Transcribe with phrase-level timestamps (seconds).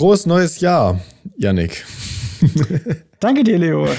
[0.00, 0.98] Frohes neues Jahr,
[1.36, 1.84] Yannick.
[3.20, 3.86] Danke dir, Leo.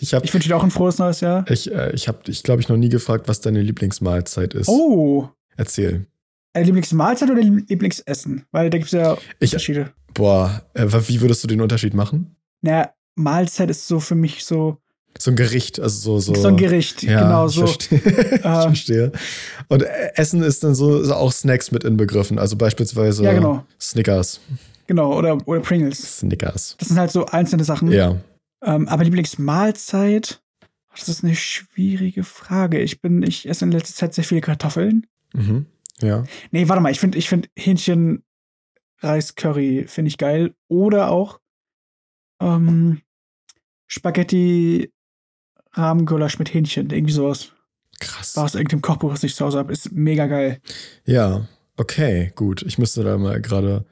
[0.00, 1.44] Ich, Ich wünsche dir auch ein frohes neues Jahr.
[1.50, 4.68] ich, äh, ich habe dich, glaube ich, noch nie gefragt, was deine Lieblingsmahlzeit ist.
[4.68, 6.06] Oh, Erzähl.
[6.54, 8.46] äh, Lieblingsmahlzeit oder Lieblingsessen?
[8.50, 9.92] Weil da gibt es ja Ich- Unterschiede.
[10.14, 12.34] Boah, äh, wie würdest du den Unterschied machen?
[12.62, 14.78] Naja, Mahlzeit ist so für mich so,
[15.18, 16.34] So ein Gericht, also so.
[16.34, 17.02] so so ein Gericht.
[17.02, 17.66] Ja, genau ich so.
[17.66, 17.98] Verstehe.
[18.04, 18.40] ich Ähm.
[18.42, 19.12] verstehe.
[19.68, 19.82] Und
[20.14, 22.38] Essen ist dann so, so auch Snacks mit inbegriffen.
[22.38, 23.64] Also beispielsweise Ja, genau.
[23.80, 24.40] Snickers.
[24.86, 26.18] Genau, oder, oder Pringles.
[26.18, 26.76] Snickers.
[26.78, 27.90] Das sind halt so einzelne Sachen.
[27.90, 28.16] Ja.
[28.62, 30.40] Ähm, aber Lieblingsmahlzeit,
[30.96, 32.80] das ist eine schwierige Frage.
[32.80, 35.06] Ich bin, ich esse in letzter Zeit sehr viele Kartoffeln.
[35.34, 35.66] Mhm.
[36.00, 36.24] Ja.
[36.50, 38.22] Nee, warte mal, ich finde ich find Hähnchen
[39.00, 40.54] Reis Curry finde ich geil.
[40.68, 41.40] Oder auch
[42.40, 43.00] ähm,
[43.86, 44.92] Spaghetti
[45.76, 46.90] Rahmengulasch mit Hähnchen.
[46.90, 47.52] Irgendwie sowas.
[48.00, 48.36] Krass.
[48.36, 49.72] War aus irgendeinem Kochbuch, das ich zu Hause habe.
[49.72, 50.60] Ist mega geil.
[51.04, 52.62] Ja, okay, gut.
[52.62, 53.84] Ich müsste da mal gerade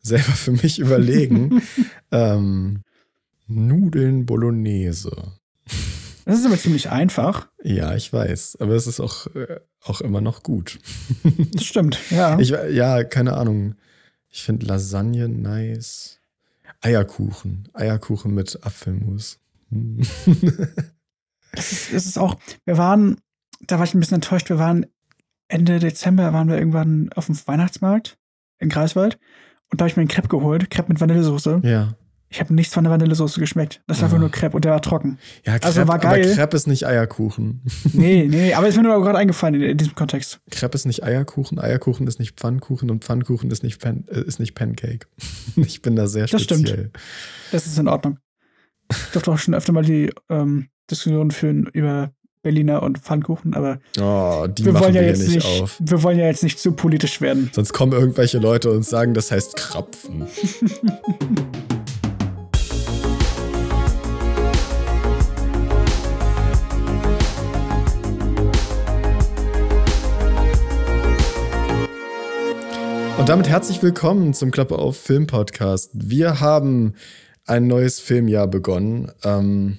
[0.00, 1.62] selber für mich überlegen.
[2.10, 2.82] ähm,
[3.46, 5.34] Nudeln Bolognese.
[6.24, 7.48] Das ist aber ziemlich einfach.
[7.62, 10.78] Ja, ich weiß, aber es ist auch, äh, auch immer noch gut.
[11.52, 12.38] Das stimmt, ja.
[12.38, 13.74] Ich, ja, keine Ahnung.
[14.30, 16.20] Ich finde Lasagne nice.
[16.80, 17.68] Eierkuchen.
[17.74, 19.38] Eierkuchen mit Apfelmus.
[21.56, 23.18] Es ist, es ist auch, wir waren,
[23.60, 24.86] da war ich ein bisschen enttäuscht, wir waren
[25.48, 28.16] Ende Dezember, waren wir irgendwann auf dem Weihnachtsmarkt
[28.58, 29.18] in Greifswald
[29.70, 31.60] und da habe ich mir einen Crepe geholt, Crepe mit Vanillesoße.
[31.64, 31.94] ja.
[32.30, 33.80] Ich habe nichts von der Vanillesoße geschmeckt.
[33.86, 34.20] Das war einfach Ah.
[34.20, 35.18] nur Crepe und der war trocken.
[35.46, 36.24] Ja, Crepe, Also war geil.
[36.24, 37.62] aber Crepe ist nicht Eierkuchen.
[37.92, 40.40] Nee, nee, aber ist mir nur gerade eingefallen in, in diesem Kontext.
[40.50, 44.40] Crepe ist nicht Eierkuchen, Eierkuchen ist nicht Pfannkuchen und Pfannkuchen ist nicht, Pan äh, ist
[44.40, 45.06] nicht Pancake.
[45.56, 46.66] Ich bin da sehr Das stimmt.
[46.66, 46.90] speziell.
[47.52, 48.18] Das ist in Ordnung.
[48.90, 53.78] Ich durfte auch schon öfter mal die ähm, Diskussion führen über Berliner und Pfannkuchen, aber
[53.98, 55.76] Oh, die wir wollen ja wir jetzt nicht auf.
[55.80, 57.50] wir wollen ja jetzt nicht zu politisch werden.
[57.54, 60.26] Sonst kommen irgendwelche Leute und sagen, das heißt Krapfen.
[73.18, 75.90] Und damit herzlich willkommen zum Klappe auf Film Podcast.
[75.94, 76.94] Wir haben
[77.46, 79.10] ein neues Filmjahr begonnen.
[79.22, 79.78] Ähm,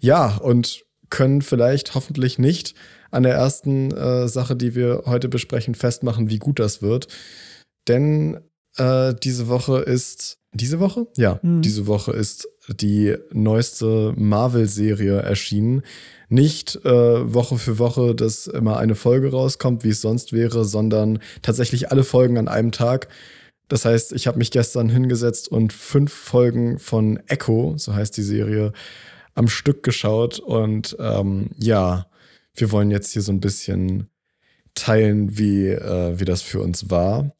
[0.00, 2.74] ja, und können vielleicht hoffentlich nicht
[3.10, 7.06] an der ersten äh, Sache, die wir heute besprechen, festmachen, wie gut das wird.
[7.86, 8.40] Denn
[8.76, 10.38] äh, diese Woche ist.
[10.52, 11.06] Diese Woche?
[11.16, 11.62] Ja, Hm.
[11.62, 15.82] diese Woche ist die neueste Marvel-Serie erschienen.
[16.28, 21.18] Nicht äh, Woche für Woche, dass immer eine Folge rauskommt, wie es sonst wäre, sondern
[21.42, 23.08] tatsächlich alle Folgen an einem Tag.
[23.68, 28.22] Das heißt, ich habe mich gestern hingesetzt und fünf Folgen von Echo, so heißt die
[28.22, 28.72] Serie,
[29.34, 30.38] am Stück geschaut.
[30.38, 32.06] Und ähm, ja,
[32.54, 34.08] wir wollen jetzt hier so ein bisschen
[34.74, 37.32] teilen, wie, äh, wie das für uns war.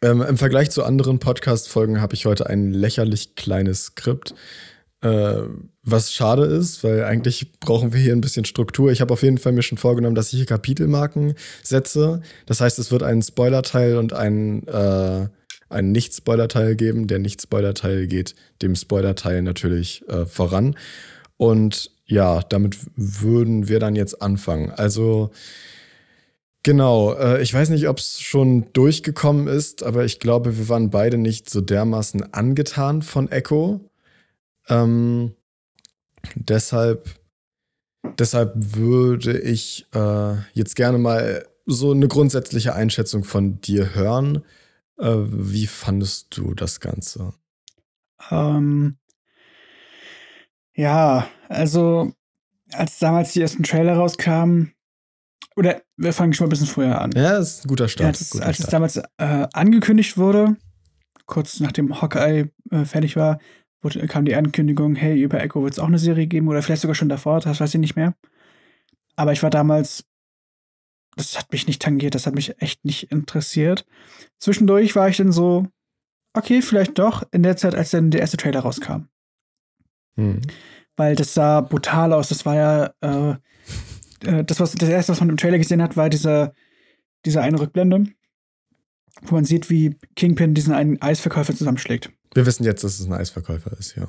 [0.00, 4.34] Ähm, Im Vergleich zu anderen Podcast-Folgen habe ich heute ein lächerlich kleines Skript,
[5.00, 5.42] äh,
[5.82, 8.92] was schade ist, weil eigentlich brauchen wir hier ein bisschen Struktur.
[8.92, 12.20] Ich habe auf jeden Fall mir schon vorgenommen, dass ich hier Kapitelmarken setze.
[12.46, 15.28] Das heißt, es wird einen Spoiler-Teil und einen, äh,
[15.68, 17.06] einen Nicht-Spoiler-Teil geben.
[17.06, 20.76] Der Nicht-Spoiler-Teil geht dem Spoiler-Teil natürlich äh, voran.
[21.36, 24.70] Und ja, damit würden wir dann jetzt anfangen.
[24.70, 25.30] Also
[26.64, 30.90] Genau, äh, ich weiß nicht, ob es schon durchgekommen ist, aber ich glaube, wir waren
[30.90, 33.80] beide nicht so dermaßen angetan von Echo.
[34.68, 35.34] Ähm,
[36.34, 37.08] deshalb,
[38.18, 44.42] deshalb würde ich äh, jetzt gerne mal so eine grundsätzliche Einschätzung von dir hören.
[44.98, 47.34] Äh, wie fandest du das Ganze?
[48.30, 48.98] Ähm,
[50.74, 52.12] ja, also
[52.72, 54.72] als damals die ersten Trailer rauskamen,
[55.56, 57.10] oder wir fangen schon mal ein bisschen früher an.
[57.12, 58.06] Ja, ist ein guter Ja, Start.
[58.08, 58.72] als, es- guter als es Start.
[58.74, 60.56] damals äh, angekündigt wurde,
[61.26, 63.38] kurz nachdem Hawkeye äh, fertig war,
[63.82, 66.82] wurde, kam die Ankündigung, hey, über Echo wird es auch eine Serie geben oder vielleicht
[66.82, 68.14] sogar schon davor, das weiß ich nicht mehr.
[69.16, 70.04] Aber ich war damals,
[71.18, 73.84] das hat mich nicht tangiert, das hat mich echt nicht interessiert.
[74.38, 75.66] Zwischendurch war ich dann so,
[76.32, 79.08] okay, vielleicht doch, in der Zeit, als dann der erste Trailer rauskam.
[80.16, 80.40] Hm.
[80.96, 82.28] Weil das sah brutal aus.
[82.28, 83.36] Das war ja, äh,
[84.26, 86.54] äh, das, was, das erste, was man im Trailer gesehen hat, war dieser,
[87.24, 88.04] diese eine Rückblende,
[89.22, 92.10] wo man sieht, wie Kingpin diesen einen Eisverkäufer zusammenschlägt.
[92.34, 94.06] Wir wissen jetzt, dass es ein Eisverkäufer ist, ja.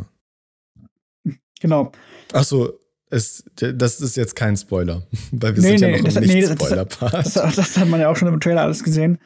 [1.60, 1.92] Genau.
[2.34, 6.04] Ach so, es, das ist jetzt kein Spoiler, weil wir Nee, sind ja nee, noch
[6.06, 7.14] das- im nee, das- Nicht-Spoiler-Part.
[7.14, 9.18] Das, das hat man ja auch schon im Trailer alles gesehen.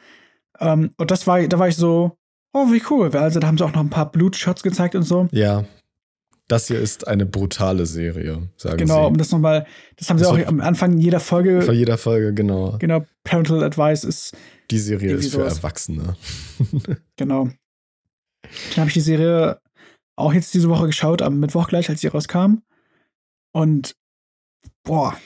[0.60, 2.16] Ähm, und das war, da war ich so,
[2.52, 3.14] oh, wie cool.
[3.16, 5.28] Also da haben sie auch noch ein paar Blutshots gezeigt und so.
[5.32, 5.64] Ja,
[6.48, 9.18] das hier ist eine brutale Serie, sagen Genau, um sie.
[9.18, 9.66] das nochmal,
[9.96, 12.76] das haben sie Das auch am Anfang jeder Folge, Vor jeder Folge, genau.
[12.78, 14.36] genau, Parental Advice ist,
[14.70, 15.56] Die Serie ist für sowas.
[15.58, 16.16] Erwachsene.
[17.16, 17.48] genau.
[18.42, 19.58] Dann habe ich die Serie
[20.16, 22.58] auch jetzt diese Woche geschaut, am Mittwoch gleich, als sie rauskam.
[23.54, 23.94] Und
[24.82, 25.16] boah,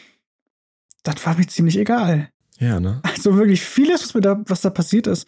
[1.02, 2.28] das war mir ziemlich egal.
[2.58, 3.00] Ja, ne?
[3.02, 5.26] Also wirklich vieles, was, mir da, was da passiert ist.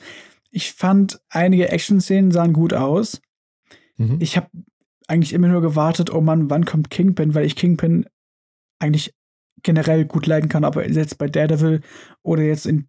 [0.50, 3.23] Ich fand, einige Action-Szenen sahen gut aus.
[3.97, 4.19] Mhm.
[4.20, 4.49] Ich habe
[5.06, 8.05] eigentlich immer nur gewartet, oh Mann, wann kommt Kingpin, weil ich Kingpin
[8.81, 9.14] eigentlich
[9.62, 11.81] generell gut leiden kann, ob er jetzt bei Daredevil
[12.23, 12.88] oder jetzt in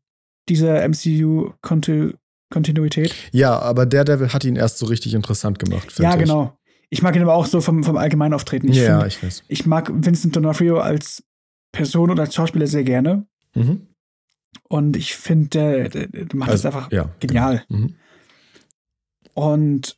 [0.49, 3.13] dieser MCU-Kontinuität.
[3.31, 5.97] Ja, aber Daredevil hat ihn erst so richtig interessant gemacht.
[5.99, 6.57] Ja, genau.
[6.93, 8.67] Ich mag ihn aber auch so vom, vom allgemeinen Auftreten.
[8.67, 9.43] Ich ja, find, ich weiß.
[9.47, 11.23] Ich mag Vincent D'Onofrio als
[11.71, 13.25] Person und als Schauspieler sehr gerne.
[13.55, 13.87] Mhm.
[14.67, 17.63] Und ich finde, der, der, der, macht also, das einfach ja, genial.
[17.69, 17.79] Genau.
[17.79, 17.95] Mhm.
[19.33, 19.97] Und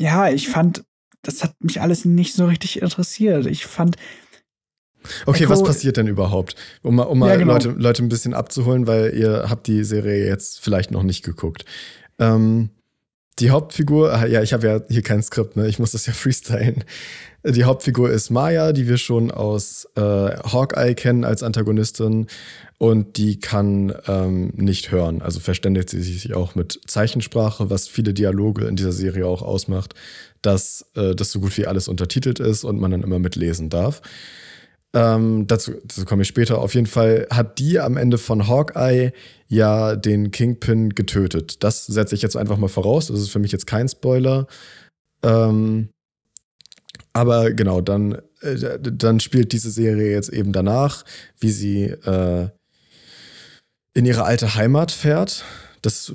[0.00, 0.84] ja, ich fand,
[1.22, 3.46] das hat mich alles nicht so richtig interessiert.
[3.46, 3.96] Ich fand.
[5.26, 6.54] Okay, Echo, was passiert denn überhaupt?
[6.82, 7.54] Um mal, um mal ja, genau.
[7.54, 11.64] Leute, Leute ein bisschen abzuholen, weil ihr habt die Serie jetzt vielleicht noch nicht geguckt.
[12.20, 12.70] Ähm,
[13.38, 15.68] die Hauptfigur, ah, ja, ich habe ja hier kein Skript, ne?
[15.68, 16.84] Ich muss das ja freestylen.
[17.44, 22.26] Die Hauptfigur ist Maya, die wir schon aus äh, Hawkeye kennen als Antagonistin
[22.78, 25.22] und die kann ähm, nicht hören.
[25.22, 29.94] Also verständigt sie sich auch mit Zeichensprache, was viele Dialoge in dieser Serie auch ausmacht,
[30.42, 34.02] dass äh, das so gut wie alles untertitelt ist und man dann immer mitlesen darf.
[34.94, 36.58] Ähm, dazu, dazu komme ich später.
[36.58, 39.12] Auf jeden Fall hat die am Ende von Hawkeye
[39.46, 41.62] ja den Kingpin getötet.
[41.62, 43.08] Das setze ich jetzt einfach mal voraus.
[43.08, 44.46] Das ist für mich jetzt kein Spoiler.
[45.22, 45.90] Ähm,
[47.12, 51.04] aber genau, dann, äh, dann spielt diese Serie jetzt eben danach,
[51.38, 52.48] wie sie äh,
[53.94, 55.44] in ihre alte Heimat fährt.
[55.82, 56.12] Das,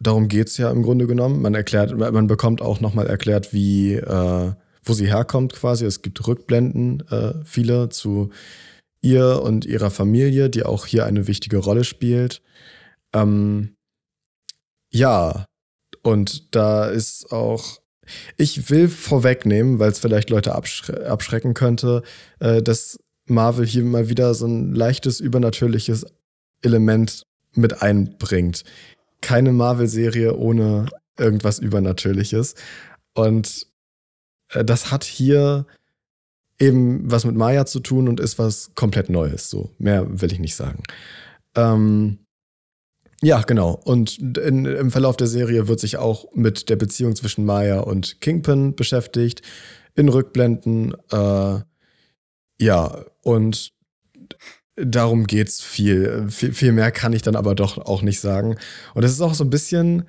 [0.00, 1.42] darum geht es ja im Grunde genommen.
[1.42, 4.52] Man erklärt, man bekommt auch nochmal erklärt, wie, äh,
[4.84, 5.84] wo sie herkommt quasi.
[5.84, 8.30] Es gibt Rückblenden, äh, viele zu
[9.00, 12.42] ihr und ihrer Familie, die auch hier eine wichtige Rolle spielt.
[13.12, 13.74] Ähm,
[14.90, 15.46] ja,
[16.02, 17.80] und da ist auch,
[18.36, 22.02] ich will vorwegnehmen, weil es vielleicht Leute abschre abschrecken könnte,
[22.40, 26.06] äh, dass Marvel hier mal wieder so ein leichtes übernatürliches
[26.62, 28.64] Element mit einbringt.
[29.20, 30.86] Keine Marvel-Serie ohne
[31.18, 32.54] irgendwas Übernatürliches.
[33.14, 33.66] Und
[34.62, 35.66] das hat hier
[36.60, 39.50] eben was mit Maya zu tun und ist was komplett Neues.
[39.50, 40.82] So, mehr will ich nicht sagen.
[41.56, 42.18] Ähm,
[43.22, 43.80] ja, genau.
[43.84, 48.20] Und in, im Verlauf der Serie wird sich auch mit der Beziehung zwischen Maya und
[48.20, 49.42] Kingpin beschäftigt.
[49.94, 50.94] In Rückblenden.
[51.10, 51.60] Äh,
[52.60, 53.72] ja, und
[54.76, 56.28] darum geht's viel.
[56.28, 56.52] viel.
[56.52, 58.56] Viel mehr kann ich dann aber doch auch nicht sagen.
[58.94, 60.04] Und es ist auch so ein bisschen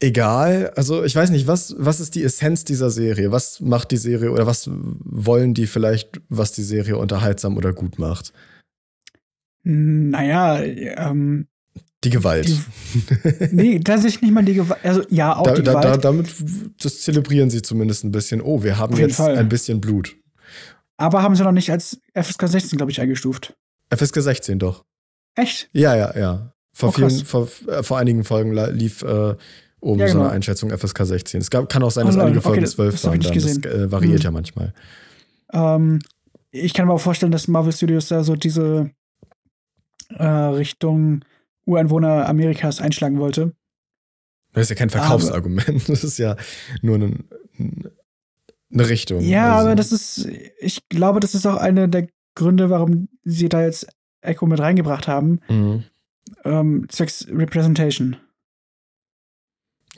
[0.00, 0.72] egal.
[0.76, 3.32] Also ich weiß nicht, was, was ist die Essenz dieser Serie?
[3.32, 7.98] Was macht die Serie oder was wollen die vielleicht, was die Serie unterhaltsam oder gut
[7.98, 8.32] macht?
[9.64, 11.46] Naja, ähm,
[12.04, 12.48] die Gewalt.
[12.48, 12.58] Die,
[13.50, 14.84] nee, tatsächlich nicht mal die Gewalt.
[14.84, 15.84] Also ja, auch da, die Gewalt.
[15.84, 16.32] Da, damit,
[16.80, 18.40] das zelebrieren sie zumindest ein bisschen.
[18.40, 19.36] Oh, wir haben jetzt Fall.
[19.36, 20.16] ein bisschen Blut.
[20.96, 23.56] Aber haben sie noch nicht als FSK 16, glaube ich, eingestuft.
[23.94, 24.84] FSK 16 doch.
[25.34, 25.68] Echt?
[25.72, 26.52] Ja, ja, ja.
[26.72, 29.34] Vor, oh, vielen, vor, äh, vor einigen Folgen lief äh,
[29.80, 30.20] oben ja, genau.
[30.20, 31.40] so eine Einschätzung FSK 16.
[31.40, 33.20] Es gab, kann auch sein, dass einige Folgen okay, 12 waren.
[33.20, 33.34] Dann.
[33.34, 34.24] Das äh, variiert hm.
[34.24, 34.74] ja manchmal.
[35.52, 36.00] Ähm,
[36.50, 38.90] ich kann mir auch vorstellen, dass Marvel Studios da so diese
[40.10, 41.24] äh, Richtung
[41.64, 43.52] Ureinwohner Amerikas einschlagen wollte.
[44.52, 45.68] Das ist ja kein Verkaufsargument.
[45.68, 46.36] Aber, das ist ja
[46.80, 47.28] nur ein,
[48.72, 49.20] eine Richtung.
[49.20, 49.66] Ja, also.
[49.66, 53.86] aber das ist, ich glaube, das ist auch einer der Gründe, warum sie da jetzt
[54.20, 55.40] Echo mit reingebracht haben.
[55.48, 55.84] Mhm.
[56.44, 58.16] Ähm, Sex Representation.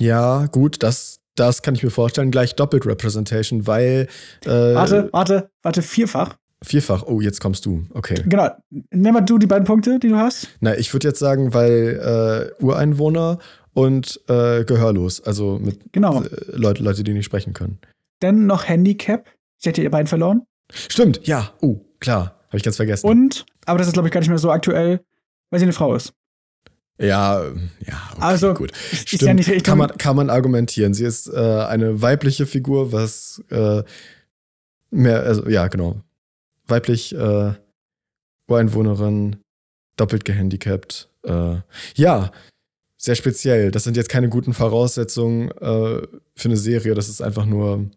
[0.00, 2.30] Ja, gut, das, das kann ich mir vorstellen.
[2.30, 4.08] Gleich doppelt Representation, weil.
[4.44, 6.36] Äh, warte, warte, warte, vierfach.
[6.62, 7.84] Vierfach, oh, jetzt kommst du.
[7.94, 8.22] Okay.
[8.26, 8.48] Genau.
[8.90, 10.48] Nimm mal du die beiden Punkte, die du hast.
[10.60, 13.38] Na, ich würde jetzt sagen, weil äh, Ureinwohner
[13.72, 16.22] und äh, gehörlos, also mit genau.
[16.22, 17.78] Äh, Leute, Leute, die nicht sprechen können.
[18.20, 19.26] Dann noch Handicap.
[19.56, 20.42] Sie hat ihr beiden verloren.
[20.72, 21.52] Stimmt, ja.
[21.60, 22.40] Oh, klar.
[22.48, 23.06] Habe ich ganz vergessen.
[23.06, 25.00] Und, aber das ist, glaube ich, gar nicht mehr so aktuell,
[25.50, 26.12] weil sie eine Frau ist.
[27.00, 28.72] Ja, ja, okay, also, gut.
[28.92, 30.92] Stimmt, ja nicht, kann, man, kann man argumentieren.
[30.92, 33.82] Sie ist äh, eine weibliche Figur, was äh,
[34.90, 36.02] mehr, also ja, genau.
[36.66, 37.54] Weiblich, äh,
[38.48, 39.36] Ureinwohnerin,
[39.96, 41.08] doppelt gehandicapt.
[41.24, 41.56] Äh,
[41.94, 42.30] ja,
[42.98, 43.70] sehr speziell.
[43.70, 46.02] Das sind jetzt keine guten Voraussetzungen äh,
[46.34, 46.94] für eine Serie.
[46.94, 47.90] Das ist einfach nur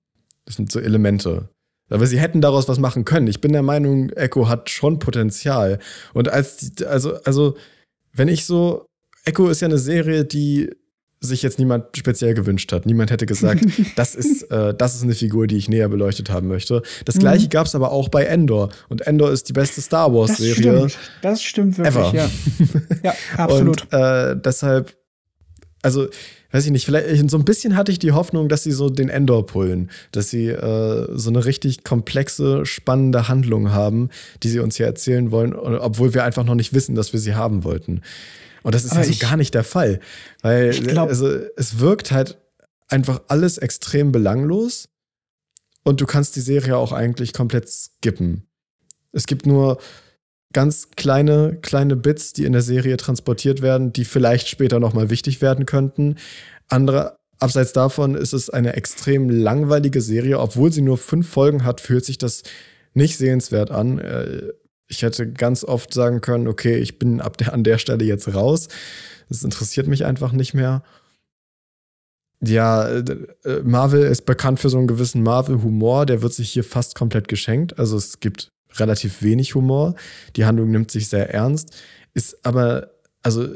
[0.46, 1.50] das sind so Elemente.
[1.90, 3.28] Aber sie hätten daraus was machen können.
[3.28, 5.80] Ich bin der Meinung, Echo hat schon Potenzial.
[6.14, 7.56] Und als, die, also, also,
[8.14, 8.86] wenn ich so,
[9.26, 10.70] Echo ist ja eine Serie, die
[11.26, 12.86] sich jetzt niemand speziell gewünscht hat.
[12.86, 13.66] Niemand hätte gesagt,
[13.96, 16.82] das ist, äh, das ist eine Figur, die ich näher beleuchtet haben möchte.
[17.06, 17.50] Das gleiche mhm.
[17.50, 18.70] gab es aber auch bei Endor.
[18.90, 20.74] Und Endor ist die beste Star Wars-Serie.
[20.74, 20.98] Das stimmt.
[21.22, 22.14] Das stimmt wirklich, ever.
[22.14, 22.30] ja.
[23.04, 23.84] ja, absolut.
[23.84, 24.96] Und äh, deshalb,
[25.82, 26.08] also
[26.52, 29.10] weiß ich nicht, vielleicht so ein bisschen hatte ich die Hoffnung, dass sie so den
[29.10, 34.10] Endor pullen, dass sie äh, so eine richtig komplexe, spannende Handlung haben,
[34.44, 37.34] die sie uns hier erzählen wollen, obwohl wir einfach noch nicht wissen, dass wir sie
[37.34, 38.02] haben wollten.
[38.64, 40.00] Und das ist Aber ja so gar nicht der Fall,
[40.42, 41.28] weil glaub, also,
[41.58, 42.38] es wirkt halt
[42.88, 44.90] einfach alles extrem belanglos
[45.84, 48.48] und du kannst die Serie auch eigentlich komplett skippen.
[49.12, 49.80] Es gibt nur
[50.54, 55.42] ganz kleine, kleine Bits, die in der Serie transportiert werden, die vielleicht später nochmal wichtig
[55.42, 56.16] werden könnten.
[56.70, 60.40] Andere, abseits davon ist es eine extrem langweilige Serie.
[60.40, 62.44] Obwohl sie nur fünf Folgen hat, fühlt sich das
[62.94, 64.00] nicht sehenswert an.
[64.88, 68.06] Äh, ich hätte ganz oft sagen können, okay, ich bin ab der, an der Stelle
[68.06, 68.68] jetzt raus.
[69.30, 70.84] Das interessiert mich einfach nicht mehr.
[72.46, 73.04] Ja, äh,
[73.64, 77.80] Marvel ist bekannt für so einen gewissen Marvel-Humor, der wird sich hier fast komplett geschenkt.
[77.80, 79.96] Also es gibt relativ wenig Humor.
[80.36, 81.76] Die Handlung nimmt sich sehr ernst,
[82.14, 83.56] ist aber, also,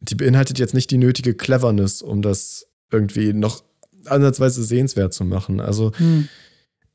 [0.00, 3.62] die beinhaltet jetzt nicht die nötige Cleverness, um das irgendwie noch
[4.06, 5.60] ansatzweise sehenswert zu machen.
[5.60, 6.28] Also, hm.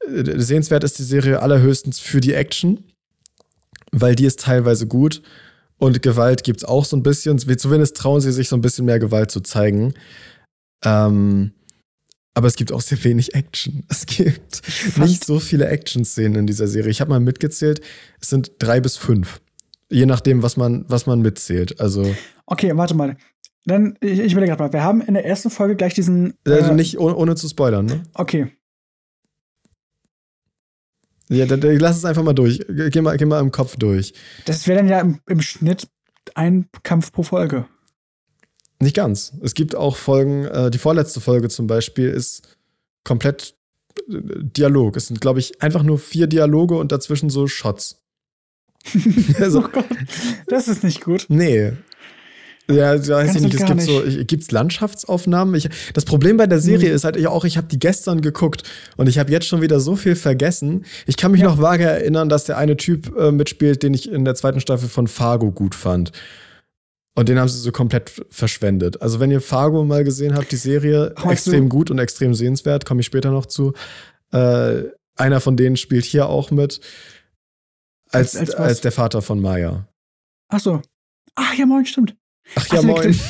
[0.07, 2.83] Äh, sehenswert ist die Serie allerhöchstens für die Action,
[3.95, 5.21] weil die ist teilweise gut.
[5.77, 7.37] Und Gewalt gibt es auch so ein bisschen.
[7.39, 9.93] Zumindest trauen sie sich so ein bisschen mehr Gewalt zu zeigen.
[10.83, 11.51] Ähm,
[12.33, 13.83] aber es gibt auch sehr wenig Action.
[13.89, 14.97] Es gibt Fast.
[14.97, 16.91] nicht so viele Action-Szenen in dieser Serie.
[16.91, 17.81] Ich habe mal mitgezählt,
[18.21, 19.41] es sind drei bis fünf.
[19.89, 21.79] Je nachdem, was man, was man mitzählt.
[21.79, 22.15] Also.
[22.45, 23.17] Okay, warte mal.
[23.65, 26.33] Dann, ich, ich will gerade mal, wir haben in der ersten Folge gleich diesen.
[26.45, 28.03] Also äh, nicht ohne, ohne, zu spoilern, ne?
[28.13, 28.51] Okay.
[31.29, 32.63] Ja, dann, dann lass es einfach mal durch.
[32.67, 34.13] Geh mal, geh mal im Kopf durch.
[34.45, 35.87] Das wäre dann ja im, im Schnitt
[36.35, 37.65] ein Kampf pro Folge.
[38.79, 39.33] Nicht ganz.
[39.41, 42.57] Es gibt auch Folgen, äh, die vorletzte Folge zum Beispiel ist
[43.03, 43.55] komplett
[44.09, 44.97] äh, Dialog.
[44.97, 48.01] Es sind, glaube ich, einfach nur vier Dialoge und dazwischen so Shots.
[49.39, 49.85] also, oh Gott,
[50.47, 51.25] das ist nicht gut.
[51.29, 51.73] Nee.
[52.67, 53.85] Ja, weiß ich nicht, es gibt nicht.
[53.85, 55.53] so, gibt's Landschaftsaufnahmen?
[55.53, 56.95] Ich, das Problem bei der Serie hm.
[56.95, 58.63] ist halt auch, ich habe die gestern geguckt
[58.97, 60.85] und ich habe jetzt schon wieder so viel vergessen.
[61.05, 61.47] Ich kann mich ja.
[61.47, 64.89] noch vage erinnern, dass der eine Typ äh, mitspielt, den ich in der zweiten Staffel
[64.89, 66.11] von Fargo gut fand.
[67.13, 69.01] Und den haben sie so komplett verschwendet.
[69.01, 71.69] Also, wenn ihr Fargo mal gesehen habt, die Serie, Ach, extrem du?
[71.69, 73.73] gut und extrem sehenswert, komme ich später noch zu.
[74.31, 74.83] Äh,
[75.15, 76.81] einer von denen spielt hier auch mit.
[78.11, 79.87] Als, als, als, als der Vater von Maya.
[80.49, 80.81] Ach so.
[81.35, 82.15] Ach ja, moin, stimmt.
[82.55, 83.19] Ach ja, Ach, moin.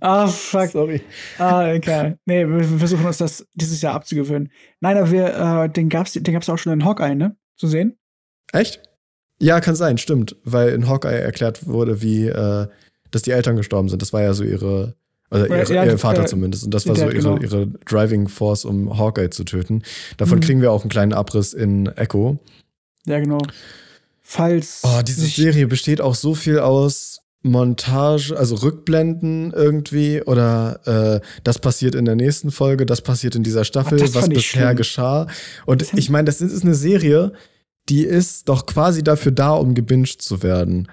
[0.00, 0.70] Ah, oh, fuck.
[0.70, 1.02] Sorry.
[1.38, 2.18] Ah, egal.
[2.24, 4.50] Nee, wir versuchen uns das dieses Jahr abzugewöhnen.
[4.80, 7.36] Nein, aber wir, äh, den gab's, den gab's auch schon in Hawkeye, ne?
[7.56, 7.98] Zu sehen?
[8.52, 8.80] Echt?
[9.38, 10.36] Ja, kann sein, stimmt.
[10.44, 12.66] Weil in Hawkeye erklärt wurde, wie, äh,
[13.10, 14.00] dass die Eltern gestorben sind.
[14.00, 14.94] Das war ja so ihre,
[15.28, 16.64] also ihre, ja, ihr Vater äh, zumindest.
[16.64, 17.38] Und das war so ihre, genau.
[17.38, 19.82] ihre Driving Force, um Hawkeye zu töten.
[20.16, 20.42] Davon mhm.
[20.42, 22.38] kriegen wir auch einen kleinen Abriss in Echo.
[23.06, 23.38] Ja, genau.
[24.22, 24.80] Falls.
[24.84, 30.80] Oh, diese Serie besteht auch so viel aus Montage, also Rückblenden irgendwie oder
[31.20, 34.66] äh, das passiert in der nächsten Folge, das passiert in dieser Staffel, Ach, was bisher
[34.66, 34.76] schlimm.
[34.76, 35.26] geschah.
[35.64, 37.32] Und ich meine, das ist eine Serie,
[37.88, 40.88] die ist doch quasi dafür da, um gebinged zu werden.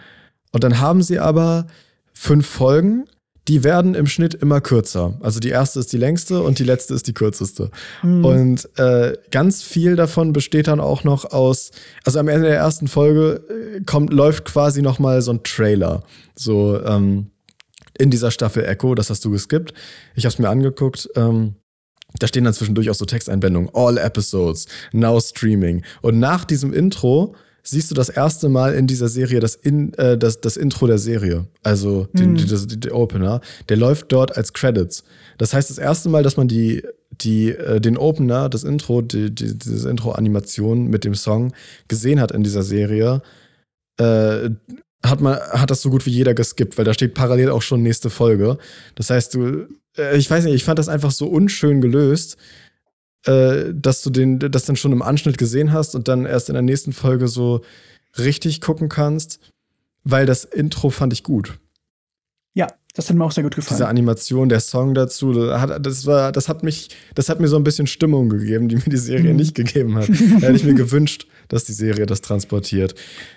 [0.51, 1.67] Und dann haben sie aber
[2.13, 3.05] fünf Folgen,
[3.47, 5.17] die werden im Schnitt immer kürzer.
[5.21, 7.71] Also die erste ist die längste und die letzte ist die kürzeste.
[8.03, 8.25] Mhm.
[8.25, 11.71] Und äh, ganz viel davon besteht dann auch noch aus,
[12.03, 16.03] also am Ende der ersten Folge äh, kommt, läuft quasi noch mal so ein Trailer.
[16.35, 17.31] So ähm,
[17.97, 19.73] in dieser Staffel Echo, das hast du geskippt.
[20.15, 21.09] Ich habe es mir angeguckt.
[21.15, 21.55] Ähm,
[22.19, 23.69] da stehen dann zwischendurch auch so Texteinblendungen.
[23.73, 25.83] All episodes, now streaming.
[26.01, 27.35] Und nach diesem Intro
[27.69, 30.97] siehst du das erste Mal in dieser Serie das, in, äh, das, das Intro der
[30.97, 31.47] Serie.
[31.63, 32.37] Also den, mhm.
[32.37, 33.41] den, den, Opener.
[33.69, 35.03] Der läuft dort als Credits.
[35.37, 39.33] Das heißt, das erste Mal, dass man die, die, äh, den Opener, das Intro, die,
[39.33, 41.53] die, diese Intro-Animation mit dem Song
[41.87, 43.21] gesehen hat in dieser Serie,
[43.99, 44.49] äh,
[45.05, 47.83] hat man hat das so gut wie jeder geskippt, weil da steht parallel auch schon
[47.83, 48.57] nächste Folge.
[48.95, 52.37] Das heißt, du äh, ich weiß nicht, ich fand das einfach so unschön gelöst,
[53.27, 56.53] äh, dass du den, das dann schon im Anschnitt gesehen hast und dann erst in
[56.53, 57.61] der nächsten Folge so
[58.17, 59.39] richtig gucken kannst,
[60.03, 61.59] weil das Intro fand ich gut.
[62.53, 63.77] Ja, das hat mir auch sehr gut gefallen.
[63.77, 67.63] Diese Animation, der Song dazu, das, war, das, hat mich, das hat mir so ein
[67.63, 69.35] bisschen Stimmung gegeben, die mir die Serie mhm.
[69.35, 70.09] nicht gegeben hat.
[70.09, 72.95] da hätte ich mir gewünscht, dass die Serie das transportiert.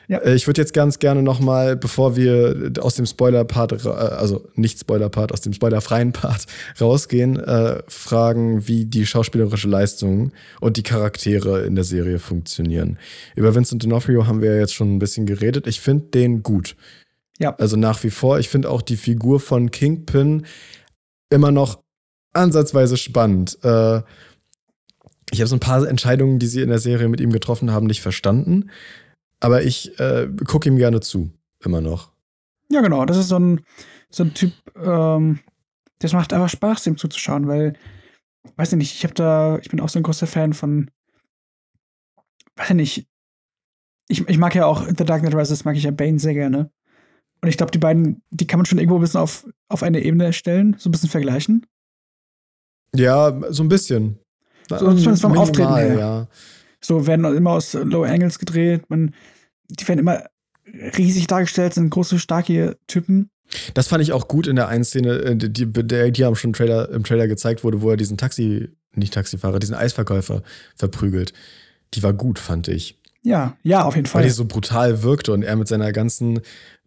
[0.09, 0.19] Ja.
[0.19, 4.81] Äh, ich würde jetzt ganz gerne noch mal, bevor wir aus dem Spoiler-Part, also nicht
[4.81, 6.47] Spoiler-Part, aus dem spoilerfreien Part
[6.81, 12.99] rausgehen, äh, fragen, wie die schauspielerische Leistung und die Charaktere in der Serie funktionieren.
[13.37, 15.67] Über Vincent D'Onofrio haben wir jetzt schon ein bisschen geredet.
[15.67, 16.77] Ich finde den gut.
[17.39, 17.55] Ja.
[17.57, 18.39] Also nach wie vor.
[18.39, 20.47] Ich finde auch die Figur von Kingpin
[21.31, 21.81] immer noch
[22.33, 23.59] ansatzweise spannend.
[23.63, 24.03] Äh,
[25.31, 27.87] ich habe so ein paar Entscheidungen, die sie in der Serie mit ihm getroffen haben,
[27.87, 28.71] nicht verstanden.
[29.41, 31.31] Aber ich äh, gucke ihm gerne zu.
[31.65, 32.13] Immer noch.
[32.71, 33.05] Ja, genau.
[33.05, 33.61] Das ist so ein,
[34.11, 35.41] so ein Typ, ähm,
[35.99, 37.75] das macht einfach Spaß, dem zuzuschauen, weil,
[38.57, 40.91] weiß ich nicht, ich habe da, ich bin auch so ein großer Fan von,
[42.57, 43.09] weiß ich nicht,
[44.09, 46.71] ich, ich mag ja auch The Dark Knight Rises, mag ich ja Bane sehr gerne.
[47.43, 50.03] Und ich glaube, die beiden, die kann man schon irgendwo ein bisschen auf, auf eine
[50.03, 51.67] Ebene stellen, so ein bisschen vergleichen.
[52.95, 54.19] Ja, so ein bisschen.
[54.79, 55.99] So, zumindest vom Minimal, Auftreten her.
[55.99, 56.27] ja.
[56.81, 58.89] So werden immer aus Low Angles gedreht.
[58.89, 59.15] Man,
[59.69, 60.25] die werden immer
[60.97, 63.31] riesig dargestellt, sind große, starke Typen.
[63.75, 66.51] Das fand ich auch gut in der einen Szene, äh, die, die, die, haben schon
[66.51, 70.43] im Trailer, im Trailer gezeigt wurde, wo er diesen Taxi, nicht Taxifahrer, diesen Eisverkäufer
[70.77, 71.33] verprügelt.
[71.95, 72.99] Die war gut, fand ich.
[73.23, 74.23] Ja, ja, auf jeden Weil Fall.
[74.23, 76.41] die so brutal wirkte und er mit seiner ganzen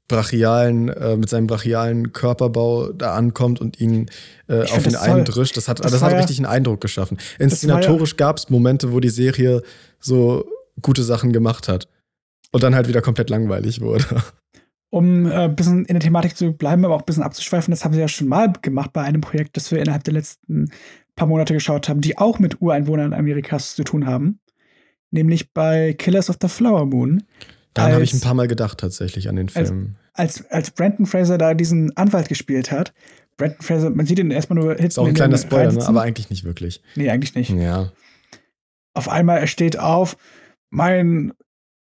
[0.07, 4.10] brachialen, äh, mit seinem brachialen Körperbau da ankommt und ihn
[4.48, 5.55] äh, auf ihn eindrischt.
[5.57, 7.17] Das hat, Das das, hat richtig einen Eindruck geschaffen.
[7.39, 9.62] Inszenatorisch gab es Momente, wo die Serie
[10.00, 10.45] so
[10.81, 11.88] gute Sachen gemacht hat.
[12.51, 14.05] Und dann halt wieder komplett langweilig wurde.
[14.89, 17.83] Um äh, ein bisschen in der Thematik zu bleiben, aber auch ein bisschen abzuschweifen, das
[17.83, 20.69] haben sie ja schon mal gemacht bei einem Projekt, das wir innerhalb der letzten
[21.15, 24.39] paar Monate geschaut haben, die auch mit Ureinwohnern Amerikas zu tun haben.
[25.10, 27.24] Nämlich bei Killers of the Flower Moon.
[27.74, 29.96] Daran habe ich Als- ein paar Mal gedacht, tatsächlich, an den als- Film.
[30.13, 32.94] Als, als Brandon Fraser da diesen Anwalt gespielt hat.
[33.38, 35.88] Brandon Fraser, man sieht ihn erstmal nur Ist auch ein kleiner Spoiler, ne?
[35.88, 36.82] aber eigentlich nicht wirklich.
[36.96, 37.50] Nee, eigentlich nicht.
[37.50, 37.92] Ja.
[38.94, 40.18] Auf einmal, er steht auf,
[40.70, 41.34] mein,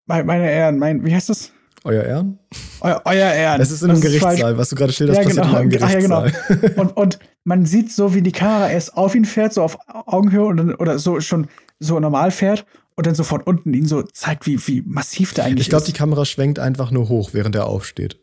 [0.06, 1.50] mein meine Ehren, mein, wie heißt das?
[1.84, 2.38] Euer Ehren?
[2.80, 3.60] Eu, euer Ehren.
[3.60, 4.08] Es ist in einem Das.
[4.12, 4.56] Gerichtssaal.
[4.56, 5.58] Was du gerade schilderst, Ja, passiert genau.
[5.60, 6.20] in einem Ah, ja, genau.
[6.22, 6.72] Gerichtssaal.
[6.76, 10.44] Und, und man sieht so, wie die Kamera erst auf ihn fährt, so auf Augenhöhe
[10.44, 11.48] und dann, oder so schon
[11.80, 12.64] so normal fährt
[12.96, 15.84] und dann so von unten ihn so zeigt, wie, wie massiv der eigentlich Ich glaube,
[15.84, 15.96] die ist.
[15.98, 18.18] Kamera schwenkt einfach nur hoch, während er aufsteht.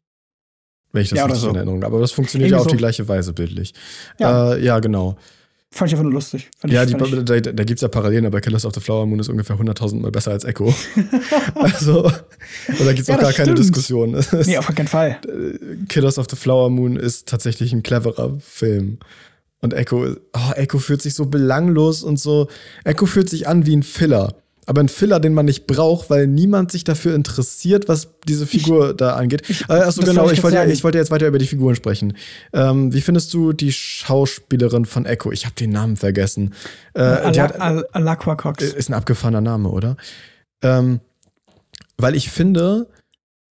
[0.92, 1.50] Wenn ich das Ja, richtig so.
[1.50, 1.94] in Erinnerung habe.
[1.94, 2.70] Aber das funktioniert ja auf so.
[2.72, 3.74] die gleiche Weise bildlich.
[4.20, 4.54] Ja.
[4.56, 5.18] Äh, ja genau.
[5.72, 6.50] Fand ich einfach nur lustig.
[6.58, 8.80] Fand Ja, ich, die, ich, da, da gibt es ja Parallelen, aber Killers of the
[8.80, 10.74] Flower Moon ist ungefähr 100.000 Mal besser als Echo.
[11.56, 13.54] also, und da gibt es Ja, auch gar keine.
[13.54, 14.16] Diskussion.
[14.16, 15.20] Ist- nee, auf keinen Fall.
[15.90, 18.98] Killers of the Flower Moon ist tatsächlich ein cleverer Film.
[19.62, 22.48] Und Echo, oh, Echo fühlt sich so belanglos und so.
[22.84, 24.36] Echo fühlt sich an wie ein Filler.
[24.69, 28.93] Aber ein Filler, den man nicht braucht, weil niemand sich dafür interessiert, was diese Figur
[28.93, 29.41] da angeht.
[29.67, 32.15] äh, achso, genau, ich ich wollte, ja, ich wollte jetzt weiter über die Figuren sprechen.
[32.53, 35.32] Ähm, wie findest du die Schauspielerin von Echo?
[35.32, 36.53] Ich habe den Namen vergessen.
[36.93, 38.63] Äh, hat, Al- Alakwa Cox.
[38.63, 39.97] ist ein abgefahrener Name, oder?
[40.62, 40.99] Ähm,
[41.97, 42.91] weil ich finde,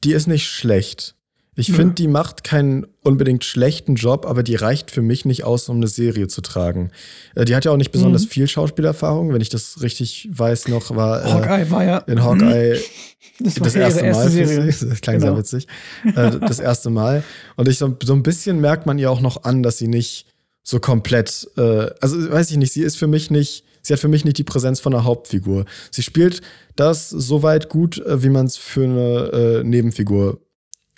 [0.04, 1.16] die ist nicht schlecht.
[1.60, 5.68] Ich finde, die macht keinen unbedingt schlechten Job, aber die reicht für mich nicht aus,
[5.70, 6.92] um eine Serie zu tragen.
[7.36, 8.30] Äh, die hat ja auch nicht besonders Mhm.
[8.30, 12.80] viel Schauspielerfahrung, wenn ich das richtig weiß noch, war äh, Hawkeye war ja in Hawkeye
[13.40, 14.30] das das erste erste Mal.
[14.30, 14.72] für Serie.
[14.72, 14.86] sie.
[14.90, 15.28] Das klang Genau.
[15.34, 15.68] sehr witzig.
[16.16, 17.24] Äh, das erste Mal.
[17.56, 20.28] Und ich so, so ein bisschen merkt man ihr auch noch an, dass sie nicht
[20.64, 24.10] so komplett, äh, also weiß ich nicht, sie ist für mich nicht, sie hat für
[24.10, 25.66] mich nicht die Präsenz von einer Hauptfigur.
[25.90, 26.42] Sie spielt
[26.76, 30.40] das so weit gut, äh, wie man es für eine Nebenfigur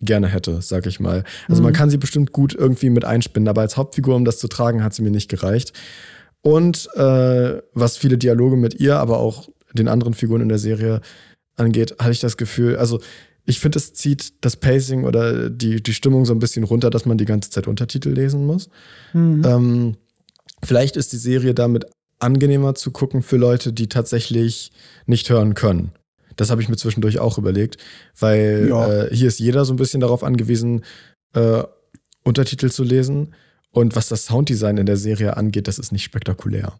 [0.01, 1.23] gerne hätte, sag ich mal.
[1.47, 1.75] Also man Mhm.
[1.75, 4.93] kann sie bestimmt gut irgendwie mit einspinnen, aber als Hauptfigur, um das zu tragen, hat
[4.93, 5.73] sie mir nicht gereicht.
[6.41, 11.01] Und äh, was viele Dialoge mit ihr, aber auch den anderen Figuren in der Serie
[11.57, 13.01] angeht, hatte ich das Gefühl, also
[13.45, 17.05] ich finde, es zieht das Pacing oder die, die Stimmung so ein bisschen runter, dass
[17.05, 18.69] man die ganze Zeit Untertitel lesen muss.
[19.13, 19.41] Mhm.
[19.45, 19.97] Ähm,
[20.63, 21.85] vielleicht ist die Serie damit
[22.19, 24.71] angenehmer zu gucken für Leute, die tatsächlich
[25.05, 25.91] nicht hören können.
[26.39, 27.77] Das habe ich mir zwischendurch auch überlegt,
[28.17, 29.03] weil Ja.
[29.03, 30.83] äh, hier ist jeder so ein bisschen darauf angewiesen,
[31.33, 31.63] äh,
[32.23, 33.33] Untertitel zu lesen.
[33.71, 36.79] Und was das Sounddesign in der Serie angeht, das ist nicht spektakulär.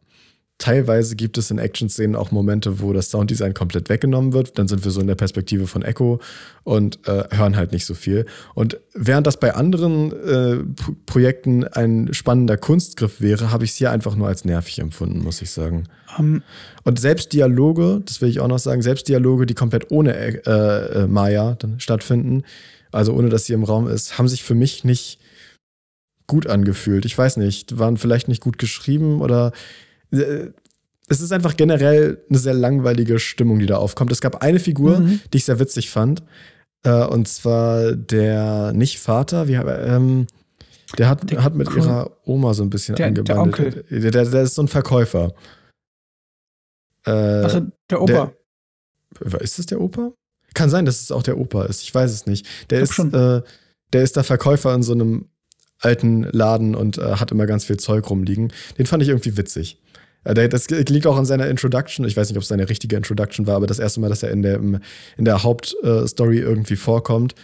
[0.59, 4.59] Teilweise gibt es in Action-Szenen auch Momente, wo das Sounddesign komplett weggenommen wird.
[4.59, 6.19] Dann sind wir so in der Perspektive von Echo
[6.65, 8.25] und äh, hören halt nicht so viel.
[8.55, 10.57] Und während das bei anderen äh,
[11.05, 15.41] Projekten ein spannender Kunstgriff wäre, habe ich es hier einfach nur als nervig empfunden, muss
[15.41, 15.85] ich sagen.
[16.19, 16.43] Ähm,
[16.83, 20.43] Und selbst Dialoge, das will ich auch noch sagen, selbst Dialoge, die komplett ohne äh,
[20.45, 22.43] äh, Maya dann stattfinden,
[22.91, 25.19] also ohne dass sie im Raum ist, haben sich für mich nicht
[26.27, 27.05] gut angefühlt.
[27.05, 29.53] Ich weiß nicht, waren vielleicht nicht gut geschrieben oder
[30.11, 34.11] es ist einfach generell eine sehr langweilige Stimmung, die da aufkommt.
[34.11, 35.19] Es gab eine Figur, Mhm.
[35.33, 36.23] die ich sehr witzig fand,
[36.83, 40.27] äh, und zwar der nicht Vater, wie ähm,
[40.97, 41.77] der hat, Der hat mit Cool.
[41.77, 43.85] ihrer Oma so ein bisschen Der- der angebandelt.
[43.91, 45.33] Der, der, der ist so ein Verkäufer.
[47.05, 48.33] Äh, also der Opa.
[49.39, 50.11] ist es der Opa?
[50.55, 51.83] Kann sein, dass es auch der Opa ist.
[51.83, 52.47] Ich weiß es nicht.
[52.71, 53.41] Der ist, äh,
[53.93, 55.29] der ist der Verkäufer in so einem
[55.79, 58.51] alten Laden und äh, hat immer ganz viel Zeug rumliegen.
[58.77, 59.79] Den fand ich irgendwie witzig.
[60.23, 62.05] Äh, das liegt auch an seiner Introduction.
[62.05, 64.31] Ich weiß nicht, ob es seine richtige Introduction war, aber das erste Mal, dass er
[64.31, 67.35] in der, in der Hauptstory irgendwie vorkommt,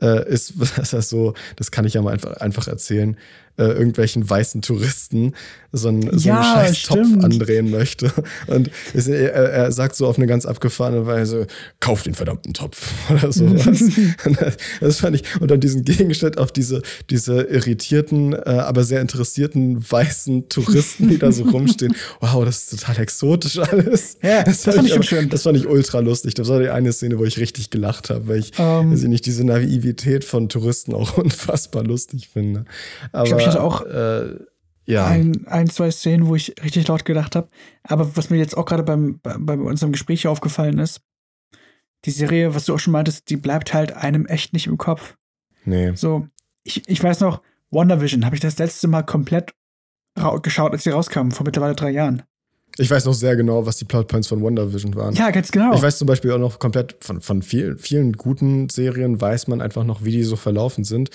[0.00, 3.16] äh, ist, dass er so, das kann ich ja mal einfach, einfach erzählen.
[3.56, 5.34] Äh, irgendwelchen weißen Touristen
[5.72, 8.12] so einen, so Ja, einen scheiß Topf andrehen möchte.
[8.46, 11.46] Und es, er, er sagt so auf eine ganz abgefahrene Weise,
[11.80, 13.82] kauf den verdammten Topf oder sowas.
[14.40, 15.24] Das- das fand ich.
[15.40, 21.18] Und dann diesen Gegenschnitt auf diese, diese irritierten, äh, aber sehr interessierten weißen Touristen, die
[21.18, 21.94] da so rumstehen.
[22.20, 24.16] Wow, das ist total exotisch alles.
[24.22, 25.28] Ja, das fand ich schon schön.
[25.28, 26.34] Das fand ich ultra lustig.
[26.34, 28.92] Das war die eine Szene, wo ich richtig gelacht habe, weil ich, Ähm.
[28.92, 32.64] weiß ich nicht, diese Naivität von Touristen auch unfassbar lustig finde.
[33.12, 34.38] Aber, ich hatte auch äh,
[34.86, 35.06] ja.
[35.06, 37.48] ein, ein, zwei Szenen, wo ich richtig laut gedacht habe.
[37.82, 41.00] Aber was mir jetzt auch gerade beim, bei, unserem Gespräch hier aufgefallen ist,
[42.04, 45.16] die Serie, was du auch schon meintest, die bleibt halt einem echt nicht im Kopf.
[45.64, 45.92] nee.
[45.94, 46.26] So,
[46.64, 49.52] ich, ich weiß noch, WandaVision habe ich das letzte Mal komplett
[50.42, 52.22] geschaut, als sie rauskam, vor mittlerweile drei Jahren.
[52.78, 55.14] Ich weiß noch sehr genau, was die Plotpoints von WandaVision waren.
[55.14, 55.74] Ja, ganz genau.
[55.74, 59.60] Ich weiß zum Beispiel auch noch komplett von, von vielen, vielen guten Serien weiß man
[59.60, 61.10] einfach noch, wie die so verlaufen sind.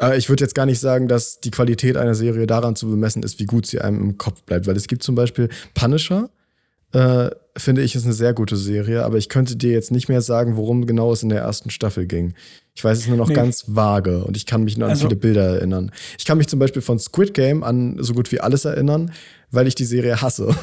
[0.00, 3.22] Äh, ich würde jetzt gar nicht sagen, dass die Qualität einer Serie daran zu bemessen
[3.22, 6.30] ist, wie gut sie einem im Kopf bleibt, weil es gibt zum Beispiel Punisher,
[6.92, 10.22] äh, finde ich, ist eine sehr gute Serie, aber ich könnte dir jetzt nicht mehr
[10.22, 12.34] sagen, worum genau es in der ersten Staffel ging.
[12.80, 13.34] Ich weiß es nur noch Nee.
[13.34, 15.92] ganz vage und ich kann mich nur an Also- viele Bilder erinnern.
[16.18, 19.12] Ich kann mich zum Beispiel von Squid Game an so gut wie alles erinnern,
[19.50, 20.54] weil ich die Serie hasse.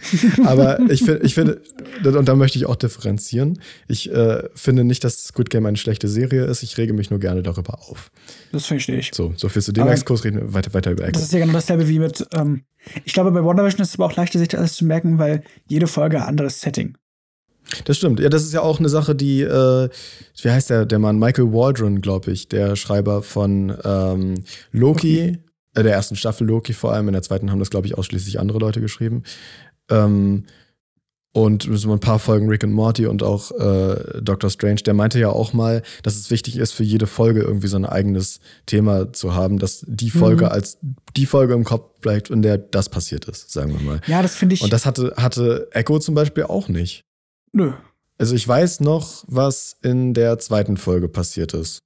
[0.46, 1.60] Aber ich finde, ich finde,
[2.02, 3.60] und da möchte ich auch differenzieren.
[3.88, 6.62] Ich äh, finde nicht, dass Squid Game eine schlechte Serie ist.
[6.62, 8.10] Ich rege mich nur gerne darüber auf.
[8.52, 9.10] das verstehe ich.
[9.12, 11.20] So, so viel zu dem Aber- Exkurs, reden wir weiter, weiter über Das Echo.
[11.24, 12.62] ist ja genau dasselbe wie mit, ähm,
[13.04, 15.42] ich glaube, bei WandaVision ist es aber auch leichter, sich das alles zu merken, weil
[15.68, 16.96] jede Folge ein anderes Setting.
[17.84, 18.20] Das stimmt.
[18.20, 19.88] Ja, das ist ja auch eine Sache, die, äh,
[20.42, 21.18] wie heißt der, der Mann?
[21.18, 25.38] Michael Waldron, glaube ich, der Schreiber von ähm, Loki,
[25.74, 27.08] äh, der ersten Staffel Loki vor allem.
[27.08, 29.24] In der zweiten haben das, glaube ich, ausschließlich andere Leute geschrieben.
[29.90, 30.44] Ähm,
[31.32, 35.18] und so ein paar Folgen Rick und Morty und auch äh, Doctor Strange, der meinte
[35.18, 39.12] ja auch mal, dass es wichtig ist, für jede Folge irgendwie so ein eigenes Thema
[39.12, 40.50] zu haben, dass die Folge Mhm.
[40.50, 40.78] als
[41.14, 44.00] die Folge im Kopf bleibt, in der das passiert ist, sagen wir mal.
[44.06, 44.62] Ja, das finde ich.
[44.62, 47.02] Und das hatte, hatte Echo zum Beispiel auch nicht.
[47.56, 47.72] Nö.
[48.18, 51.80] Also ich weiß noch, was in der zweiten Folge passiert ist.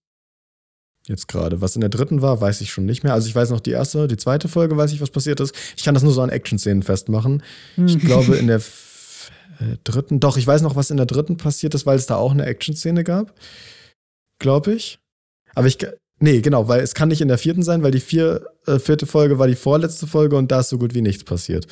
[1.07, 1.61] Jetzt gerade.
[1.61, 3.15] Was in der dritten war, weiß ich schon nicht mehr.
[3.15, 5.55] Also ich weiß noch die erste, die zweite Folge weiß ich, was passiert ist.
[5.77, 7.43] Ich kann das nur so an Action-Szenen festmachen.
[7.77, 11.75] Ich glaube in der äh, dritten, doch, ich weiß noch, was in der dritten passiert
[11.75, 13.35] ist, weil es da auch eine Action-Szene gab.
[14.39, 15.01] Glaube ich.
[15.55, 15.79] Aber ich,
[16.21, 19.07] nee, genau, weil es kann nicht in der vierten sein, weil die vier, äh, vierte
[19.07, 21.67] Folge war die vorletzte Folge und da ist so gut wie nichts passiert.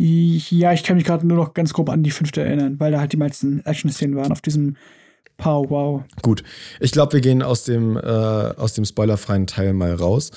[0.00, 3.00] Ja, ich kann mich gerade nur noch ganz grob an die fünfte erinnern, weil da
[3.00, 4.76] halt die meisten Action-Szenen waren auf diesem
[5.38, 6.04] Pow Wow.
[6.22, 6.44] Gut,
[6.78, 10.30] ich glaube, wir gehen aus dem, äh, aus dem spoilerfreien Teil mal raus.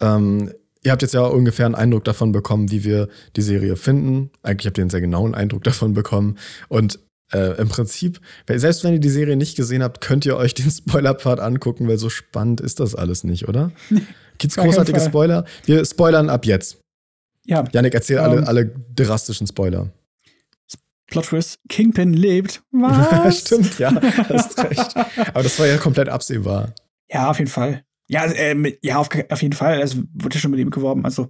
[0.00, 0.52] Ähm,
[0.84, 4.30] ihr habt jetzt ja ungefähr einen Eindruck davon bekommen, wie wir die Serie finden.
[4.44, 6.38] Eigentlich habt ihr einen sehr genauen Eindruck davon bekommen.
[6.68, 7.00] Und
[7.32, 10.70] äh, im Prinzip, selbst wenn ihr die Serie nicht gesehen habt, könnt ihr euch den
[10.70, 13.72] Spoiler-Part angucken, weil so spannend ist das alles nicht, oder?
[14.38, 15.00] Gibt's Gar keinen großartige.
[15.00, 15.44] Spoiler?
[15.64, 16.81] Wir spoilern ab jetzt.
[17.44, 18.24] Ja, Janik, erzähl Ähm.
[18.24, 19.90] alle, alle drastischen Spoiler.
[21.08, 22.62] Plot Twist, Kingpin lebt.
[22.72, 23.40] Was?
[23.40, 23.92] Stimmt, ja,
[24.28, 24.96] hast recht.
[25.34, 26.72] Aber das war ja komplett absehbar.
[27.10, 27.84] Ja, auf jeden Fall.
[28.08, 29.80] Ja, also, äh, ja auf, auf jeden Fall.
[29.80, 31.04] Also wurde schon mit ihm geworben.
[31.04, 31.28] Also,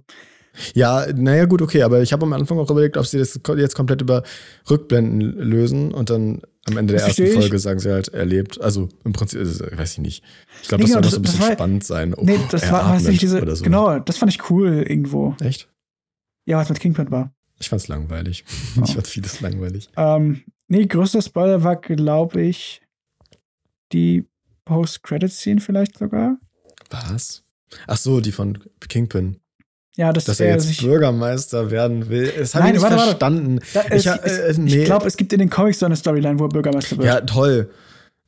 [0.73, 3.75] Ja, naja, gut, okay, aber ich habe am Anfang auch überlegt, ob sie das jetzt
[3.75, 4.23] komplett über
[4.69, 7.33] Rückblenden lösen und dann am Ende der Das ersten ich.
[7.33, 8.61] Folge sagen sie halt, er lebt.
[8.61, 10.23] Also im Prinzip, es- weiß ich nicht.
[10.61, 12.13] Ich glaube, Nee, das soll genau, noch so ein das- bisschen das war- spannend sein.
[12.13, 13.55] Oh, nee, das war, das atmet nicht diese.
[13.55, 13.63] so.
[13.63, 15.35] Genau, das fand ich cool irgendwo.
[15.41, 15.67] Echt?
[16.45, 17.33] Ja, was mit Kingpin war.
[17.59, 18.43] Ich fand's langweilig.
[18.77, 18.81] Oh.
[18.85, 19.89] Ich fand vieles langweilig.
[19.95, 22.81] Ähm, nee, größter Spoiler war, glaube ich,
[23.91, 24.25] die
[24.65, 26.37] Post-Credit-Scene vielleicht sogar.
[26.89, 27.43] Was?
[27.87, 29.39] Ach so, die von Kingpin.
[29.95, 30.81] Ja, dass, Dass er jetzt sich.
[30.81, 32.31] Bürgermeister werden will.
[32.35, 33.09] Das habe ich nicht warte, warte.
[33.09, 33.59] verstanden.
[33.75, 34.79] Da, Ich es, äh, nee.
[34.79, 37.05] Ich glaube, es gibt in den Comics so eine Storyline, wo er Bürgermeister wird.
[37.07, 37.69] Ja, toll.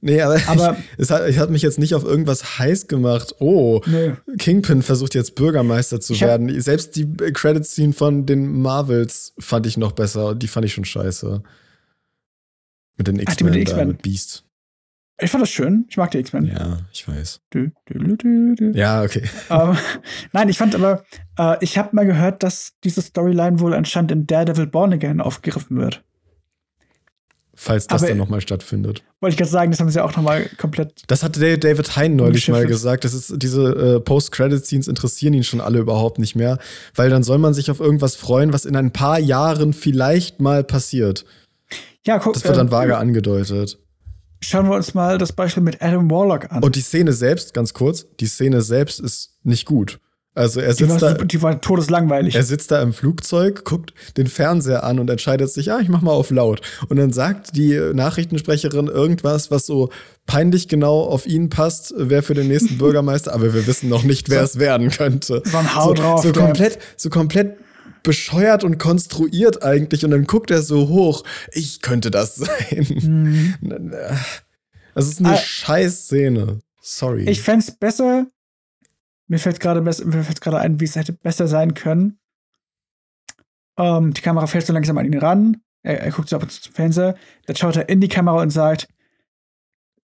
[0.07, 3.33] Nee, aber, Aber- ich, es, hat, es hat mich jetzt nicht auf irgendwas heiß gemacht.
[3.39, 4.13] Oh, Nö.
[4.37, 6.61] Kingpin versucht jetzt Bürgermeister zu Ich hab- werden.
[6.61, 11.41] Selbst die Credit-Scene von den Marvels fand ich noch besser die fand ich schon scheiße.
[12.97, 13.87] Mit den mit X-Men den X-Men.
[13.89, 14.43] mit Beast.
[15.19, 15.85] Ich fand das schön.
[15.89, 16.45] Ich mag die X-Men.
[16.45, 17.41] Ja, ich weiß.
[17.51, 18.15] Dü, dü,
[18.55, 18.71] dü.
[18.77, 19.23] Ja, okay.
[19.49, 19.75] Ähm,
[20.33, 21.03] nein, ich fand aber,
[21.39, 25.77] äh, ich habe mal gehört, dass diese Storyline wohl anscheinend in Daredevil Born Again aufgegriffen
[25.77, 26.03] wird.
[27.55, 29.03] Falls das Aber- dann nochmal stattfindet.
[29.21, 31.03] Wollte ich gerade sagen, das haben sie auch nochmal komplett.
[31.07, 33.05] Das hatte David Hein neulich mal gesagt.
[33.05, 36.59] Das ist, diese äh, Post-Credit-Scenes interessieren ihn schon alle überhaupt nicht mehr,
[36.95, 40.63] weil dann soll man sich auf irgendwas freuen, was in ein paar Jahren vielleicht mal
[40.63, 41.25] passiert.
[42.05, 43.79] Ja, guck, Das wird dann äh, vage angedeutet.
[44.41, 46.61] Schauen wir uns mal das Beispiel mit Adam Warlock an.
[46.61, 49.99] Und die Szene selbst, ganz kurz, die Szene selbst ist nicht gut.
[50.35, 52.35] Also er Die sitzt war, da, die war todeslangweilig.
[52.35, 56.01] er sitzt da im Flugzeug, guckt den Fernseher an und entscheidet sich, ja, ich mach
[56.01, 56.59] mal auf laut.
[56.89, 59.91] Und dann sagt die Nachrichtensprecherin irgendwas, was so
[60.25, 64.29] peinlich genau auf ihn passt, wer für den nächsten Bürgermeister, aber wir wissen noch nicht,
[64.29, 65.41] wer es werden könnte.
[65.45, 67.55] So ein Hau so, drauf, So komplett, so komplett
[68.03, 73.57] bescheuert und konstruiert eigentlich und dann guckt er so hoch, ich könnte das sein.
[74.93, 75.37] Das ist eine Ah.
[75.37, 76.59] scheiß Szene.
[76.81, 77.23] Sorry.
[77.29, 78.27] Ich fände es besser.
[79.27, 82.19] Mir fällt gerade bess- mir fällt gerade ein, wie es hätte besser sein können.
[83.77, 85.57] Ähm, die Kamera fällt so langsam an ihn ran.
[85.83, 87.15] Er, er guckt so ab und zu zum Fernseher.
[87.45, 88.87] Dann schaut er in die Kamera und sagt: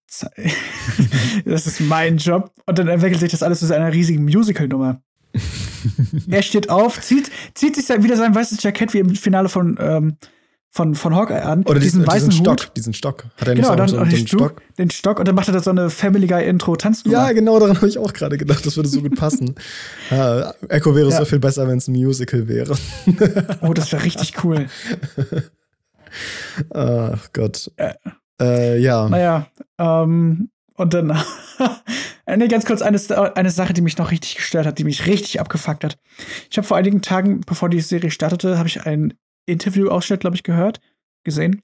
[0.08, 0.32] "Ze-
[1.46, 2.52] Das ist mein Job.
[2.66, 5.02] Und dann entwickelt sich das alles zu einer riesigen Musical-Nummer.
[6.30, 10.18] er steht auf, zieht, zieht sich wieder sein weißes Jackett wie im Finale von, ähm,
[10.74, 11.64] von, von Hawkeye an.
[11.64, 12.60] Oder diesen, weißen diesen Hut.
[12.62, 13.26] Stock, diesen Stock.
[13.40, 14.76] Hat er nicht Genau, so, dann so, den Stock, Stock?
[14.78, 17.18] den Stock und dann macht er da so eine Family Guy Intro Tanznummer.
[17.28, 18.66] Ja, genau daran habe ich auch gerade gedacht.
[18.66, 19.56] Das würde so gut passen.
[20.10, 21.18] ja, Echo wäre Ja.
[21.18, 22.76] so viel besser, wenn es ein Musical wäre.
[23.62, 24.68] Oh, das wäre richtig cool.
[26.74, 27.72] Ach Gott.
[27.78, 27.94] Äh.
[28.42, 29.08] Äh, ja.
[29.08, 31.16] Naja, ähm, und dann,
[32.36, 32.98] nee, ganz kurz, eine,
[33.36, 35.98] eine Sache, die mich noch richtig gestört hat, die mich richtig abgefuckt hat.
[36.50, 39.14] Ich habe vor einigen Tagen, bevor die Serie startete, habe ich ein
[39.46, 40.80] Interview-Ausschnitt, glaube ich, gehört,
[41.24, 41.62] gesehen,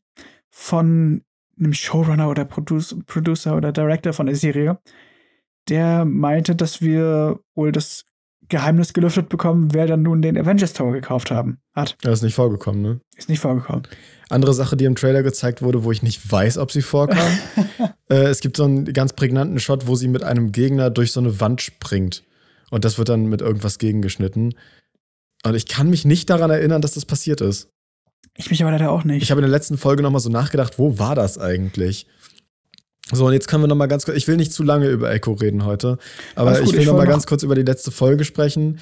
[0.50, 1.24] von
[1.60, 4.80] einem Showrunner oder Produce, Producer oder Director von der Serie,
[5.70, 8.06] der meinte, dass wir wohl das
[8.50, 11.58] Geheimnis gelüftet bekommen, wer dann nun den Avengers Tower gekauft haben.
[11.74, 11.98] Hat.
[12.02, 13.02] Das ist nicht vorgekommen, ne?
[13.18, 13.84] Ist nicht vorgekommen.
[14.30, 17.28] Andere Sache, die im Trailer gezeigt wurde, wo ich nicht weiß, ob sie vorkam.
[18.10, 21.20] äh, es gibt so einen ganz prägnanten Shot, wo sie mit einem Gegner durch so
[21.20, 22.24] eine Wand springt.
[22.70, 24.54] Und das wird dann mit irgendwas gegengeschnitten.
[25.48, 27.70] Und ich kann mich nicht daran erinnern, dass das passiert ist.
[28.36, 29.24] Ich mich aber leider auch nicht.
[29.24, 32.08] Ich habe in der letzten Folge noch mal so nachgedacht, wo war das eigentlich?
[33.12, 35.12] So, und jetzt können wir noch mal ganz kurz, ich will nicht zu lange über
[35.12, 35.98] Echo reden heute,
[36.36, 38.80] aber gut, ich will ich noch ganz kurz über die letzte Folge sprechen,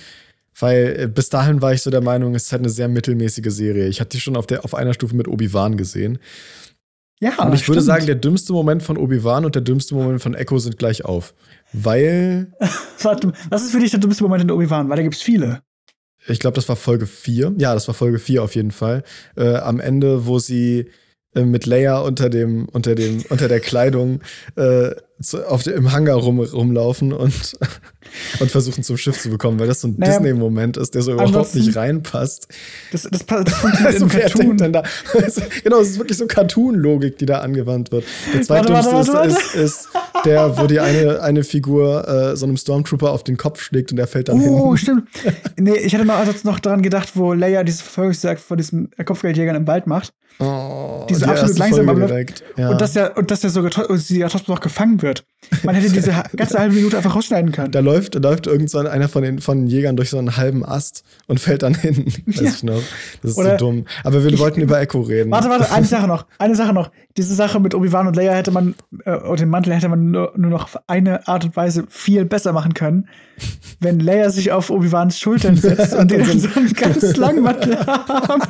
[0.59, 3.53] weil äh, bis dahin war ich so der Meinung, es ist halt eine sehr mittelmäßige
[3.53, 3.87] Serie.
[3.87, 6.17] Ich hatte die schon auf, der, auf einer Stufe mit Obi-Wan gesehen.
[7.19, 7.83] ja, und ich würde stimmt.
[7.83, 11.35] sagen, der dümmste Moment von Obi-Wan und der dümmste Moment von Echo sind gleich auf.
[11.71, 12.51] Weil,
[13.03, 14.89] Warte, was ist für dich der dümmste Moment in Obi-Wan?
[14.89, 15.61] Weil da gibt's viele.
[16.27, 17.53] Ich glaube, das war Folge 4.
[17.57, 19.03] Ja, das war Folge 4 auf jeden Fall.
[19.35, 20.87] Äh, am Ende, wo sie
[21.43, 24.21] mit Leia unter dem, unter dem, unter der Kleidung
[24.55, 27.33] äh, zu, auf im Hangar rum, rumlaufen und,
[28.39, 31.13] und versuchen zum Schiff zu bekommen, weil das so ein Naja, Disney-Moment ist, der so
[31.13, 32.47] überhaupt nicht reinpasst.
[32.91, 34.73] Das, das, das funktioniert wer Cartoon.
[34.73, 34.83] da?
[35.63, 38.03] genau, es ist wirklich so Cartoon-Logik, die da angewandt wird.
[38.33, 39.89] Der zweitdümmste ist, ist, ist
[40.25, 43.97] der, wo die eine, eine Figur äh, so einem Stormtrooper auf den Kopf schlägt und
[43.97, 44.77] der fällt dann Oh, hin.
[44.77, 45.07] stimmt.
[45.57, 49.55] Nee, ich hatte noch, also noch daran gedacht, wo Leia dieses Verfolgungsjagd vor diesem Kopfgeldjägern
[49.55, 50.13] im Wald macht.
[50.37, 52.09] Oh, Diese die absolut langsam abläuft.
[52.11, 52.43] direkt.
[52.57, 52.69] Ja.
[52.71, 55.23] Und dass der, und dass der sogar ja trotzdem noch gefangen wird.
[55.63, 57.71] Man hätte diese ganze halbe Minute einfach rausschneiden können.
[57.71, 60.35] Da läuft, da läuft irgend so einer von den, von den Jägern durch so einen
[60.35, 62.05] halben Ast und fällt dann hin.
[62.25, 62.49] Weiß Ja.
[62.49, 62.81] ich noch.
[63.21, 63.85] Das ist Oder so dumm.
[64.03, 65.31] Aber wir ich- wollten über Echo reden.
[65.31, 66.25] Warte, warte, eine Sache noch.
[66.37, 66.91] Eine Sache noch.
[67.15, 70.33] Diese Sache mit Obi-Wan und Leia hätte man, äh, und den Mantel hätte man nur,
[70.35, 73.07] nur noch auf eine Art und Weise viel besser machen können,
[73.79, 78.41] wenn Leia sich auf Obi-Wans Schultern setzt und dann so einen ganz langen Mantel haben.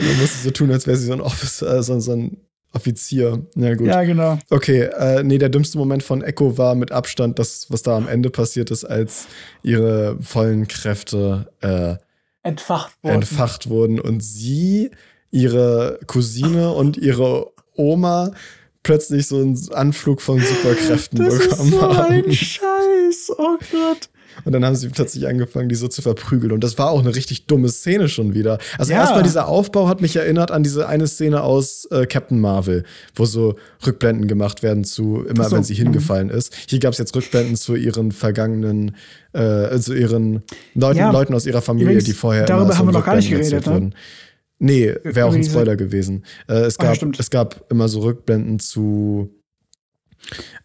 [0.00, 2.36] Man muss so tun, als wäre sie so ein Officer, so, so ein
[2.72, 3.44] Offizier.
[3.56, 3.86] Ja, gut.
[3.88, 4.38] Ja, genau.
[4.50, 8.06] Okay, äh, nee, der dümmste Moment von Echo war mit Abstand das, was da am
[8.08, 9.26] Ende passiert ist, als
[9.62, 11.96] ihre vollen Kräfte äh,
[12.42, 13.14] Entfacht worden.
[13.16, 14.90] entfacht wurden und sie,
[15.30, 18.32] ihre Cousine und ihre Oma
[18.82, 22.12] plötzlich so einen Anflug von Superkräften Das ist bekommen so haben.
[22.24, 23.32] ein Scheiß.
[23.36, 24.08] Oh Gott.
[24.44, 26.52] Und dann haben sie plötzlich angefangen, die so zu verprügeln.
[26.52, 28.58] Und das war auch eine richtig dumme Szene schon wieder.
[28.78, 29.00] Also Ja.
[29.00, 33.24] erstmal dieser Aufbau hat mich erinnert an diese eine Szene aus äh, Captain Marvel, wo
[33.24, 35.78] so Rückblenden gemacht werden zu, immer so, wenn sie mhm.
[35.84, 36.54] hingefallen ist.
[36.68, 38.96] Hier gab es jetzt Rückblenden zu ihren vergangenen,
[39.32, 40.42] äh, zu ihren
[40.74, 41.10] Leuten, Ja.
[41.10, 43.72] Leuten aus ihrer Familie, Übrigens, die vorher darüber haben wir noch gar nicht geredet, ne?
[43.72, 43.94] wurden.
[44.62, 46.24] Nee, wäre auch ein Spoiler gewesen.
[46.46, 47.18] Äh, es, Ah, gab, stimmt.
[47.18, 49.30] es gab immer so Rückblenden zu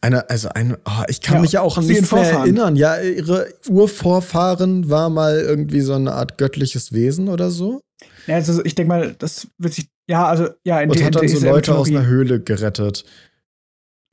[0.01, 2.41] einer, also ein, oh, ich kann Ja, mich ja auch an nichts mehr Vorfahren.
[2.43, 2.75] erinnern.
[2.75, 7.81] Ja, ihre Urvorfahren war mal irgendwie so eine Art göttliches Wesen oder so.
[8.27, 9.87] Ja, also ich denke mal, das wird sich.
[10.07, 13.05] Ja, also, ja, in Und hat dann so Leute aus einer Höhle gerettet.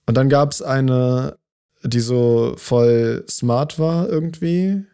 [0.07, 1.37] Und dann gab es eine,
[1.85, 4.85] die so voll smart war irgendwie.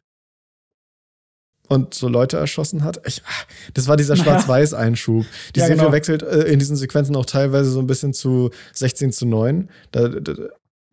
[1.69, 3.01] Und so Leute erschossen hat.
[3.07, 4.17] Ich, ah, das war dieser
[4.49, 5.27] Schwarz-Weiß-Einschub.
[5.55, 5.93] Die Ja, Serie genau.
[5.93, 9.69] wechselt äh, in diesen Sequenzen auch teilweise so ein bisschen zu 16 zu 9.
[9.93, 10.33] Da, da,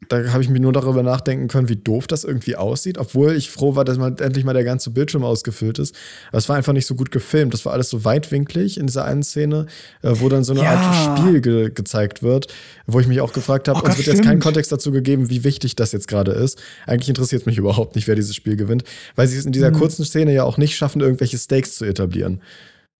[0.10, 3.49] da habe ich mir nur darüber nachdenken können, wie doof das irgendwie aussieht, obwohl ich
[3.49, 5.95] froh war, dass mal endlich mal der ganze Bildschirm ausgefüllt ist.
[6.29, 7.53] Aber es war einfach nicht so gut gefilmt.
[7.53, 9.65] Das war alles so weitwinklig in dieser einen Szene,
[10.03, 10.75] äh, wo dann so eine Ja.
[10.75, 12.53] Art Spiel ge gezeigt wird,
[12.86, 14.43] wo ich mich auch gefragt habe, Oh uns wird jetzt kein stimmt.
[14.43, 16.62] Kontext dazu gegeben, wie wichtig das jetzt gerade ist.
[16.86, 18.84] Eigentlich interessiert es mich überhaupt nicht, wer dieses Spiel gewinnt,
[19.15, 19.75] weil sie es in dieser Mhm.
[19.79, 22.41] kurzen Szene ja auch nicht schaffen, irgendwelche Stakes zu etablieren.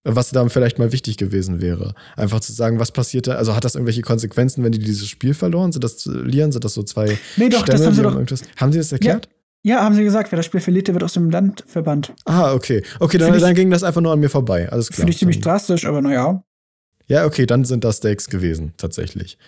[0.08, 1.96] Was dann vielleicht mal wichtig gewesen wäre.
[2.16, 3.34] Einfach zu sagen, was passiert da?
[3.36, 5.72] Also hat das irgendwelche Konsequenzen, wenn die dieses Spiel verloren?
[5.72, 6.52] Sind das Lieren?
[6.52, 8.92] Sind das so zwei Nee, doch, das Stämme, haben sie doch- irgendwas- Haben sie das
[8.92, 9.30] erklärt?
[9.64, 12.14] Ja, haben sie gesagt, wer das Spiel verliert, der wird aus dem Land verbannt.
[12.26, 12.84] Ah, okay.
[13.00, 14.70] Okay, dann, ich- dann ging das einfach nur an mir vorbei.
[14.72, 14.98] Alles klar.
[14.98, 16.44] Finde ich ziemlich drastisch, aber naja.
[17.08, 19.40] Ja, okay, dann sind das Stakes gewesen, tatsächlich.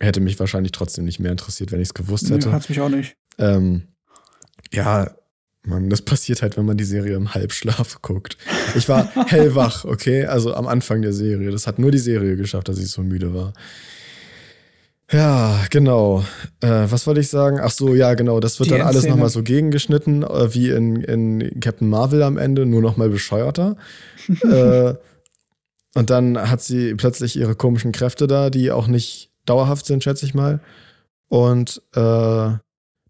[0.00, 2.50] Hätte mich wahrscheinlich trotzdem nicht mehr interessiert, wenn ich es gewusst Nee, hätte.
[2.52, 3.16] hat's mich auch nicht.
[3.38, 3.82] Ähm,
[4.72, 5.12] ja,
[5.64, 8.38] Mann, das passiert halt, wenn man die Serie im Halbschlaf guckt.
[8.76, 10.24] Ich war hellwach, okay?
[10.24, 11.50] Also am Anfang der Serie.
[11.50, 13.52] Das hat nur die Serie geschafft, dass ich so müde war.
[15.10, 16.22] Ja, genau.
[16.60, 17.58] Äh, was wollte ich sagen?
[17.62, 18.40] Ach so, ja, genau.
[18.40, 22.36] Das wird Die dann alles nochmal so gegengeschnitten, äh, wie in, in Captain Marvel am
[22.36, 23.76] Ende, nur nochmal bescheuerter.
[24.42, 24.94] äh,
[25.94, 30.26] und dann hat sie plötzlich ihre komischen Kräfte da, die auch nicht dauerhaft sind, schätze
[30.26, 30.60] ich mal.
[31.28, 32.50] Und äh,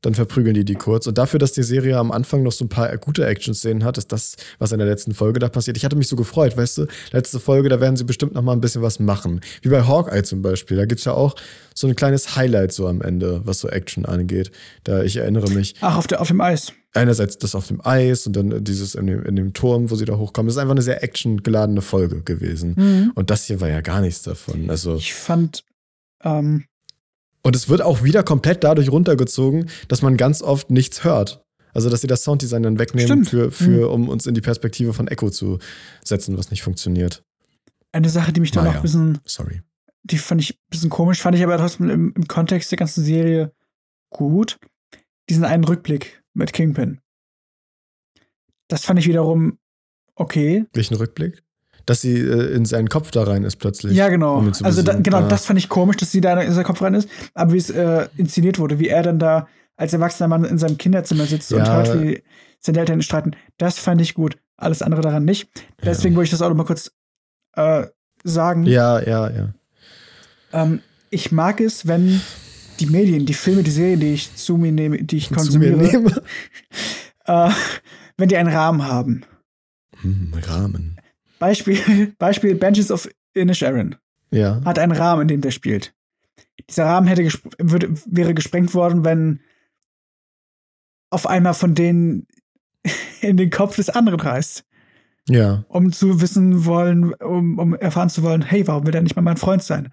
[0.02, 1.06] dann verprügeln die die kurz.
[1.06, 4.12] Und dafür, dass die Serie am Anfang noch so ein paar gute Action-Szenen hat, ist
[4.12, 5.76] das, was in der letzten Folge da passiert.
[5.76, 8.52] Ich hatte mich so gefreut, weißt du, letzte Folge, da werden sie bestimmt noch mal
[8.52, 9.40] ein bisschen was machen.
[9.62, 10.76] Wie bei Hawkeye zum Beispiel.
[10.76, 11.34] Da gibt's ja auch
[11.74, 14.50] so ein kleines Highlight so am Ende, was so Action angeht.
[14.84, 16.72] Da ich erinnere mich, Ach, auf, der, auf dem Eis.
[16.94, 20.04] einerseits das auf dem Eis und dann dieses in dem, in dem Turm, wo sie
[20.04, 20.48] da hochkommen.
[20.48, 22.74] Das ist einfach eine sehr actiongeladene Folge gewesen.
[22.76, 23.12] Mhm.
[23.14, 24.68] Und das hier war ja gar nichts davon.
[24.70, 25.64] Also, Ich fand,
[26.24, 26.64] ähm,
[27.48, 31.42] und es wird auch wieder komplett dadurch runtergezogen, dass man ganz oft nichts hört.
[31.74, 33.28] Also, dass sie das Sounddesign dann wegnehmen, Stimmt.
[33.28, 35.58] für, für, um uns in die Perspektive von Echo zu
[36.04, 37.22] setzen, was nicht funktioniert.
[37.92, 38.72] eine Sache, die mich da Naja.
[38.72, 39.62] noch ein bisschen, Sorry.
[40.02, 43.04] die fand ich ein bisschen komisch, fand ich aber trotzdem im, im Kontext der ganzen
[43.04, 43.52] Serie
[44.10, 44.58] gut.
[45.28, 47.00] Diesen einen Rückblick mit Kingpin.
[48.68, 49.58] Das fand ich wiederum
[50.14, 50.64] okay.
[50.72, 51.42] Welchen Rückblick?
[51.88, 53.94] Dass sie äh, in seinen Kopf da rein ist plötzlich.
[53.96, 54.36] Ja, genau.
[54.38, 55.28] um Also da, genau, Ah.
[55.28, 57.08] das fand ich komisch, dass sie da in seinem Kopf rein ist.
[57.34, 60.76] Aber wie es äh, inszeniert wurde, wie er dann da als erwachsener Mann in seinem
[60.76, 61.76] Kinderzimmer sitzt und Ja.
[61.76, 62.22] hört, wie
[62.60, 64.36] seine Eltern streiten, das fand ich gut.
[64.58, 65.48] Alles andere daran nicht.
[65.82, 66.90] Deswegen wollte ich das auch noch mal kurz
[67.54, 67.86] äh,
[68.24, 68.64] sagen.
[68.66, 69.48] Ja, ja, ja.
[70.52, 72.20] Ähm, ich mag es, wenn
[72.80, 75.80] die Medien, die Filme, die Serien, die ich zu mir nehme, die ich konsumiere,
[77.24, 77.50] äh,
[78.18, 79.22] wenn die einen Rahmen haben.
[80.02, 80.97] Hm, Rahmen.
[81.38, 83.96] Beispiel, Beispiel Benches of Inisherin.
[84.30, 84.60] Ja.
[84.64, 85.94] hat einen Rahmen, in dem der spielt.
[86.68, 89.40] Dieser Rahmen hätte gesp würde, wäre gesprengt worden, wenn
[91.10, 92.26] auf einmal von denen
[93.22, 94.64] in den Kopf des anderen reißt,
[95.28, 95.64] Ja.
[95.68, 99.22] um zu wissen wollen, um, um erfahren zu wollen, hey, warum will er nicht mal
[99.22, 99.92] mein Freund sein?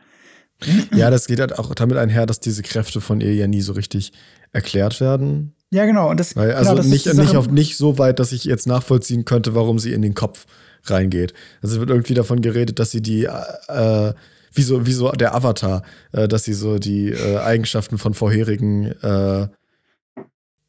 [0.94, 3.74] Ja, das geht halt auch damit einher, dass diese Kräfte von ihr ja nie so
[3.74, 4.14] richtig
[4.54, 5.54] erklärt werden.
[5.72, 6.10] Ja, genau.
[6.10, 8.46] Und das, Weil, genau, also das ist nicht, nicht, auf, nicht so weit, dass ich
[8.46, 10.46] jetzt nachvollziehen könnte, warum sie in den Kopf
[10.90, 11.34] reingeht.
[11.62, 14.14] Also es wird irgendwie davon geredet, dass sie die, äh,
[14.54, 18.86] wie, so, wie so der Avatar, äh, dass sie so die äh, Eigenschaften von vorherigen,
[19.04, 19.48] äh,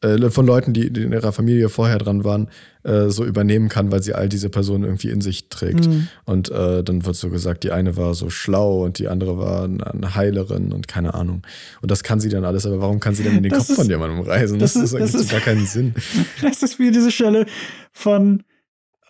[0.03, 2.49] äh, von Leuten, die, die in ihrer Familie vorher dran waren,
[2.83, 5.87] äh, so übernehmen kann, weil sie all diese Personen irgendwie in sich trägt.
[5.87, 6.09] Mhm.
[6.27, 10.15] Und dann wird so gesagt, die eine war so schlau und die andere war eine
[10.15, 11.43] Heilerin und keine Ahnung.
[11.81, 13.71] Und das kann sie dann alles, aber warum kann sie denn in den Das Kopf
[13.71, 14.59] ist- von jemandem reisen?
[14.59, 15.95] Das, das ist, ist- eigentlich das so gar keinen Sinn.
[16.43, 17.47] Das ist wie diese Stelle
[17.93, 18.43] von,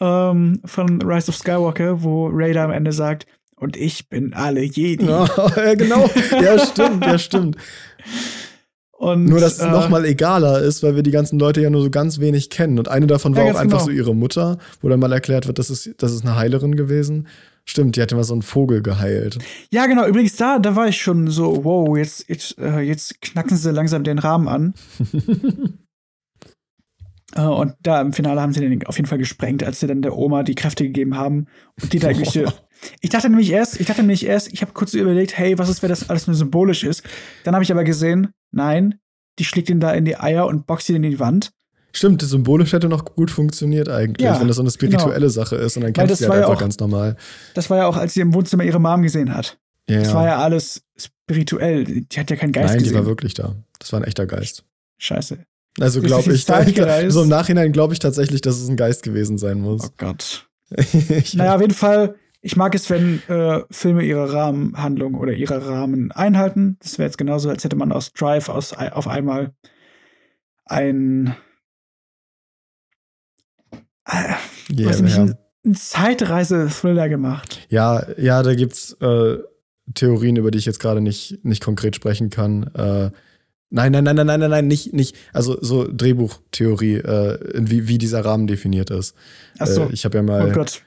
[0.00, 3.26] ähm, von Rise of Skywalker, wo Raider am Ende sagt,
[3.58, 5.06] und ich bin alle Jedi.
[5.06, 6.10] Ja, genau.
[6.30, 7.56] Ja, stimmt, ja, stimmt.
[8.98, 11.68] Und, Nur, dass es äh, noch mal egaler ist, weil wir die ganzen Leute ja
[11.68, 12.78] nur so ganz wenig kennen.
[12.78, 13.84] Und eine davon war Ja, auch einfach genau.
[13.84, 17.28] so ihre Mutter, wo dann mal erklärt wird, das ist, das ist eine Heilerin gewesen.
[17.66, 19.38] Stimmt, die hat immer so einen Vogel geheilt.
[19.70, 20.06] Ja, genau.
[20.06, 24.04] Übrigens, da, da war ich schon so, wow, jetzt, jetzt, äh, jetzt knacken sie langsam
[24.04, 24.74] den Rahmen an.
[27.36, 30.02] äh, und da im Finale haben sie den auf jeden Fall gesprengt, als sie dann
[30.02, 31.46] der Oma die Kräfte gegeben haben.
[31.80, 32.44] Und die da irgendwie so,
[33.00, 35.82] ich dachte nämlich erst, ich dachte nämlich erst, ich habe kurz überlegt, hey, was ist,
[35.82, 37.02] wenn das alles nur symbolisch ist?
[37.44, 38.98] Dann habe ich aber gesehen, nein,
[39.38, 41.52] die schlägt ihn da in die Eier und boxt ihn in die Wand.
[41.92, 45.76] Stimmt, symbolisch hätte noch gut funktioniert eigentlich, Ja, wenn das so eine spirituelle Sache ist
[45.78, 47.16] und dann kämpft sie halt ja einfach auch- ganz normal.
[47.54, 49.58] Das war ja auch, als sie im Wohnzimmer ihre Mom gesehen hat.
[49.88, 51.84] Ja, Das war ja alles spirituell.
[51.84, 52.98] Die hat ja keinen Geist Nein, die gesehen.
[52.98, 53.54] war wirklich da.
[53.78, 54.64] Das war ein echter Geist.
[54.98, 55.38] Scheiße.
[55.80, 57.12] Also glaube ich, zeitgereist?
[57.14, 59.92] so im Nachhinein glaube ich tatsächlich, dass es ein Geist gewesen sein Oh muss.
[59.96, 60.48] Gott.
[60.76, 65.66] Ich- Naja, auf jeden Fall, ich mag es, wenn äh, Filme ihre Rahmenhandlung oder ihre
[65.68, 66.76] Rahmen einhalten.
[66.80, 69.52] Das wäre jetzt genauso, als hätte man aus Drive aus, auf einmal
[70.64, 71.36] ein,
[74.08, 74.34] äh,
[74.72, 75.22] Ja, weiß nicht, ja.
[75.24, 75.34] ein,
[75.64, 77.66] ein Zeitreise-Thriller gemacht.
[77.68, 79.38] Ja, ja, da gibt's äh,
[79.94, 82.64] Theorien, über die ich jetzt gerade nicht, nicht konkret sprechen kann.
[82.74, 83.10] Äh,
[83.70, 85.16] Nein, nein, nein, nein, nein, nein, nein, nicht, nicht.
[85.32, 89.14] Also so Drehbuchtheorie, äh, wie, wie dieser Rahmen definiert ist.
[89.58, 89.82] Ach so.
[89.84, 90.82] Äh, ich habe ja mal Oh Gott.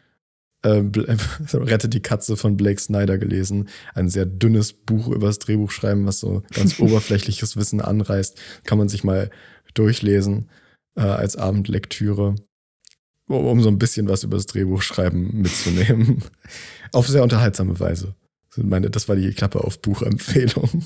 [0.64, 0.82] äh,
[1.54, 3.68] Rette die Katze von Blake Snyder gelesen.
[3.94, 8.38] Ein sehr dünnes Buch über das Drehbuchschreiben, was so ganz oberflächliches Wissen anreißt.
[8.64, 9.30] Kann man sich mal
[9.74, 10.50] durchlesen
[10.96, 12.36] äh, als Abendlektüre,
[13.28, 16.24] um, um so ein bisschen was über das Drehbuchschreiben mitzunehmen.
[16.94, 18.16] Auf sehr unterhaltsame Weise.
[18.56, 20.84] Meine, das war die Klappe auf Buchempfehlung.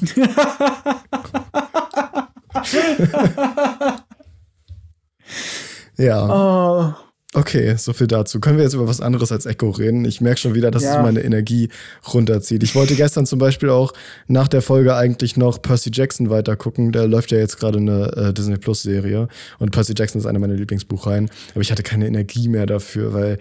[5.97, 7.39] Ja, oh.
[7.39, 8.39] okay, so viel dazu.
[8.39, 10.05] Können wir jetzt über was anderes als Echo reden?
[10.05, 10.97] Ich merke schon wieder, dass Ja.
[10.97, 11.70] es meine Energie
[12.14, 12.64] runterzieht.
[12.64, 13.93] Ich wollte gestern zum Beispiel auch
[14.28, 16.91] nach der Folge eigentlich noch Percy Jackson weitergucken.
[16.91, 19.28] Da läuft ja jetzt gerade eine äh, Disney Plus Serie
[19.59, 21.30] und Percy Jackson ist eine meiner Lieblingsbuchreihen.
[21.51, 23.38] Aber ich hatte keine Energie mehr dafür, weil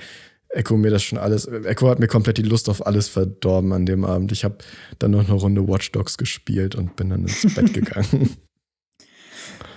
[0.50, 1.46] Echo mir das schon alles.
[1.46, 4.30] Echo hat mir komplett die Lust auf alles verdorben an dem Abend.
[4.32, 4.58] Ich habe
[4.98, 8.36] dann noch eine Runde Watch Dogs gespielt und bin dann ins Bett gegangen.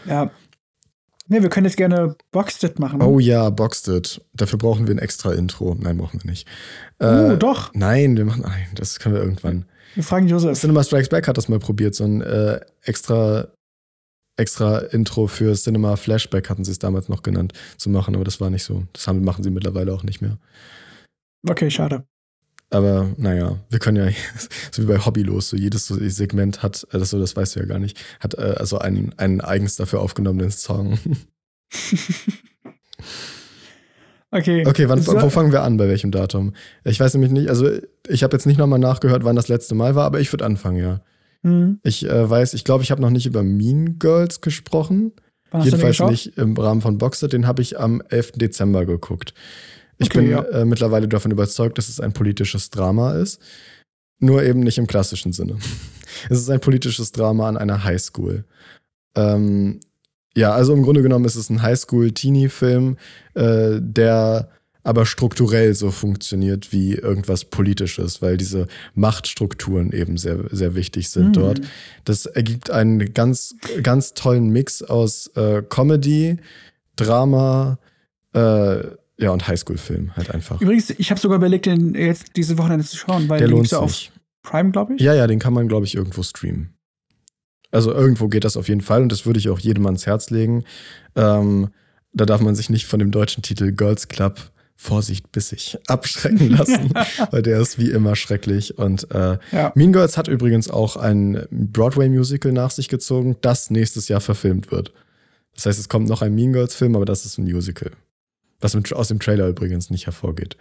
[0.06, 0.32] Ja.
[1.28, 3.01] Nee, wir können jetzt gerne Boxed machen.
[3.01, 4.22] Oh ja, Boxed It.
[4.34, 5.76] Dafür brauchen wir ein extra Intro.
[5.80, 6.47] Nein, brauchen wir nicht.
[7.01, 7.74] Uh, Äh, doch.
[7.74, 8.43] Nein, wir machen.
[8.43, 9.66] Nein, das können wir irgendwann.
[9.95, 10.60] Wir fragen Josef.
[10.60, 13.47] Cinema Strikes Back hat das mal probiert, so ein äh, extra,
[14.38, 18.39] extra Intro für Cinema Flashback hatten sie es damals noch genannt, zu machen, aber das
[18.39, 18.84] war nicht so.
[18.93, 20.38] Das haben, machen sie mittlerweile auch nicht mehr.
[21.47, 22.06] Okay, schade.
[22.76, 24.12] Aber naja, wir können ja,
[24.72, 27.66] so wie bei Hobbylos, so jedes Segment hat, äh, das, so, das weißt du ja
[27.66, 31.00] gar nicht, hat äh, also einen, einen eigens dafür aufgenommenen Song.
[34.32, 34.66] Okay.
[34.68, 35.78] Okay, wann, So- wo fangen wir an?
[35.78, 36.54] Bei welchem Datum?
[36.84, 37.70] Ich weiß nämlich nicht, also
[38.08, 40.78] ich habe jetzt nicht nochmal nachgehört, wann das letzte Mal war, aber ich würde anfangen,
[40.78, 41.02] ja.
[41.44, 41.80] Hm.
[41.84, 45.14] Ich äh, weiß, ich glaube, ich habe noch nicht über Mean Girls gesprochen.
[45.54, 47.30] Jedenfalls nicht im Rahmen von Boxer.
[47.30, 48.34] Den habe ich am 11.
[48.34, 49.34] Dezember geguckt.
[49.98, 50.41] Ich Okay, bin ja.
[50.43, 53.39] äh, mittlerweile davon überzeugt, dass es ein politisches Drama ist.
[54.20, 55.58] Nur eben nicht im klassischen Sinne.
[56.30, 58.46] es ist ein politisches Drama an einer Highschool.
[59.16, 59.80] Ähm,
[60.36, 62.98] ja, also im Grunde genommen ist es ein Highschool-Teenie-Film,
[63.36, 64.50] äh, der
[64.84, 71.28] aber strukturell so funktioniert wie irgendwas Politisches, weil diese Machtstrukturen eben sehr, sehr wichtig sind
[71.28, 71.34] Hm.
[71.34, 71.62] dort.
[72.04, 76.38] Das ergibt einen ganz, ganz tollen Mix aus äh, Comedy,
[76.98, 77.80] Drama,
[78.34, 78.84] äh,
[79.18, 80.59] ja, und Highschool-Film halt einfach.
[80.61, 83.80] Übrigens, ich habe sogar überlegt, den jetzt diese Wochenende zu schauen, weil Der lohnt ja
[83.80, 84.11] auf sich.
[84.43, 85.01] Prime, glaube ich.
[85.01, 86.74] Ja, ja, den kann man, glaube ich, irgendwo streamen.
[87.72, 90.30] Also irgendwo geht das auf jeden Fall und das würde ich auch jedem ans Herz
[90.30, 90.63] legen.
[91.16, 91.70] Ähm,
[92.13, 96.91] da darf man sich nicht von dem deutschen Titel Girls Club Vorsicht bissig abschrecken lassen,
[97.32, 98.78] weil der ist wie immer schrecklich.
[98.78, 99.72] Und äh, Ja.
[99.76, 104.93] Mean Girls hat übrigens auch ein Broadway-Musical nach sich gezogen, das nächstes Jahr verfilmt wird.
[105.55, 107.91] Das heißt, es kommt noch ein Mean Girls-Film, aber das ist ein Musical.
[108.74, 110.57] Was aus dem Trailer übrigens nicht hervorgeht.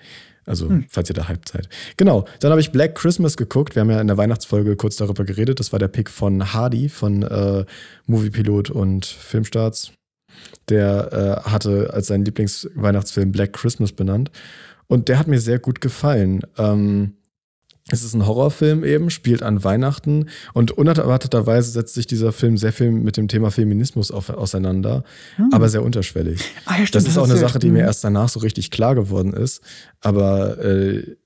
[0.46, 0.84] Also, Hm.
[0.90, 1.68] falls ihr da hyped seid.
[1.96, 3.74] Genau, dann habe ich Black Christmas geguckt.
[3.74, 5.59] Wir haben ja in der Weihnachtsfolge kurz darüber geredet.
[5.59, 7.64] Das war der Pick von Hardy von äh,
[8.07, 9.92] Moviepilot und Filmstarts.
[10.68, 14.30] Der äh, hatte als seinen Lieblingsweihnachtsfilm Black Christmas benannt.
[14.86, 16.42] Und der hat mir sehr gut gefallen.
[16.59, 17.14] Ähm,
[17.91, 22.72] es ist ein Horrorfilm eben, spielt an Weihnachten und unerwarteterweise setzt sich dieser Film sehr
[22.72, 25.05] viel mit dem Thema Feminismus auf, auseinander,
[25.37, 25.51] Hm.
[25.53, 26.41] aber sehr unterschwellig.
[26.64, 27.87] ah, ja, stimmt, Das ist auch eine Sache, die mir hm.
[27.87, 29.62] erst danach so richtig klar geworden ist.
[30.01, 31.16] Aber äh,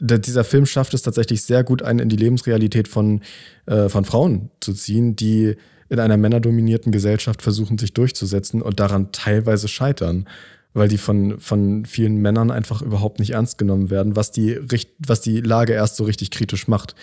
[0.00, 3.20] dieser Film schafft es tatsächlich sehr gut, einen in die Lebensrealität von,
[3.66, 5.54] äh, von Frauen zu ziehen, die
[5.88, 10.26] in einer männerdominierten Gesellschaft versuchen, sich durchzusetzen und daran teilweise scheitern.
[10.74, 14.58] Weil die von, von vielen Männern einfach überhaupt nicht ernst genommen werden, was die,
[14.98, 16.94] was die Lage erst so richtig kritisch macht.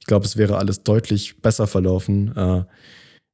[0.00, 2.34] Ich glaube, es wäre alles deutlich besser verlaufen.
[2.36, 2.64] Äh,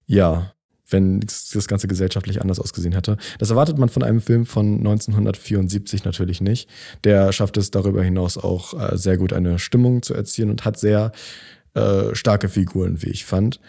[0.07, 0.55] ja,
[0.89, 3.17] wenn das Ganze gesellschaftlich anders ausgesehen hätte.
[3.39, 6.69] Das erwartet man von einem Film von 1974 natürlich nicht.
[7.05, 10.79] Der schafft es darüber hinaus auch äh, sehr gut eine Stimmung zu erzielen und hat
[10.79, 11.13] sehr
[11.75, 13.61] äh, starke Figuren, wie ich fand.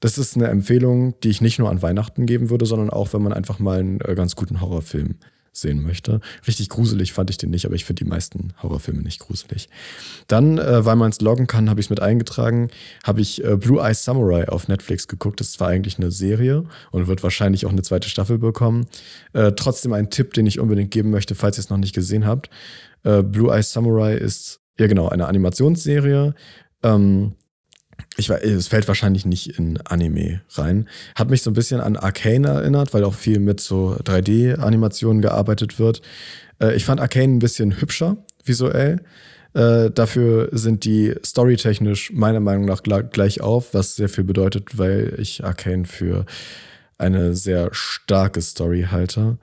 [0.00, 3.22] Das ist eine Empfehlung, die ich nicht nur an Weihnachten geben würde, sondern auch, wenn
[3.22, 5.16] man einfach mal einen äh, ganz guten Horrorfilm
[5.56, 6.20] sehen möchte.
[6.46, 9.68] Richtig gruselig fand ich den nicht, aber ich finde die meisten Horrorfilme nicht gruselig.
[10.28, 12.68] Dann, äh, weil man es loggen kann, habe ich es mit eingetragen,
[13.04, 15.40] habe ich äh, Blue Eye Samurai auf Netflix geguckt.
[15.40, 18.86] Das war eigentlich eine Serie und wird wahrscheinlich auch eine zweite Staffel bekommen.
[19.32, 22.26] Äh, trotzdem ein Tipp, den ich unbedingt geben möchte, falls ihr es noch nicht gesehen
[22.26, 22.50] habt.
[23.04, 26.34] Äh, Blue Eye Samurai ist, ja genau, eine Animationsserie.
[26.82, 27.34] Ähm,
[28.16, 30.88] ich weiß, es fällt wahrscheinlich nicht in Anime rein.
[31.14, 35.78] Hat mich so ein bisschen an Arcane erinnert, weil auch viel mit so 3D-Animationen gearbeitet
[35.78, 36.02] wird.
[36.60, 39.00] Äh, ich fand Arcane ein bisschen hübscher visuell.
[39.54, 45.14] Äh, dafür sind die storytechnisch meiner Meinung nach gleich auf, was sehr viel bedeutet, weil
[45.18, 46.26] ich Arcane für
[46.98, 49.38] eine sehr starke Story halte.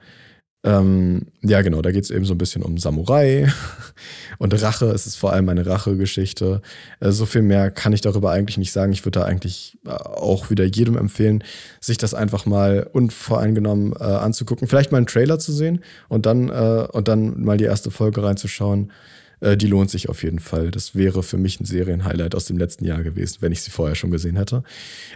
[0.66, 3.52] Ähm, ja, genau, da geht es eben so ein bisschen um Samurai
[4.38, 4.86] und Rache.
[4.86, 6.62] Es ist vor allem eine Rachegeschichte.
[7.02, 8.94] Äh, so viel mehr kann ich darüber eigentlich nicht sagen.
[8.94, 11.44] Ich würde da eigentlich äh, auch wieder jedem empfehlen,
[11.82, 14.70] sich das einfach mal unvoreingenommen äh, anzugucken.
[14.70, 18.24] Vielleicht mal einen Trailer zu sehen und dann, äh, und dann mal die erste Folge
[18.24, 18.94] reinzuschauen.
[19.42, 20.72] Äh, die lohnt sich auf jeden Fall.
[20.72, 23.96] Das wäre für mich ein Serienhighlight aus dem letzten Jahr gewesen, wenn ich sie vorher
[23.96, 24.64] schon gesehen hätte.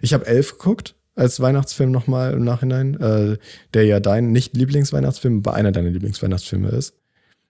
[0.01, 3.37] Ich habe elf geguckt als Weihnachtsfilm nochmal im Nachhinein, äh,
[3.73, 6.93] der ja dein nicht Lieblingsweihnachtsfilm, aber einer deiner Lieblingsweihnachtsfilme ist.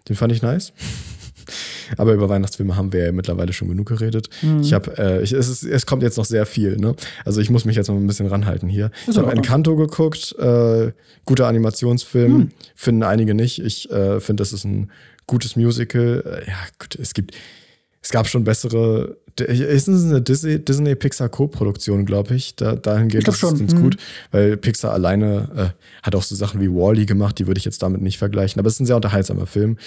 [0.07, 0.74] Den fand ich nice.
[1.97, 4.30] aber über Weihnachtsfilme haben wir ja mittlerweile schon genug geredet.
[4.41, 4.61] Mhm.
[4.61, 6.95] Ich habe, äh, es, ist, es kommt jetzt noch sehr viel, ne?
[7.26, 8.91] Also ich muss mich jetzt mal ein bisschen ranhalten hier.
[9.05, 10.91] Ist ich habe Encanto geguckt, äh,
[11.26, 12.49] guter Animationsfilm, mhm.
[12.76, 13.59] finden einige nicht.
[13.59, 14.91] Ich äh, finde, das ist ein
[15.28, 16.24] gutes Musical.
[16.26, 17.36] Äh, ja, gut, es gibt,
[18.02, 22.56] es gab schon bessere ist es eine Disney-Pixar-Co-Produktion, glaube ich.
[22.56, 23.82] Da, dahingehend ist es ganz mhm.
[23.82, 23.98] gut,
[24.32, 27.66] weil Pixar alleine äh, hat auch so Sachen wie Wally -E gemacht, die würde ich
[27.66, 28.60] jetzt damit nicht vergleichen.
[28.60, 29.78] Aber es ist ein sehr unterhaltsamer Film.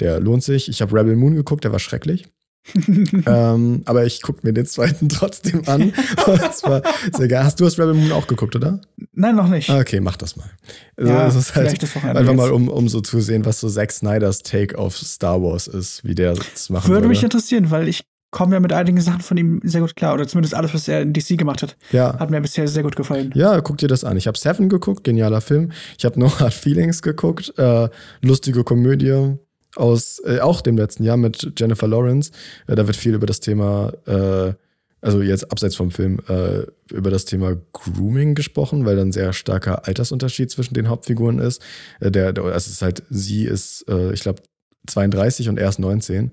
[0.00, 0.68] Der lohnt sich.
[0.68, 2.26] Ich habe Rebel Moon geguckt, der war schrecklich.
[3.26, 5.92] ähm, aber ich gucke mir den zweiten trotzdem an.
[6.26, 7.44] das war sehr geil.
[7.44, 8.80] Hast du das Rebel Moon auch geguckt, oder?
[9.12, 9.70] Nein, noch nicht.
[9.70, 10.50] Ah, okay, mach das mal.
[10.96, 13.92] Also, ja, das ist halt einfach mal, um, um so zu sehen, was so Zack
[13.92, 17.02] Snyders Take auf Star Wars ist, wie der das machen würde.
[17.02, 20.14] Würde mich interessieren, weil ich komme ja mit einigen Sachen von ihm sehr gut klar.
[20.14, 21.76] Oder zumindest alles, was er in DC gemacht hat.
[21.92, 22.18] Ja.
[22.18, 23.32] Hat mir bisher sehr gut gefallen.
[23.34, 24.16] Ja, guck dir das an.
[24.16, 25.72] Ich habe Seven geguckt, genialer Film.
[25.96, 27.88] Ich habe No Hard Feelings geguckt, äh,
[28.22, 29.38] lustige Komödie
[29.78, 32.32] aus äh, auch dem letzten Jahr mit Jennifer Lawrence.
[32.66, 34.54] Äh, da wird viel über das Thema, äh,
[35.00, 36.62] also jetzt abseits vom Film, äh,
[36.92, 41.62] über das Thema Grooming gesprochen, weil dann sehr starker Altersunterschied zwischen den Hauptfiguren ist.
[42.00, 44.42] Äh, der, der, es ist halt, sie ist, ich glaube,
[44.86, 46.32] 32 und er ist 19.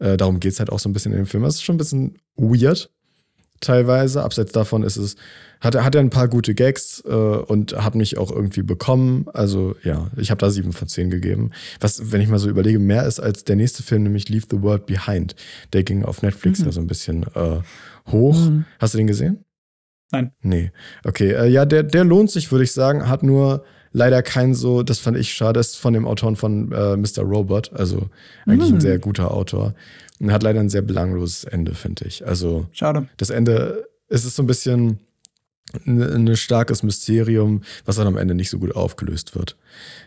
[0.00, 1.44] Äh, darum geht es halt auch so ein bisschen in dem Film.
[1.44, 2.90] Es ist schon ein bisschen weird,
[3.60, 4.22] teilweise.
[4.22, 5.16] Abseits davon ist es,
[5.60, 9.26] hat, hat er ein paar gute Gags äh, und hat mich auch irgendwie bekommen.
[9.32, 11.50] Also ja, ich habe da sieben von zehn gegeben.
[11.80, 14.62] Was, wenn ich mal so überlege, mehr ist als der nächste Film, nämlich Leave the
[14.62, 15.34] World Behind.
[15.72, 16.66] Der ging auf Netflix mhm.
[16.66, 17.60] ja so ein bisschen äh,
[18.10, 18.38] hoch.
[18.38, 18.64] Mhm.
[18.78, 19.44] Hast du den gesehen?
[20.12, 20.32] Nein.
[20.42, 20.72] Nee.
[21.04, 23.08] Okay, äh, ja, der, der lohnt sich, würde ich sagen.
[23.08, 26.96] Hat nur leider kein so, das fand ich schade, ist von dem Autoren von äh,
[26.96, 27.22] Mr.
[27.22, 28.08] Robot, also
[28.46, 28.74] eigentlich mm.
[28.74, 29.74] ein sehr guter Autor.
[30.20, 32.26] Und hat leider ein sehr belangloses Ende, finde ich.
[32.26, 33.08] Also schade.
[33.16, 34.98] Das Ende, es ist so ein bisschen
[35.86, 39.56] ein, ein starkes Mysterium, was dann am Ende nicht so gut aufgelöst wird.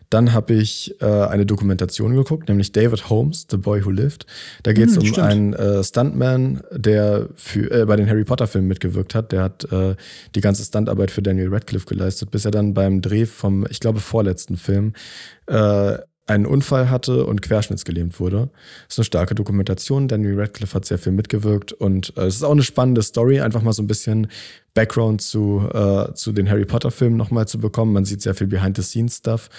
[0.10, 4.26] Dann habe ich äh, eine Dokumentation geguckt, nämlich David Holmes, The Boy Who Lived.
[4.62, 8.68] Da geht es hm, um einen äh, Stuntman, der für, äh, bei den Harry Potter-Filmen
[8.68, 9.32] mitgewirkt hat.
[9.32, 9.96] Der hat äh,
[10.36, 14.00] die ganze Stuntarbeit für Daniel Radcliffe geleistet, bis er dann beim Dreh vom, ich glaube,
[14.00, 14.94] vorletzten Film
[15.48, 18.50] äh, einen Unfall hatte und querschnittsgelähmt wurde.
[18.88, 20.08] Das ist eine starke Dokumentation.
[20.08, 23.62] Daniel Radcliffe hat sehr viel mitgewirkt und äh, es ist auch eine spannende Story, einfach
[23.62, 24.28] mal so ein bisschen
[24.74, 27.94] Background zu, äh, zu den Harry Potter-Filmen nochmal zu bekommen.
[27.94, 29.50] Man sieht sehr viel Behind-the-Scenes-Stuff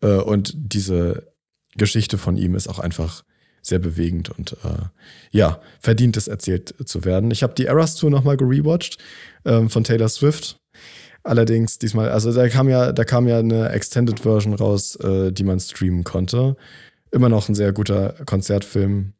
[0.00, 1.32] äh, und diese
[1.76, 3.22] Geschichte von ihm ist auch einfach
[3.62, 4.86] sehr bewegend und äh,
[5.30, 7.30] ja, verdient es erzählt zu werden.
[7.30, 8.98] Ich habe die Eras Tour nochmal gerewatcht
[9.44, 10.57] ähm, von Taylor Swift
[11.28, 15.44] Allerdings diesmal, also da kam ja, da kam ja eine Extended Version raus, äh, die
[15.44, 16.56] man streamen konnte.
[17.10, 19.12] Immer noch ein sehr guter Konzertfilm.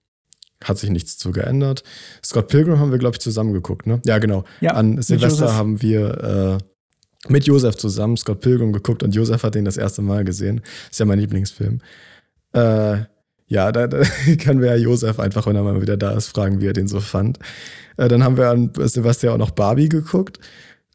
[0.65, 1.83] Hat sich nichts zu geändert.
[2.25, 4.01] Scott Pilgrim haben wir, glaube ich, zusammen geguckt, ne?
[4.07, 4.45] Ja, genau.
[4.63, 6.59] Ja, An Silvester haben wir
[7.29, 10.63] äh, mit Josef zusammen Scott Pilgrim geguckt und Josef hat den das erste Mal gesehen.
[10.91, 11.83] Ist ja mein Lieblingsfilm.
[12.55, 13.01] Äh,
[13.49, 14.03] ja, da, da
[14.43, 16.89] können wir ja Josef einfach, wenn er mal wieder da ist, fragen, wie er den
[16.89, 17.39] so fand.
[17.99, 20.41] Äh, dann haben wir an Silvester auch noch Barbie geguckt.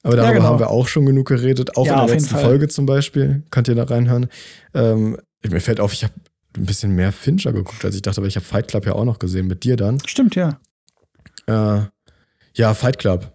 [0.04, 0.49] Aber darüber ja, genau.
[0.49, 3.43] haben wir auch schon genug geredet, auch ja, in der letzten Folge zum Beispiel.
[3.51, 4.28] Könnt ihr da reinhören.
[4.74, 5.18] Ähm,
[5.49, 6.14] mir fällt auf, ich habe
[6.58, 9.06] ein bisschen mehr Fincher geguckt, als ich dachte, aber ich habe Fight Club ja auch
[9.06, 9.99] noch gesehen mit dir dann.
[10.06, 10.60] Stimmt, ja.
[11.47, 11.82] Äh,
[12.56, 13.32] ja, Fight Club.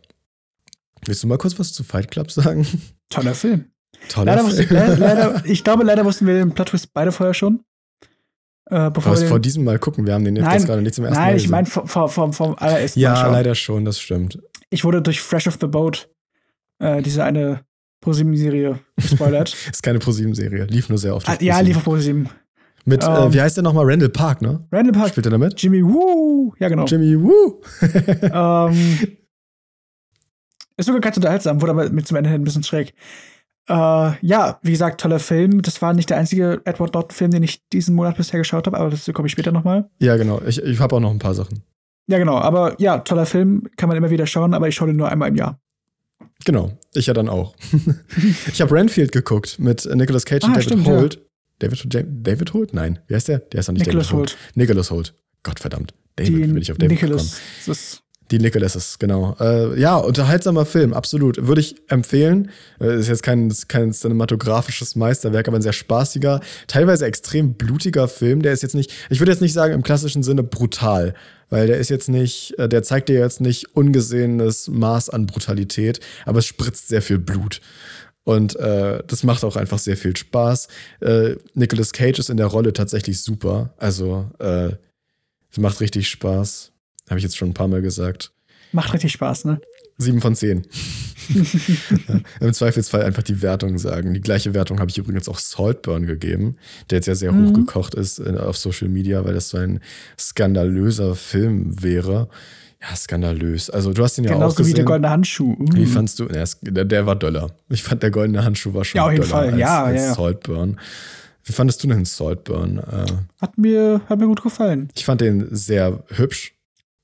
[1.04, 2.66] Willst du mal kurz was zu Fight Club sagen?
[3.10, 3.66] Toller Film.
[4.08, 4.70] Toller leider Film.
[4.70, 7.64] Wusste, leider, ich glaube, leider wussten wir den Plot Twist beide vorher schon.
[8.66, 11.04] Äh, bevor wir vor diesem Mal gucken, wir haben den jetzt nein, gerade nicht zum
[11.04, 13.20] ersten nein, Mal Nein, ich meine vom, vom, vom allerersten ja, Mal.
[13.20, 14.38] Ja, leider schon, das stimmt.
[14.68, 16.10] Ich wurde durch Fresh of the Boat
[16.78, 17.60] äh, diese eine
[18.00, 19.54] ProSieben-Serie gespoilert.
[19.70, 21.28] ist keine ProSieben-Serie, lief nur sehr oft.
[21.28, 22.28] Ah, ja, lief auf ProSieben.
[22.84, 23.84] Mit, äh, ähm, wie heißt der nochmal?
[23.84, 24.66] Randall Park, ne?
[24.72, 25.10] Randall Park.
[25.10, 25.60] Spielt er damit?
[25.60, 26.54] Jimmy Woo.
[26.58, 26.86] Ja, genau.
[26.86, 27.60] Jimmy Woo.
[28.72, 28.98] ähm,
[30.76, 32.94] ist sogar ganz unterhaltsam, wurde aber mit zum Ende ein bisschen schräg.
[33.68, 35.60] Äh, ja, wie gesagt, toller Film.
[35.60, 38.90] Das war nicht der einzige Edward Norton-Film, den ich diesen Monat bisher geschaut habe, aber
[38.90, 39.90] dazu komme ich später nochmal.
[39.98, 40.40] Ja, genau.
[40.46, 41.62] Ich, ich habe auch noch ein paar Sachen.
[42.06, 42.38] Ja, genau.
[42.38, 43.64] Aber ja, toller Film.
[43.76, 45.60] Kann man immer wieder schauen, aber ich schaue den nur einmal im Jahr.
[46.44, 47.54] Genau, ich ja dann auch.
[48.52, 51.14] ich habe Renfield geguckt mit Nicolas Cage ah, und David stimmt, Holt.
[51.14, 51.20] Ja.
[51.58, 52.74] David, David Holt?
[52.74, 53.00] Nein.
[53.08, 53.40] Wie heißt der?
[53.40, 54.30] Der ist doch nicht Nicholas David Holt.
[54.30, 54.56] Holt.
[54.56, 55.14] Nicholas Holt.
[55.42, 55.94] Gott verdammt.
[56.16, 57.40] David, Die bin ich auf David Nicholas.
[57.64, 57.76] gekommen.
[58.30, 59.36] Die Nicholas, genau.
[59.40, 61.46] Äh, ja, unterhaltsamer Film, absolut.
[61.46, 62.50] Würde ich empfehlen.
[62.78, 68.42] Äh, ist jetzt kein, kein cinematografisches Meisterwerk, aber ein sehr spaßiger, teilweise extrem blutiger Film.
[68.42, 71.14] Der ist jetzt nicht, ich würde jetzt nicht sagen im klassischen Sinne brutal,
[71.50, 76.00] weil der ist jetzt nicht, äh, der zeigt dir jetzt nicht ungesehenes Maß an Brutalität,
[76.24, 77.60] aber es spritzt sehr viel Blut.
[78.24, 80.68] Und äh, das macht auch einfach sehr viel Spaß.
[81.00, 83.72] Äh, Nicolas Cage ist in der Rolle tatsächlich super.
[83.78, 84.72] Also, äh,
[85.50, 86.72] es macht richtig Spaß.
[87.08, 88.32] Habe ich jetzt schon ein paar Mal gesagt.
[88.72, 89.62] Macht richtig Spaß, ne?
[89.98, 90.62] Sieben von zehn.
[91.28, 94.14] ja, Im Zweifelsfall einfach die Wertung sagen.
[94.14, 96.56] Die gleiche Wertung habe ich übrigens auch Saltburn gegeben,
[96.88, 97.48] der jetzt ja sehr mhm.
[97.48, 99.80] hochgekocht ist äh, auf Social Media, weil das so ein
[100.18, 102.28] skandalöser Film wäre.
[102.80, 103.70] Ja, skandalös.
[103.70, 104.70] Also du hast ihn ja Genauso auch gesehen.
[104.70, 105.56] wie der goldene Handschuh.
[105.58, 105.74] Mhm.
[105.74, 106.26] Wie fandst du?
[106.26, 107.50] Der, der, war Döller.
[107.68, 109.48] Ich fand der goldene Handschuh war schon ja, auf jeden Fall.
[109.48, 110.78] Als, ja, als ja, Saltburn.
[111.42, 112.78] Wie fandest du denn Saltburn?
[112.78, 113.06] Äh,
[113.40, 114.90] hat, mir, hat mir gut gefallen.
[114.94, 116.52] Ich fand den sehr hübsch.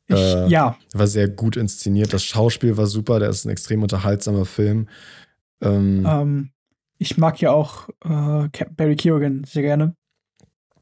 [0.06, 0.76] Ich, äh, ja.
[0.92, 2.12] War sehr gut inszeniert.
[2.12, 3.18] Das Schauspiel war super.
[3.20, 4.88] Der ist ein extrem unterhaltsamer Film.
[5.62, 6.50] Ähm, ähm,
[6.98, 9.94] ich mag ja auch äh, Barry Keoghan sehr gerne.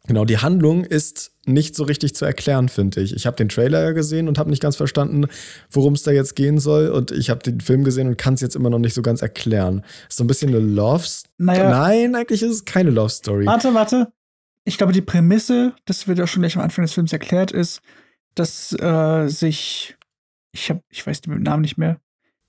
[0.09, 3.15] Genau, die Handlung ist nicht so richtig zu erklären, finde ich.
[3.15, 5.27] Ich habe den Trailer ja gesehen und habe nicht ganz verstanden,
[5.71, 6.89] worum es da jetzt gehen soll.
[6.89, 9.23] Und ich habe den Film gesehen und kann es jetzt immer noch nicht so ganz
[9.23, 9.85] erklären.
[10.09, 11.33] Ist so ein bisschen eine Love Story.
[11.39, 11.71] Naja.
[11.71, 13.47] Nein, eigentlich ist es keine Love Story.
[13.47, 14.13] Warte, warte.
[14.65, 17.81] Ich glaube, die Prämisse, das wird ja schon gleich am Anfang des Films erklärt, ist,
[18.35, 19.97] dass äh, sich,
[20.53, 22.01] ich habe, ich weiß den Namen nicht mehr.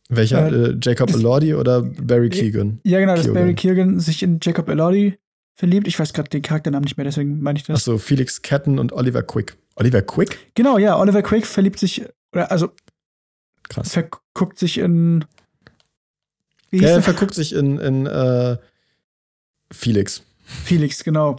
[0.10, 0.52] Welcher?
[0.52, 2.80] Äh, äh Jacob Elordi oder Barry Keegan?
[2.84, 5.18] Ja, genau, dass Barry Keegan sich in Jacob Elordi
[5.56, 5.88] verliebt.
[5.88, 7.78] Ich weiß gerade den Charakternamen nicht mehr, deswegen meine ich das.
[7.78, 9.56] Achso, Felix Ketten und Oliver Quick.
[9.76, 10.38] Oliver Quick?
[10.56, 12.04] Genau, ja, Oliver Quick verliebt sich,
[12.34, 12.72] oder also
[13.70, 13.92] Krass.
[13.92, 15.26] verguckt sich in.
[16.72, 18.58] ja, er verguckt sich in, in äh,
[19.72, 20.24] Felix.
[20.44, 21.38] Felix, genau.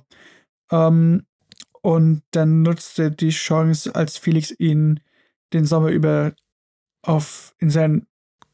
[0.71, 1.25] Ähm,
[1.85, 5.01] und dann nutzt er die Chance, als Felix ihn
[5.53, 6.33] den Sommer über
[7.03, 8.07] auf in sein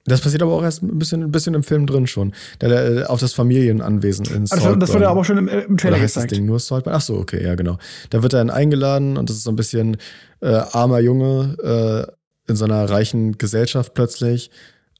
[0.06, 2.32] das passiert aber auch erst ein bisschen, ein bisschen im Film drin schon.
[2.60, 4.80] Der, äh, auf das Familienanwesen in also Saltburn.
[4.80, 6.32] Das wurde aber auch schon im, im Trailer Oder heißt gezeigt.
[6.32, 6.94] das Ding nur Saltburn?
[6.94, 7.78] Ach so, okay, ja, genau.
[8.08, 9.98] Da wird er dann eingeladen und das ist so ein bisschen
[10.40, 12.08] äh, armer Junge
[12.48, 14.50] äh, in so einer reichen Gesellschaft plötzlich.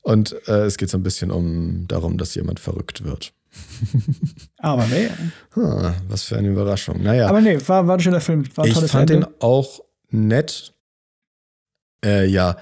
[0.02, 3.32] Und äh, es geht so ein bisschen um darum, dass jemand verrückt wird.
[4.58, 5.08] aber nee.
[5.56, 7.02] Ah, was für eine Überraschung.
[7.02, 7.28] Naja.
[7.28, 8.44] Aber nee, war, war ein schöner Film.
[8.56, 9.26] War ein ich fand Ende.
[9.26, 9.80] den auch
[10.10, 10.74] nett.
[12.04, 12.56] Äh, ja,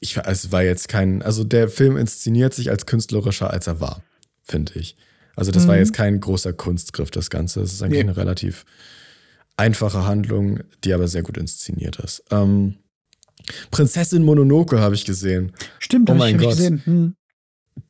[0.00, 4.02] ich, es war jetzt kein, also der Film inszeniert sich als künstlerischer, als er war,
[4.42, 4.96] finde ich.
[5.36, 5.68] Also das mhm.
[5.68, 7.60] war jetzt kein großer Kunstgriff, das Ganze.
[7.60, 8.10] Es ist eigentlich nee.
[8.10, 8.64] eine relativ
[9.56, 12.24] einfache Handlung, die aber sehr gut inszeniert ist.
[12.30, 12.76] Ähm,
[13.70, 15.52] Prinzessin Mononoke habe ich gesehen.
[15.78, 16.50] Stimmt, oh mein ich, Gott.
[16.50, 16.82] gesehen.
[16.84, 17.14] Hm.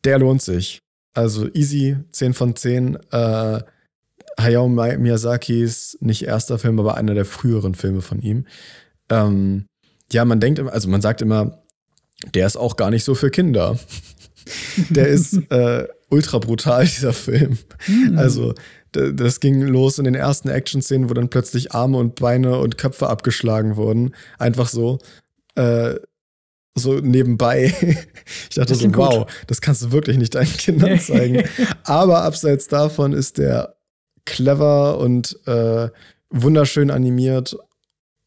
[0.05, 0.82] Der lohnt sich.
[1.14, 2.98] Also easy, 10 von 10.
[3.11, 3.61] Äh,
[4.38, 8.46] Hayao Miyazakis nicht erster Film, aber einer der früheren Filme von ihm.
[9.08, 9.66] Ähm,
[10.12, 11.62] ja, man denkt immer, also man sagt immer,
[12.34, 13.78] der ist auch gar nicht so für Kinder.
[14.90, 17.58] der ist äh, ultra brutal, dieser Film.
[17.86, 18.18] Mhm.
[18.18, 18.54] Also,
[18.92, 23.08] das ging los in den ersten Action-Szenen, wo dann plötzlich Arme und Beine und Köpfe
[23.08, 24.14] abgeschlagen wurden.
[24.38, 24.98] Einfach so.
[25.54, 25.94] Äh,
[26.81, 27.74] so nebenbei.
[28.49, 31.43] Ich dachte so, wow, das kannst du wirklich nicht deinen Kindern zeigen.
[31.85, 33.76] Aber abseits davon ist der
[34.24, 35.89] clever und äh,
[36.31, 37.57] wunderschön animiert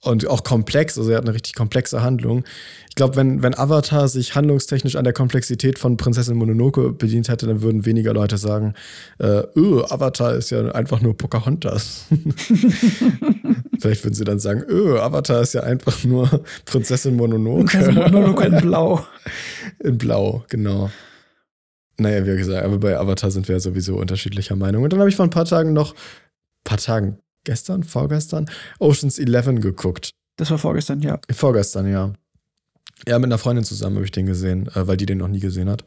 [0.03, 2.43] und auch komplex, also er hat eine richtig komplexe Handlung.
[2.89, 7.47] Ich glaube, wenn, wenn Avatar sich handlungstechnisch an der Komplexität von Prinzessin Mononoke bedient hätte,
[7.47, 8.73] dann würden weniger Leute sagen,
[9.19, 12.05] äh, öh, Avatar ist ja einfach nur Pocahontas.
[13.79, 17.65] Vielleicht würden sie dann sagen, öh, Avatar ist ja einfach nur Prinzessin Mononoke.
[17.65, 19.05] Prinzessin Mononoke in Blau.
[19.79, 20.91] In Blau, genau.
[21.97, 24.83] Naja, wie gesagt, aber bei Avatar sind wir ja sowieso unterschiedlicher Meinung.
[24.83, 25.95] Und dann habe ich vor ein paar Tagen noch,
[26.63, 30.11] paar Tagen, gestern, vorgestern, Oceans 11 geguckt.
[30.37, 31.19] Das war vorgestern, ja.
[31.31, 32.13] Vorgestern, ja.
[33.07, 35.39] Ja, mit einer Freundin zusammen habe ich den gesehen, äh, weil die den noch nie
[35.39, 35.83] gesehen hat.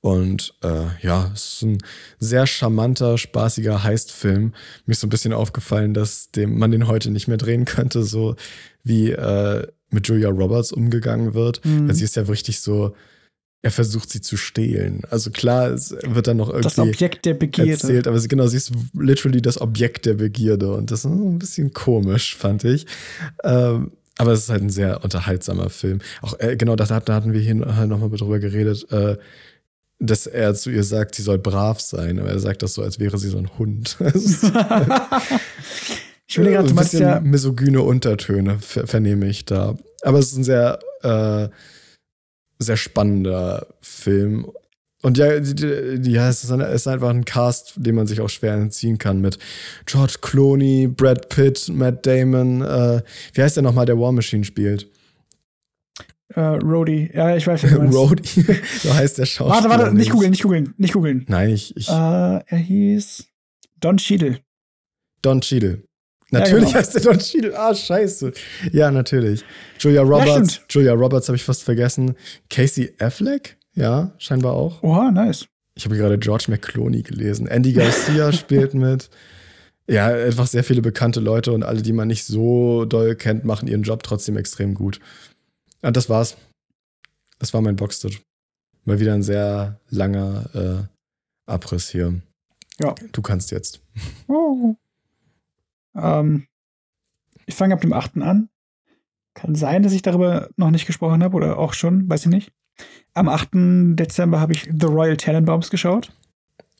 [0.00, 1.78] Und äh, ja, es ist ein
[2.18, 4.54] sehr charmanter, spaßiger Heist-Film.
[4.86, 8.02] Mir ist so ein bisschen aufgefallen, dass dem, man den heute nicht mehr drehen könnte,
[8.04, 8.36] so
[8.84, 11.64] wie äh, mit Julia Roberts umgegangen wird.
[11.64, 11.88] Mhm.
[11.88, 12.94] Also sie ist ja richtig so,
[13.62, 15.02] er versucht sie zu stehlen.
[15.10, 18.56] Also klar, es wird dann noch irgendwie das Objekt der Begierde erzählt, aber genau, sie
[18.56, 22.86] ist literally das Objekt der Begierde und das ist ein bisschen komisch, fand ich.
[23.42, 26.00] Ähm, aber es ist halt ein sehr unterhaltsamer Film.
[26.22, 29.16] Auch äh, genau, da, da, hatten wir hier halt nochmal drüber geredet, äh,
[30.00, 33.00] dass er zu ihr sagt, sie soll brav sein, aber er sagt das so, als
[33.00, 33.96] wäre sie so ein Hund.
[36.26, 39.76] ich will gerade ein bisschen ja misogyne Untertöne vernehme ich da.
[40.02, 41.48] Aber es ist ein sehr äh,
[42.58, 44.50] sehr spannender Film.
[45.02, 45.54] Und ja, die,
[46.00, 49.20] die, es, ist, es ist einfach ein Cast, den man sich auch schwer entziehen kann
[49.20, 49.38] mit
[49.86, 52.62] George Clooney, Brad Pitt, Matt Damon.
[52.62, 53.02] Äh,
[53.32, 54.88] wie heißt der nochmal, der War Machine spielt?
[56.34, 57.10] Äh, Rhodey.
[57.14, 57.96] Ja, ich weiß, meinst.
[57.96, 58.44] Rhodey,
[58.80, 59.70] so heißt der Schauspieler.
[59.70, 61.24] Warte, warte, nicht googeln, nicht googeln, nicht googeln.
[61.28, 61.76] Nein, ich.
[61.76, 63.24] ich Äh, er hieß
[63.80, 64.40] Don Cheadle.
[65.22, 65.84] Don Cheadle.
[66.30, 66.78] Natürlich genau.
[66.78, 67.58] heißt der Don Cheadle.
[67.58, 68.32] Ah, scheiße.
[68.72, 69.44] Ja, natürlich.
[69.78, 70.54] Julia Roberts.
[70.54, 70.66] stimmt.
[70.74, 72.14] Julia Roberts habe ich fast vergessen.
[72.50, 73.56] Casey Affleck?
[73.74, 74.82] Ja, scheinbar auch.
[74.82, 75.46] Oha, nice.
[75.74, 77.46] Ich habe gerade George McClooney gelesen.
[77.46, 79.08] Andy Garcia spielt mit.
[79.88, 83.68] Ja, einfach sehr viele bekannte Leute und alle, die man nicht so doll kennt, machen
[83.68, 85.00] ihren Job trotzdem extrem gut.
[85.80, 86.36] Und das war's.
[87.38, 88.20] Das war mein Boxed.
[88.84, 92.20] Mal wieder ein sehr langer äh, Abriss hier.
[92.80, 92.94] Ja.
[93.12, 93.80] Du kannst jetzt.
[94.26, 94.74] Oh.
[96.00, 96.46] Ähm,
[97.46, 98.18] ich fange ab dem 8.
[98.18, 98.48] an.
[99.34, 102.52] Kann sein, dass ich darüber noch nicht gesprochen habe oder auch schon, weiß ich nicht.
[103.14, 103.50] Am 8.
[103.96, 106.12] Dezember habe ich The Royal Tenenbaums geschaut.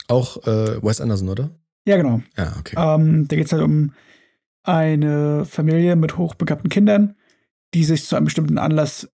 [0.08, 1.50] Auch äh, Wes Anderson, oder?
[1.86, 2.20] Ja, genau.
[2.36, 2.74] Ja, okay.
[2.78, 3.92] Ähm, da geht es halt um
[4.62, 7.14] eine Familie mit hochbegabten Kindern,
[7.74, 9.08] die sich zu einem bestimmten Anlass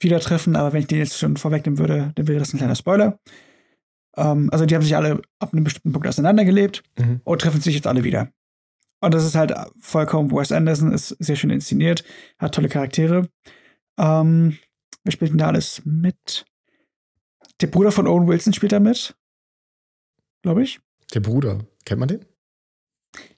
[0.00, 0.56] wieder treffen.
[0.56, 3.18] Aber wenn ich den jetzt schon vorwegnehmen würde, dann wäre das ein kleiner Spoiler.
[4.16, 7.20] Ähm, also die haben sich alle ab einem bestimmten Punkt auseinandergelebt Mhm.
[7.24, 8.28] und treffen sich jetzt alle wieder.
[9.04, 12.04] Und das ist halt vollkommen Wes Anderson, ist sehr schön inszeniert,
[12.38, 13.28] hat tolle Charaktere.
[13.98, 14.58] Ähm,
[15.04, 16.46] wer spielt denn da alles mit?
[17.60, 19.14] Der Bruder von Owen Wilson spielt da mit.
[20.42, 20.80] Glaube ich.
[21.12, 21.60] Der Bruder.
[21.84, 22.24] Kennt man den?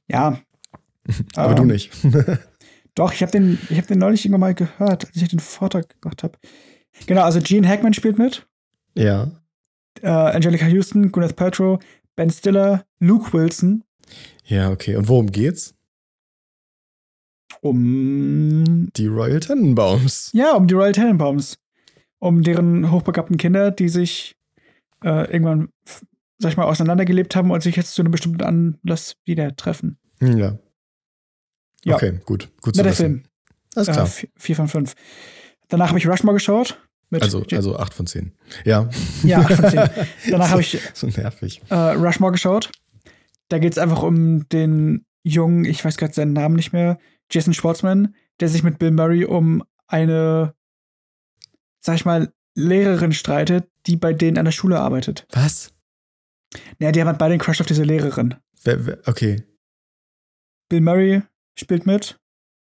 [0.08, 0.40] Ja.
[1.36, 1.92] Aber Ähm, du nicht.
[2.94, 6.00] Doch, ich habe den, ich hab den neulich irgendwann mal gehört, als ich den Vortrag
[6.00, 6.38] gemacht habe.
[7.06, 8.46] Genau, also Gene Hackman spielt mit.
[8.94, 9.30] ja.
[10.02, 11.78] Äh, Angelica Houston, Gwyneth Paltrow,
[12.16, 13.82] Ben Stiller, Luke Wilson.
[14.44, 14.96] Ja, okay.
[14.96, 15.74] Und worum geht's?
[17.60, 20.30] Um Die Royal Tenenbaums.
[20.32, 21.58] Ja, um die Royal Tenenbaums.
[22.18, 24.36] Um deren hochbegabten Kinder, die sich
[25.04, 25.68] äh, irgendwann,
[26.38, 29.98] sag ich mal, auseinandergelebt haben und sich jetzt zu einem bestimmten Anlass wieder treffen.
[30.20, 30.58] Ja.
[31.84, 31.94] Ja.
[31.96, 32.48] Okay, gut.
[32.62, 33.04] Gut zu Netter wissen.
[33.06, 33.22] Film.
[33.74, 34.06] Alles Äh, klar.
[34.06, 34.94] vi- vier von fünf.
[35.68, 36.80] Danach habe ich Rushmore geschaut.
[37.10, 38.32] Mit also, also 8 von 10.
[38.64, 38.88] Ja.
[39.22, 39.88] Ja, acht von zehn.
[40.30, 41.62] Danach habe ich So nervig.
[41.68, 42.72] äh, Rushmore geschaut.
[43.48, 46.98] Da geht es einfach um den jungen, ich weiß gerade seinen Namen nicht mehr,
[47.30, 50.54] Jason Schwartzman, der sich mit Bill Murray um eine,
[51.80, 55.26] sag ich mal, Lehrerin streitet, die bei denen an der Schule arbeitet.
[55.32, 55.72] Was?
[56.78, 58.34] Ja, die haben halt beide einen Crush auf diese Lehrerin.
[59.06, 59.42] Okay.
[60.68, 61.22] Bill Murray
[61.54, 62.18] spielt mit.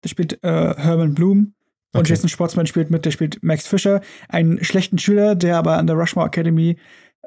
[0.05, 1.55] Der spielt äh, Herman Bloom.
[1.93, 2.11] Und Okay.
[2.11, 3.05] Jason Schwartzman spielt mit.
[3.05, 6.79] Der spielt Max Fischer, einen schlechten Schüler, der aber an der Rushmore Academy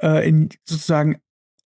[0.01, 1.17] äh, in sozusagen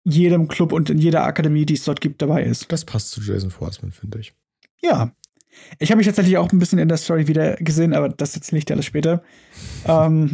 [0.10, 2.72] jedem Club und in jeder Akademie, die es dort gibt, dabei ist.
[2.72, 4.34] Das passt zu Jason Schwartzman, finde ich.
[4.82, 5.12] Ja.
[5.80, 8.60] Ich habe mich tatsächlich auch ein bisschen in der Story wieder gesehen, aber das erzähle
[8.60, 9.24] ich dir alles später.
[9.86, 10.32] ähm,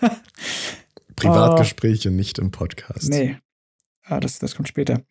[1.16, 3.08] Privatgespräche nicht im Podcast.
[3.08, 3.36] nee.
[4.08, 5.02] Ah, das, das kommt später.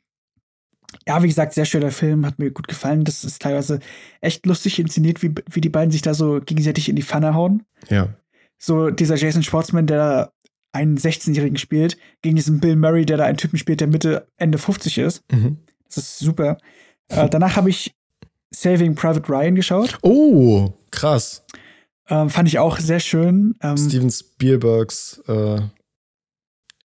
[1.06, 3.04] Ja, wie gesagt, sehr schöner Film, hat mir gut gefallen.
[3.04, 3.80] Das ist teilweise
[4.22, 7.64] echt lustig inszeniert, wie, wie die beiden sich da so gegenseitig in die Pfanne hauen.
[7.90, 8.16] Ja.
[8.58, 10.32] So dieser Jason Schwartzman, der da
[10.76, 14.58] einen 16-Jährigen spielt, gegen diesen Bill Murray, der da einen Typen spielt, der Mitte, Ende
[14.58, 15.24] 50 ist.
[15.32, 15.58] Mhm.
[15.86, 16.58] Das ist super.
[17.08, 17.96] Äh, danach habe ich
[18.52, 19.98] Saving Private Ryan geschaut.
[20.02, 21.44] Oh, krass.
[22.10, 23.56] Ähm, fand ich auch sehr schön.
[23.62, 25.60] Ähm, Steven Spielbergs äh,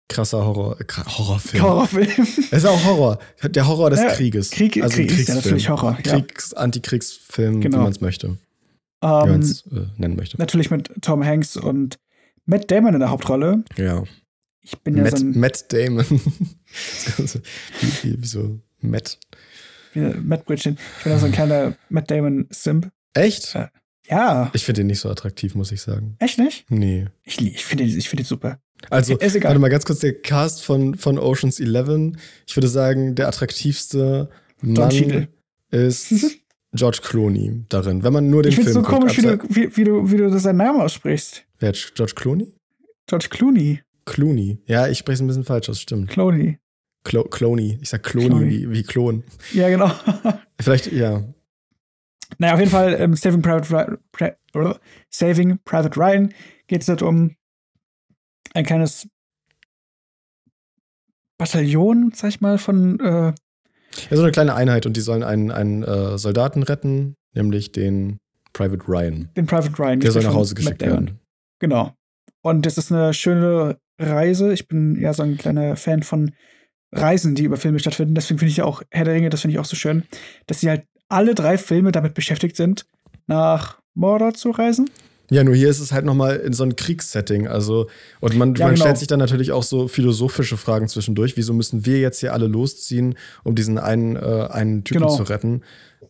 [0.10, 1.64] krasser Horror, kra- Horrorfilm.
[1.64, 2.08] Horrorfilm.
[2.18, 3.20] Es ist auch Horror.
[3.44, 4.52] Der Horror des Ja, Krieges.
[4.52, 6.14] Krieg- also Krieg ist ja natürlich Horror, ja.
[6.20, 7.78] Kriegs-, Antikriegsfilm, Genau.
[7.80, 8.38] wie man es möchte.
[9.02, 10.38] Wie man ähm, es äh, nennen möchte.
[10.38, 11.98] natürlich mit Tom Hanks und
[12.46, 13.64] Matt Damon in der Hauptrolle.
[13.78, 14.04] Ja.
[14.62, 16.06] Ich bin ja Matt, so ein Matt Damon.
[18.02, 19.20] wie, so Matt.
[19.94, 20.78] wie, Matt Bridgen.
[20.98, 22.90] Ich bin ja so ein kleiner Matt Damon-Simp.
[23.14, 23.54] Echt?
[23.54, 23.70] Ja.
[24.08, 26.16] Ja, Ich finde ihn nicht so attraktiv, muss ich sagen.
[26.20, 26.70] echt nicht?
[26.70, 27.08] Nee.
[27.24, 28.60] Ich, ich finde ihn, ich finde ihn super.
[28.92, 29.50] Also, Ist egal.
[29.50, 32.16] warte mal ganz kurz, der Cast von, von Oceans 11.
[32.46, 34.30] Ich würde sagen, der attraktivste
[34.62, 35.28] Mann Cheadle.
[35.72, 36.12] ist
[36.76, 38.04] George Clooney darin.
[38.04, 39.44] Wenn man nur den Ich finde es Film so komisch, wie guckt.
[39.50, 41.46] du, wie, wie, du, wie du seinen Namen aussprichst.
[41.60, 42.54] Wer George Clooney?
[43.08, 43.82] George Clooney.
[44.06, 44.60] Clooney.
[44.66, 46.10] Ja, ich spreche es ein bisschen falsch aus, stimmt.
[46.10, 46.60] Clooney.
[47.04, 47.78] Clo Cloney.
[47.82, 48.50] Ich sag Cloney Clooney.
[48.50, 49.24] wie, wie Klon.
[49.54, 49.92] Ja, genau.
[50.60, 51.24] Vielleicht, ja.
[52.40, 56.34] naja, auf jeden Fall, ähm, Saving, Private Ryan, Pri- Saving Private Ryan
[56.68, 57.36] geht es dort um
[58.56, 59.08] ein kleines
[61.38, 63.34] Bataillon, sag ich mal, von äh,
[64.10, 68.18] Ja, so eine kleine Einheit und die sollen einen, einen äh, Soldaten retten, nämlich den
[68.54, 69.30] Private Ryan.
[69.36, 70.00] den Private Ryan.
[70.00, 71.20] Der soll nach Hause geschickt werden.
[71.60, 71.94] Genau.
[72.42, 74.54] Und das ist eine schöne Reise.
[74.54, 76.32] Ich bin ja so ein kleiner Fan von
[76.94, 78.16] Reisen, die über Filme stattfinden.
[78.16, 80.04] Deswegen finde ich ja auch Herr der Ringe, das finde ich auch so schön,
[80.48, 82.86] dass sie halt alle drei Filme damit beschäftigt sind,
[83.28, 84.90] nach Mordor zu reisen.
[85.32, 87.48] Ja, nur hier ist es halt nochmal in so ein Kriegssetting.
[87.48, 88.86] Also, und man, Ja, man genau.
[88.86, 91.36] stellt sich dann natürlich auch so philosophische Fragen zwischendurch.
[91.38, 95.16] Wieso müssen wir jetzt hier alle losziehen, um diesen einen, äh, einen Typen Genau.
[95.16, 95.64] zu retten?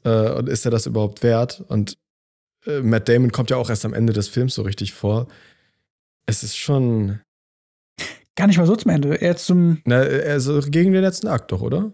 [0.04, 1.64] Äh, und ist er das überhaupt wert?
[1.70, 1.98] Und
[2.66, 5.28] äh, Matt Damon kommt ja auch erst am Ende des Films so richtig vor.
[6.26, 7.20] Es ist schon.
[8.36, 9.16] Gar nicht mal so zum Ende.
[9.16, 11.94] Eher zum Na, also gegen den letzten Akt doch, oder?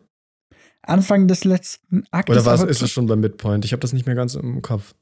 [0.82, 2.36] Anfang des letzten Aktes.
[2.36, 3.64] Oder war es, ist es schon beim Midpoint?
[3.66, 4.96] Ich habe das nicht mehr ganz im Kopf.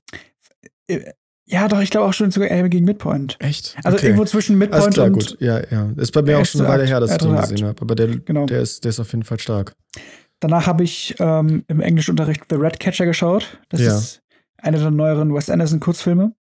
[1.49, 3.35] Ja, doch, ich glaube auch schon sogar gegen Midpoint.
[3.39, 3.75] Echt?
[3.83, 4.07] Also Okay.
[4.07, 5.37] irgendwo zwischen Alles Midpoint klar, und gut.
[5.39, 5.89] Ja, ja.
[5.97, 7.81] Ist bei mir auch schon eine Weile her, dass ich den gesehen habe.
[7.81, 8.45] Aber der, Genau.
[8.45, 9.73] der, ist, der ist auf jeden Fall stark.
[10.41, 13.59] danach habe ich ähm, im Englischunterricht The Ratcatcher geschaut.
[13.69, 13.97] Das Ja.
[13.97, 14.21] ist
[14.57, 16.33] einer der neueren Wes Anderson Kurzfilme.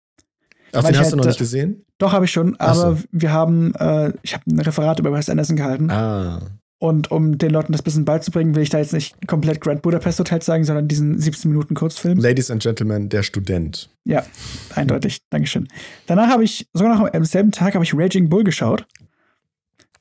[0.73, 1.85] Ach, den hast du halt, noch nicht äh, gesehen?
[1.99, 2.83] Doch, habe ich schon, Ach so.
[2.83, 5.91] aber wir haben, äh, ich habe ein Referat über Wes Anderson gehalten.
[5.91, 6.43] Ah.
[6.79, 9.81] Und um den Leuten das ein bisschen beizubringen, will ich da jetzt nicht komplett Grand
[9.81, 12.19] Budapest Hotel zeigen, sondern diesen 17 Minuten Kurzfilm.
[12.19, 13.89] Ladies and Gentlemen, der Student.
[14.05, 14.27] Ja,
[14.75, 15.23] eindeutig.
[15.31, 15.69] Dankeschön.
[16.07, 18.87] Danach habe ich, sogar noch am selben Tag, habe ich Raging Bull geschaut.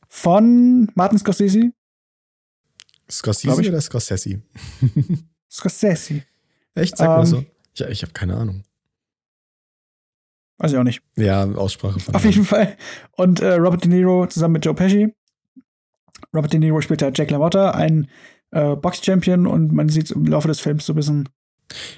[0.09, 1.71] Von Martin Scorsese.
[3.09, 3.69] Scorsese ich.
[3.69, 4.41] oder Scorsese?
[5.49, 6.23] Scorsese.
[6.73, 6.97] Echt?
[6.97, 7.45] Sag mal Ähm, so.
[7.75, 8.63] Ja, ich habe keine Ahnung.
[10.57, 11.01] Weiß ich auch nicht.
[11.15, 12.15] Ja, Aussprache von.
[12.15, 12.77] Auf jeden Fall.
[13.11, 15.13] Und äh, Robert De Niro zusammen mit Joe Pesci.
[16.33, 18.07] Robert De Niro spielt da Jack LaMotta, ein
[18.51, 21.29] äh, Box-Champion, und man sieht im Laufe des Films so ein bisschen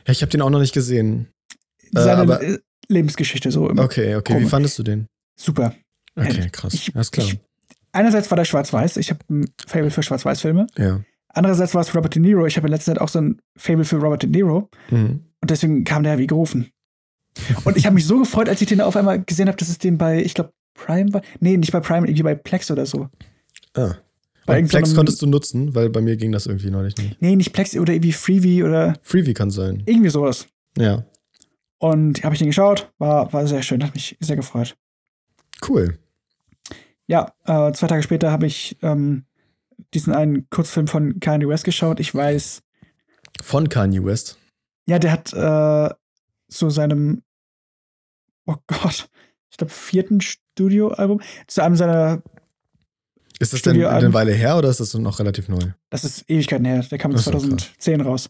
[0.06, 1.28] Ja, ich habe den auch noch nicht gesehen.
[1.96, 2.58] Äh, seine aber- äh,
[2.90, 3.70] Lebensgeschichte so.
[3.70, 4.34] Okay, okay.
[4.34, 4.50] Wie Komisch.
[4.50, 5.08] fandest du den?
[5.38, 5.74] Super.
[6.16, 6.74] Okay, krass.
[6.74, 7.28] Ich- Alles klar.
[7.28, 7.40] ich-
[7.92, 8.98] Einerseits war der Schwarz-Weiß.
[8.98, 10.68] Ich habe ein Fable für Schwarz-Weiß-Filme.
[10.78, 11.02] ja.
[11.30, 12.48] Andererseits war es Robert De Niro.
[12.48, 14.70] Ich habe in letzter Zeit auch so ein Fable für Robert De Niro.
[14.90, 15.22] Mhm.
[15.40, 16.72] Und deswegen kam der wie gerufen.
[17.64, 19.78] Und ich habe mich so gefreut, als ich den auf einmal gesehen habe, dass es
[19.78, 21.22] den bei, ich glaube, Prime war.
[21.40, 23.10] Nee, nicht bei Prime, irgendwie bei Plex oder so.
[23.76, 23.96] Ah.
[24.48, 27.22] Bei Und Plex konntest du nutzen, weil bei mir ging das irgendwie neulich nicht.
[27.22, 29.84] Nee, nicht Plex oder irgendwie Freebie oder Freebie kann sein.
[29.86, 30.48] irgendwie sowas.
[30.78, 31.06] Ja.
[31.80, 34.76] Und habe ich den geschaut, war, war sehr schön, hat mich sehr gefreut.
[35.68, 36.00] Cool.
[37.08, 39.26] Ja, äh, zwei Tage später habe ich ähm,
[39.94, 42.00] diesen einen Kurzfilm von Kanye West geschaut.
[42.00, 42.64] Ich weiß,
[43.44, 44.38] Von Kanye West.
[44.88, 45.94] ja, der hat äh,
[46.50, 47.22] zu seinem,
[48.46, 49.10] oh Gott,
[49.52, 52.24] ich glaube, vierten Studioalbum, zu einem seiner,
[53.40, 55.60] Ist das denn eine Weile her oder ist das noch relativ neu?
[55.90, 58.30] das ist Ewigkeiten her, der kam Ach so, 2010 raus.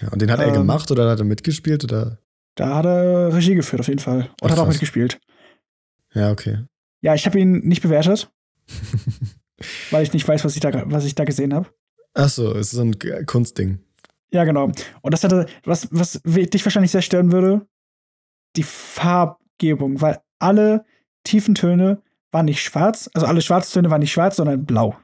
[0.00, 2.18] Ja, und den hat er Ähm, gemacht oder hat er mitgespielt oder?
[2.54, 4.30] Da hat er Regie geführt, auf jeden Fall.
[4.40, 5.18] Und Ach, hat auch mitgespielt.
[6.14, 6.64] Ja, okay.
[7.02, 8.30] Ja, ich habe ihn nicht bewertet,
[9.90, 11.68] weil ich nicht weiß, was ich da, was ich da gesehen habe.
[12.14, 12.96] Ach so, es ist so ein
[13.26, 13.78] Kunstding.
[14.32, 14.72] Ja, genau.
[15.02, 17.66] Und das hatte, was, was dich wahrscheinlich sehr stören würde,
[18.56, 20.84] die Farbgebung, weil alle
[21.24, 22.02] tiefen Töne
[22.36, 24.94] waren nicht schwarz, also alle Schwarztöne waren nicht schwarz, sondern blau.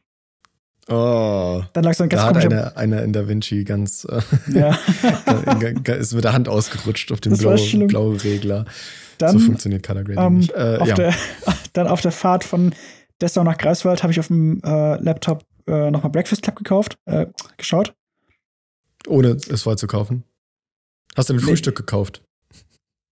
[0.89, 1.62] Oh.
[1.72, 2.51] Dann lag so ein ganz Da hat komischer.
[2.51, 4.78] einer, einer in Da Vinci ganz, äh, Ja.
[5.95, 8.66] ist mit der Hand ausgerutscht auf war blauen blauen Regler.
[9.16, 10.51] Dann, so funktioniert Color Grading ähm, nicht.
[10.53, 10.95] Äh, auf ja.
[10.95, 11.14] der,
[11.72, 12.74] dann auf der Fahrt von
[13.22, 17.26] Dessau nach Greifswald habe ich auf dem äh, Laptop äh, nochmal Breakfast Club gekauft, äh,
[17.57, 17.95] geschaut.
[19.07, 20.24] Ohne es vorher zu kaufen.
[21.16, 21.43] Hast du ein Nee.
[21.45, 22.22] Frühstück gekauft,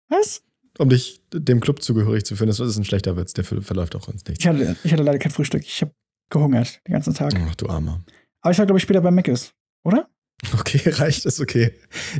[0.10, 0.42] Was?
[0.80, 2.48] Um dich dem Club zugehörig zu fühlen?
[2.48, 4.42] Das ist ein schlechter Witz, der ver- verläuft auch uns nicht.
[4.42, 5.62] Ich hatte, ich hatte leider kein Frühstück.
[5.64, 5.92] Ich habe
[6.32, 7.34] gehungert den ganzen Tag.
[7.48, 8.02] Ach, du Armer.
[8.42, 9.54] Aber ich war, glaube ich, später bei Mc's,
[9.84, 10.10] oder?
[10.58, 11.74] Okay, reicht, ist okay.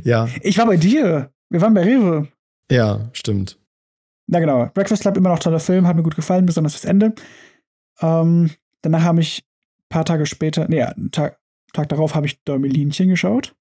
[0.04, 1.32] Ja, Ich war bei dir.
[1.48, 2.28] Wir waren bei Rewe.
[2.70, 3.58] ja, stimmt.
[4.28, 4.66] Na genau.
[4.74, 7.14] Breakfast Club immer noch toller Film, hat mir gut gefallen, besonders das Ende.
[8.00, 8.50] Ähm,
[8.82, 11.38] danach habe ich ein paar Tage später, nee, einen Tag,
[11.72, 13.54] Tag darauf habe ich Däumelinchen geschaut.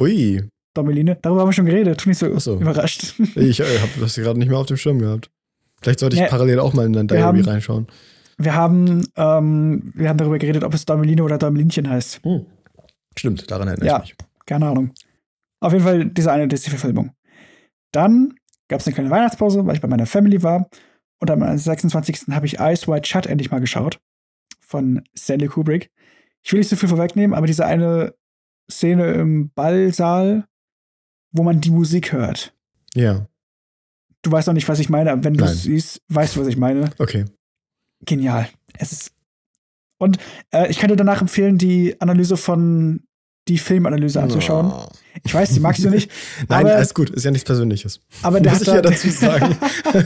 [0.00, 2.00] Ui, Däumeline, darüber haben wir schon geredet.
[2.00, 2.56] Tu nicht so, so.
[2.60, 3.14] überrascht.
[3.36, 5.30] ich äh, habe das gerade nicht mehr auf dem Schirm gehabt.
[5.80, 7.86] Vielleicht sollte ich Ja, parallel auch mal in dein Diary haben- reinschauen.
[8.36, 12.20] Wir haben, ähm, wir haben darüber geredet, ob es Däumeline oder Däumelinchen heißt.
[12.24, 12.46] Hm.
[13.16, 14.02] Stimmt, daran erinnere Ja.
[14.02, 14.28] ich mich.
[14.46, 14.92] Keine Ahnung.
[15.60, 17.12] Auf jeden Fall diese eine Disney-Verfilmung.
[17.92, 18.34] Dann
[18.68, 20.68] gab es eine kleine Weihnachtspause, weil ich bei meiner Family war.
[21.20, 22.34] Und am 26.
[22.34, 24.00] habe ich Eyes Wide Shut endlich mal geschaut.
[24.60, 25.90] Von Stanley Kubrick.
[26.42, 28.14] Ich will nicht so viel vorwegnehmen, aber diese eine
[28.70, 30.44] Szene im Ballsaal,
[31.34, 32.54] wo man die Musik hört.
[32.94, 33.26] Ja,
[34.22, 36.46] Du weißt noch nicht, was ich meine, aber wenn du es siehst, weißt du, was
[36.48, 36.88] ich meine.
[36.98, 37.26] okay.
[38.06, 38.48] Genial.
[38.78, 39.10] Es ist.
[39.98, 40.16] Und
[40.50, 43.02] äh, ich kann dir danach empfehlen, die Analyse von
[43.48, 44.72] die Filmanalyse anzuschauen.
[44.72, 44.88] Oh.
[45.24, 46.10] Ich weiß, die magst du nicht.
[46.48, 48.00] Nein, aber- alles gut, ist ja nichts Persönliches.
[48.22, 49.56] Aber der Muss hat ich ja da- dazu sagen.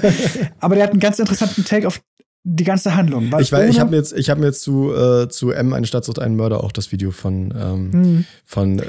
[0.58, 2.00] aber der hat einen ganz interessanten Take auf
[2.42, 3.30] die ganze Handlung.
[3.30, 5.72] Weil ich weiß, ich habe mir jetzt, ich hab mir jetzt zu, äh, zu M,
[5.74, 8.84] eine Stadt sucht einen Mörder, auch das Video von, ähm, Hm, von äh,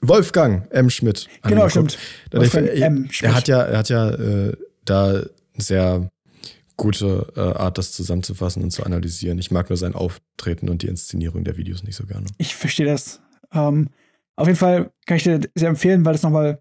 [0.00, 0.90] Wolfgang M.
[0.90, 1.28] Schmidt.
[1.42, 1.98] genau, stimmt.
[2.32, 3.08] Wolfgang ich, M.
[3.10, 3.30] Schmidt.
[3.30, 5.26] er hat ja, er hat ja äh, da eine
[5.56, 6.10] sehr
[6.76, 9.38] gute äh, Art, das zusammenzufassen und zu analysieren.
[9.38, 12.26] Ich mag nur sein Auftreten und die Inszenierung der Videos nicht so gerne.
[12.38, 13.20] Ich verstehe das.
[13.52, 13.88] Ähm,
[14.36, 16.60] auf jeden Fall kann ich dir sehr empfehlen, weil das nochmal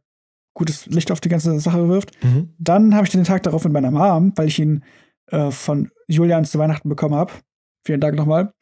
[0.53, 2.11] gutes Licht auf die ganze Sache wirft.
[2.57, 4.83] Dann habe ich den Tag darauf mit meiner Mom, weil ich ihn
[5.27, 7.33] äh, von Julian zu Weihnachten bekommen habe.
[7.85, 8.53] Vielen Dank nochmal.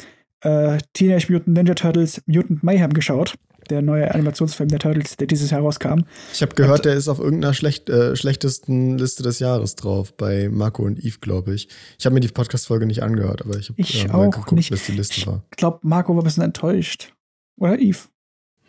[0.41, 3.35] Äh, Teenage Mutant Ninja Turtles Mutant Mayhem geschaut.
[3.69, 6.01] Der neue Animationsfilm der Turtles, der dieses Jahr rauskam.
[6.33, 10.49] Ich habe gehört, der ist auf irgendeiner schlecht, äh, schlechtesten Liste des Jahres drauf, bei
[10.49, 11.67] Marco und Eve, glaube ich.
[11.99, 14.71] Ich habe mir die Podcast-Folge nicht angehört, aber ich habe Ich äh, auch geguckt, nicht.
[14.71, 15.43] was die Liste Ich war.
[15.51, 17.13] glaube, Marco war ein bisschen enttäuscht.
[17.59, 17.99] Oder Eve?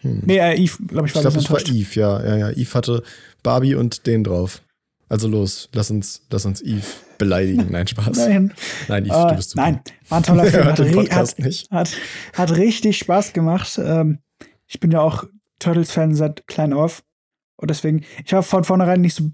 [0.00, 0.22] Hm.
[0.26, 1.96] Nee, äh, Eve, glaube ich, ich war glaube, ein das war bisschen enttäuscht.
[1.96, 2.50] Eve, ja, ja, ja.
[2.50, 3.02] Eve hatte
[3.42, 4.60] Barbie und den drauf.
[5.08, 6.82] Also los, lass uns, lass uns Eve
[7.18, 7.66] beleidigen.
[7.70, 8.16] Nein, Spaß.
[8.16, 8.52] Nein,
[8.88, 9.62] Nein, Eve, äh, du bist super.
[9.62, 11.10] nein, war ein toller Er Film.
[11.12, 11.96] Hat, hat, hat,
[12.32, 13.78] hat richtig Spaß gemacht.
[13.82, 14.18] Ähm,
[14.74, 15.24] ich bin ja auch
[15.60, 17.04] Turtles-Fan seit klein auf.
[17.56, 19.30] Und deswegen, ich war von vornherein nicht so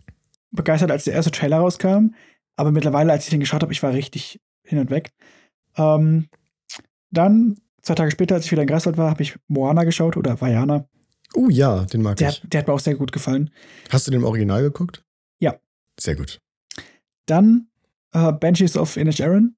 [0.51, 2.14] begeistert, als der erste Trailer rauskam.
[2.57, 5.12] Aber mittlerweile, als ich den geschaut habe, ich war richtig hin und weg.
[5.76, 6.28] Ähm,
[7.11, 10.38] dann, zwei Tage später, als ich wieder in Greifswald war, habe ich Moana geschaut oder
[10.41, 10.86] Vajana.
[11.34, 12.43] Oh ja, den mag Der, ich.
[12.45, 13.51] der hat mir auch sehr gut gefallen.
[13.88, 15.03] Hast du den im Original geguckt?
[15.38, 15.59] Ja.
[15.99, 16.38] Sehr gut.
[17.26, 17.68] Dann
[18.12, 19.57] äh, Banshees of Inisherin.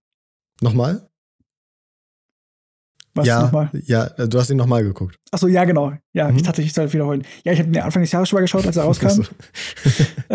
[0.61, 1.09] Nochmal?
[3.15, 3.69] Was ja, nochmal?
[3.85, 5.17] ja, äh, du hast ihn nochmal geguckt.
[5.31, 5.93] Achso, ja, genau.
[6.15, 6.37] Ja, Mhm.
[6.37, 7.25] ich dachte, ich soll wiederholen.
[7.45, 9.07] Ja, ich habe den Anfang des Jahres schon mal geschaut, als er rauskam.
[9.09, 9.23] Also,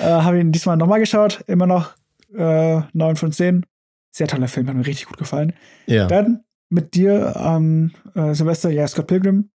[0.00, 1.42] äh, habe ihn diesmal nochmal geschaut.
[1.46, 1.92] Immer noch
[2.36, 3.64] äh, 9 von 10.
[4.12, 5.52] Sehr toller Film, hat mir richtig gut gefallen.
[5.86, 6.06] ja.
[6.06, 6.40] Dann
[6.72, 9.50] mit dir am äh, Silvester, ja, Scott Pilgrim.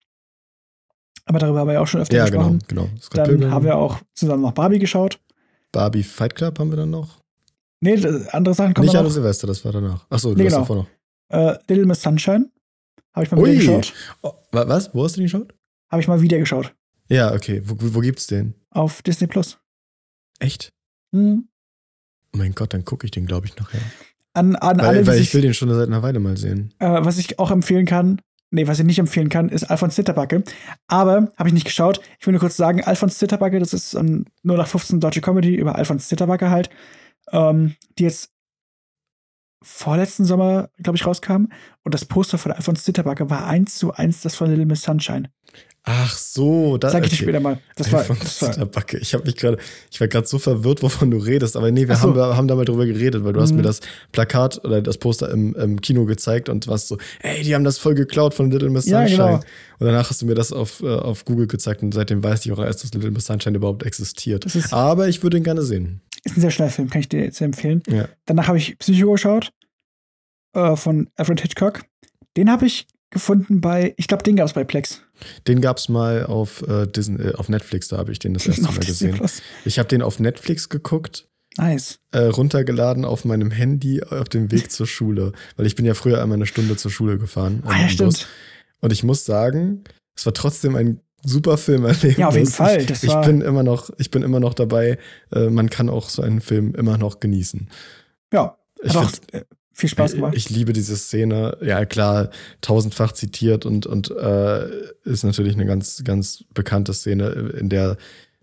[1.26, 2.58] Aber darüber haben wir ja auch schon öfter ja, genau, gesprochen.
[2.68, 2.88] genau.
[3.00, 5.20] Scott Dann Pilgrim, haben wir auch zusammen noch Barbie geschaut.
[5.72, 7.20] Barbie Fight Club haben wir dann noch.
[7.80, 7.94] Nee,
[8.30, 9.00] andere Sachen kommen Nicht noch.
[9.02, 10.06] alle Silvester, das war danach.
[10.08, 10.60] Achso, du Nee, hast genau.
[10.60, 10.86] davor noch.
[11.32, 12.50] Äh, Little Miss Sunshine.
[13.14, 13.50] Habe ich mal Ui.
[13.50, 13.92] wieder geschaut.
[14.22, 14.94] Oh, wa- was?
[14.94, 15.54] Wo hast du den geschaut?
[15.90, 16.74] Habe ich mal wieder geschaut.
[17.08, 17.62] Ja, okay.
[17.64, 18.54] Wo, wo gibt's den?
[18.70, 19.58] Auf Disney Plus.
[20.38, 20.72] Echt?
[21.12, 21.48] Hm.
[22.34, 23.80] Oh mein Gott, dann gucke ich den, glaube ich, nachher.
[24.34, 26.72] An, an alle, Weil, die weil ich will den schon seit einer Weile mal sehen.
[26.78, 28.18] Äh, was ich auch empfehlen kann,
[28.50, 30.42] nee, was ich nicht empfehlen kann, ist Alfons Zitterbacke.
[30.86, 32.00] Aber habe ich nicht geschaut.
[32.18, 36.08] Ich will nur kurz sagen, Alfons Zitterbacke, das ist ein 0815 deutsche Comedy über Alfons
[36.08, 36.70] Zitterbacke halt,
[37.30, 38.31] ähm, die jetzt
[39.62, 41.46] vorletzten Sommer, glaube ich, rauskam.
[41.84, 45.30] Und das Poster von Alfons Zitterbacke war eins zu eins das von Little Miss Sunshine.
[45.84, 47.24] Ach so, da Sag ich dir okay.
[47.24, 47.58] später mal.
[47.74, 48.98] Das war, das war Zitterbacke.
[48.98, 49.58] Ich habe mich gerade,
[49.90, 51.56] ich war gerade so verwirrt, wovon du redest.
[51.56, 52.14] Aber nee, wir so.
[52.14, 53.56] haben, haben da mal drüber geredet, weil du hast Mhm.
[53.56, 53.80] mir das
[54.12, 57.78] Plakat oder das Poster im, im Kino gezeigt und warst so, ey, die haben das
[57.78, 59.16] voll geklaut von Little Miss Ja, Sunshine.
[59.16, 59.34] genau.
[59.80, 62.52] Und danach hast du mir das auf, äh, auf Google gezeigt und seitdem weiß ich
[62.52, 64.46] auch erst, dass Little Miss Sunshine überhaupt existiert.
[64.72, 66.00] Aber ich würde ihn gerne sehen.
[66.24, 67.82] Ist ein sehr schneller Film, kann ich dir sehr empfehlen.
[67.88, 68.08] Ja.
[68.26, 69.52] Danach habe ich Psycho geschaut
[70.54, 71.82] äh, von Alfred Hitchcock.
[72.36, 75.02] Den habe ich gefunden bei, ich glaube, den gab es bei Plex.
[75.46, 78.62] Den gab's mal auf, äh, Disney, äh, auf Netflix, da habe ich den das erste
[78.62, 79.20] Mal gesehen.
[79.64, 81.98] Ich habe den auf Netflix geguckt, Nice.
[82.12, 86.22] äh, runtergeladen auf meinem Handy auf dem Weg zur Schule, weil ich bin ja früher
[86.22, 87.62] einmal eine Stunde zur Schule gefahren.
[87.66, 87.92] Ah, ja, Bus.
[87.92, 88.28] stimmt.
[88.80, 89.84] Und ich muss sagen,
[90.16, 92.16] es war trotzdem ein super Filmerlebnis.
[92.16, 92.84] Ja, auf jeden Fall.
[92.86, 94.98] Das ich, ich bin immer noch, ich bin immer noch dabei.
[95.32, 97.68] Äh, man kann auch so einen Film immer noch genießen.
[98.32, 99.44] Ja, Ich hat find- äh,
[99.74, 100.34] viel Spaß gemacht.
[100.36, 101.56] Ich liebe diese Szene.
[101.62, 104.68] Ja, klar, tausendfach zitiert und, und äh,
[105.04, 107.96] ist natürlich eine ganz, ganz bekannte Szene, in der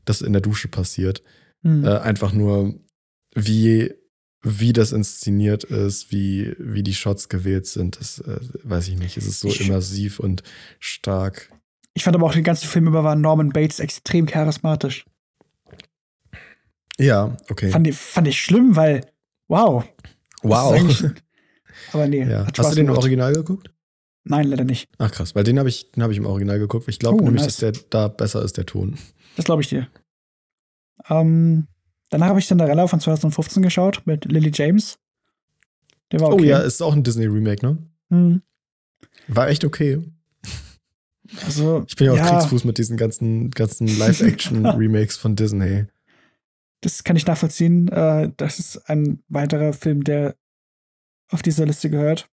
[0.05, 1.21] das in der Dusche passiert.
[1.63, 1.83] Hm.
[1.85, 2.73] Äh, einfach nur,
[3.35, 3.93] wie,
[4.41, 9.17] wie das inszeniert ist, wie, wie die Shots gewählt sind, das äh, weiß ich nicht.
[9.17, 10.41] Es ist so Ich- immersiv und
[10.79, 11.49] stark.
[11.99, 15.03] Ich fand aber auch den ganzen Film über war Norman Bates extrem charismatisch.
[16.97, 17.69] Ja, okay.
[17.71, 19.05] Fand, ich- fand ich schlimm, weil,
[19.49, 19.83] wow.
[20.41, 20.79] wow.
[21.93, 22.45] Aber nee, Ja.
[22.57, 22.95] Hast du den im.
[22.95, 23.69] Original geguckt?
[24.23, 24.89] Nein, leider nicht.
[24.97, 26.87] Ach krass, weil den habe ich, den hab ich im Original geguckt.
[26.87, 27.57] Ich glaube Oh, nämlich, nice.
[27.57, 28.97] dass der da besser ist, der Ton.
[29.35, 29.87] Das glaube ich dir.
[31.09, 31.67] Ähm,
[32.11, 34.99] danach habe ich Cinderella von 2015 geschaut mit Lily James.
[36.13, 36.43] Der war okay.
[36.43, 37.77] Oh ja, ist auch ein Disney-Remake, ne?
[38.09, 38.41] Hm,
[39.27, 40.01] War echt okay.
[41.45, 45.85] Also, Ich bin ja ja, Kriegsfuß mit diesen ganzen, ganzen Live-Action-Remakes von Disney.
[46.81, 47.87] das kann ich nachvollziehen.
[47.89, 50.35] Äh, das ist ein weiterer Film, der
[51.29, 52.29] auf dieser Liste gehört.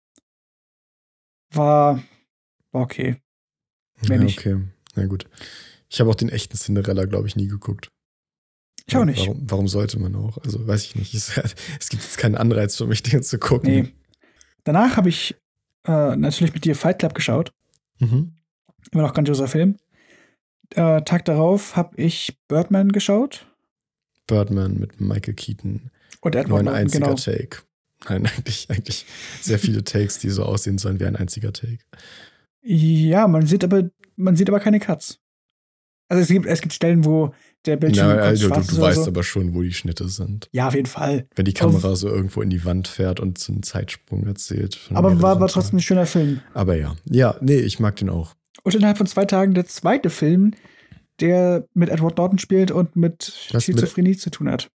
[1.52, 2.02] War,
[2.72, 3.16] war okay.
[4.08, 4.38] Mehr ja, nicht.
[4.38, 4.60] okay.
[4.94, 5.28] Na gut.
[5.88, 7.90] Ich habe auch den echten Cinderella, glaube ich, nie geguckt.
[8.86, 9.26] Ich auch nicht.
[9.26, 10.38] Warum, warum sollte man auch?
[10.38, 11.14] Also weiß ich nicht.
[11.14, 11.32] Es,
[11.80, 13.70] es gibt jetzt keinen Anreiz für mich, den zu gucken.
[13.70, 13.92] Nee.
[14.64, 15.34] Danach habe ich
[15.86, 17.52] äh, natürlich mit dir Fight Club geschaut.
[17.98, 18.34] Mhm.
[18.92, 19.76] Immer noch grandioser Film.
[20.70, 23.46] Äh, Tag darauf habe ich Birdman geschaut.
[24.26, 25.90] Birdman mit Michael Keaton.
[26.20, 27.16] Und Nur Edward ein Norton, einziger genau.
[27.16, 27.58] Take.
[28.08, 29.06] Nein, eigentlich, eigentlich
[29.40, 31.78] sehr viele Takes, die so aussehen sollen wie ein einziger Take.
[32.62, 35.20] Ja, man sieht aber, man sieht aber keine Cuts.
[36.08, 39.08] Also es gibt, es gibt Stellen, wo der Bildschirm Na, also, du, du weißt so.
[39.08, 40.48] aber schon, wo die Schnitte sind.
[40.52, 41.26] Ja, auf jeden Fall.
[41.34, 44.78] Wenn die Kamera so irgendwo in die Wand fährt und so einen Zeitsprung erzählt.
[44.92, 46.40] Aber war, war trotzdem ein schöner Film.
[46.52, 46.94] Aber ja.
[47.10, 48.34] Ja, nee, ich mag den auch.
[48.64, 50.52] Und innerhalb von zwei Tagen der zweite Film,
[51.20, 54.70] der mit Edward Norton spielt und mit mit- Schizophrenie zu tun hat.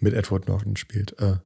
[0.00, 1.18] Mit Edward Norton spielt.
[1.20, 1.38] Äh,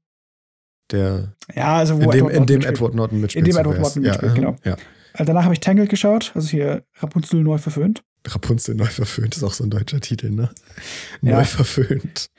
[0.90, 2.74] der Ja, also wo in dem, Edward in dem mitspielt.
[2.76, 3.46] Edward Norton mitspielt.
[3.46, 3.78] In dem Edward.
[3.80, 4.56] Norton mitspielt, ja, genau.
[4.62, 4.76] Ja.
[5.14, 8.04] Also danach habe ich Tangled geschaut, also hier Rapunzel neu verföhnt.
[8.26, 10.50] Rapunzel neu verföhnt ist auch so ein deutscher Titel, ne?
[11.22, 11.38] Ja.
[11.38, 12.30] Neu verföhnt.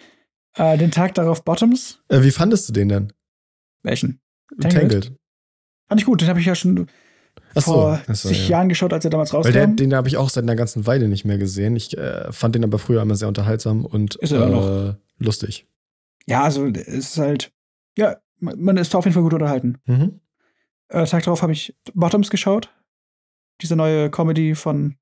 [0.56, 2.04] Äh, den Tag darauf Bottoms.
[2.10, 3.14] Äh, wie fandest du den denn?
[3.82, 4.22] Welchen?
[4.62, 4.82] Tangled.
[4.92, 5.18] Tangled?
[5.88, 6.88] Fand ich gut, den habe ich ja schon
[7.56, 8.58] Ach so, vor ach so, zig ja.
[8.58, 9.54] Jahren geschaut, als er damals Weil rauskam.
[9.54, 11.76] der, den habe ich auch seit einer ganzen Weile nicht mehr gesehen.
[11.76, 15.68] Ich äh, fand den aber früher immer sehr unterhaltsam und er äh, lustig.
[16.26, 17.52] ja, also es ist halt,
[17.98, 19.78] ja, man ist auf jeden Fall gut unterhalten.
[19.86, 20.20] Mhm.
[20.90, 22.70] Äh, Tag darauf habe ich Bottoms geschaut.
[23.62, 24.96] Diese neue Comedy von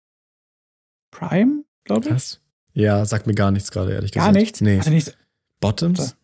[1.12, 2.14] Prime, glaube ich.
[2.14, 2.42] Was?
[2.74, 4.42] Ja, sagt mir gar nichts gerade, ehrlich Gar gesagt.
[4.42, 4.62] nichts?
[4.62, 4.78] Nee.
[4.78, 5.14] Also nichts.
[5.60, 6.16] Bottoms?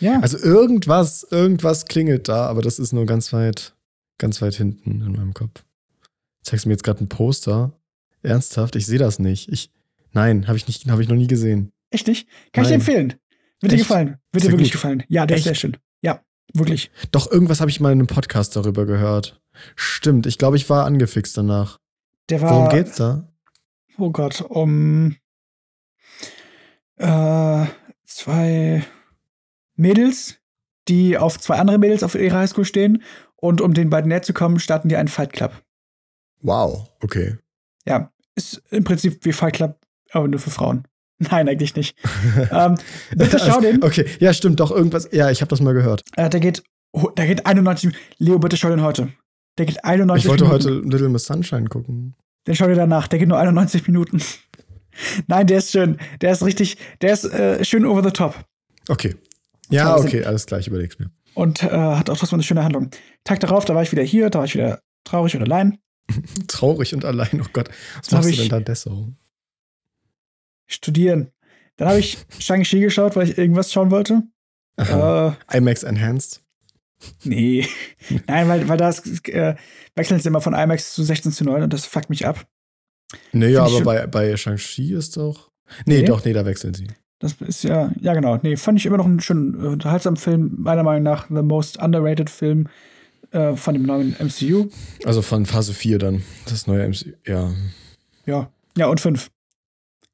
[0.00, 0.20] Ja.
[0.20, 3.74] Also irgendwas, irgendwas klingelt da, aber das ist nur ganz weit,
[4.18, 5.64] ganz weit hinten in meinem Kopf.
[6.42, 7.72] Zeigst du mir jetzt gerade ein Poster?
[8.22, 8.76] Ernsthaft?
[8.76, 9.48] Ich sehe das nicht.
[9.52, 9.70] Ich,
[10.12, 11.72] nein, habe ich nicht, habe ich noch nie gesehen.
[11.90, 12.28] Echt nicht?
[12.52, 12.80] Kann ich dir Nein.
[12.80, 13.14] empfehlen.
[13.60, 13.84] Wird dir Echt?
[13.84, 14.18] gefallen.
[14.32, 14.80] Wird Sehr dir wirklich gut.
[14.80, 15.02] gefallen.
[15.08, 15.46] Ja, der ist Echt?
[15.46, 15.76] sehr schön.
[16.02, 16.20] Ja,
[16.52, 16.90] wirklich.
[17.12, 19.40] Doch irgendwas habe ich mal in einem Podcast darüber gehört.
[19.74, 21.78] Stimmt, ich glaube, ich war angefixt danach.
[22.28, 22.50] Der war.
[22.50, 23.32] Worum geht's da?
[23.98, 25.16] Oh Gott, um
[26.96, 27.66] äh,
[28.04, 28.84] zwei
[29.76, 30.36] Mädels,
[30.88, 33.02] die auf zwei andere Mädels auf ihrer Highschool stehen.
[33.36, 35.52] Und um den beiden näher zu kommen, starten die einen Fight Club.
[36.42, 37.36] Wow, okay.
[37.86, 39.78] Ja, ist im Prinzip wie Fight Club,
[40.12, 40.86] aber nur für Frauen.
[41.18, 41.96] Nein, eigentlich nicht.
[42.50, 42.76] ähm,
[43.14, 43.82] bitte schau den.
[43.82, 45.08] Okay, ja, stimmt, doch irgendwas.
[45.12, 46.02] Ja, ich habe das mal gehört.
[46.16, 46.62] Äh, der geht,
[46.92, 47.94] oh, der geht 91.
[48.18, 49.12] Leo, bitte schau den heute.
[49.58, 50.64] Der geht 91 Ich wollte Minuten.
[50.64, 52.14] heute Little Miss Sunshine gucken.
[52.46, 53.08] Den schau dir danach.
[53.08, 54.20] Der geht nur 91 Minuten.
[55.26, 55.98] Nein, der ist schön.
[56.20, 58.34] Der ist richtig, der ist äh, schön over the top.
[58.88, 59.16] Okay.
[59.68, 61.10] Ja, okay, alles klar, ich überleg's mir.
[61.36, 62.90] Und äh, hat auch trotzdem eine schöne Handlung.
[63.22, 65.78] Tag darauf, da war ich wieder hier, da war ich wieder traurig und allein.
[66.48, 67.68] Traurig und allein, oh Gott.
[67.98, 69.08] Was Dann machst du denn da Dessau?
[70.66, 71.30] Studieren.
[71.76, 74.22] Dann habe ich Shang-Chi geschaut, weil ich irgendwas schauen wollte.
[74.76, 75.36] Aha.
[75.50, 76.42] Äh, IMAX Enhanced?
[77.24, 77.66] nee.
[78.26, 79.56] Nein, weil, weil das äh,
[79.94, 82.46] wechseln sie immer von IMAX zu 16 zu 9 und das fuckt mich ab.
[83.32, 85.50] Nee, ja, Find ich aber bei, bei Shang-Chi ist doch.
[85.84, 86.04] Nee, Nee.
[86.06, 86.86] doch, nee, da wechseln sie.
[87.18, 88.38] Das ist ja, ja genau.
[88.42, 90.54] Nee, fand ich immer noch einen schönen, äh, unterhaltsamen Film.
[90.58, 92.68] Meiner Meinung nach the most underrated Film
[93.30, 94.68] äh, von dem neuen MCU.
[95.04, 96.22] Also von Phase 4 dann.
[96.46, 97.16] Das neue MC.
[97.26, 97.50] Ja.
[98.26, 98.50] Ja.
[98.76, 99.30] Ja, und fünf.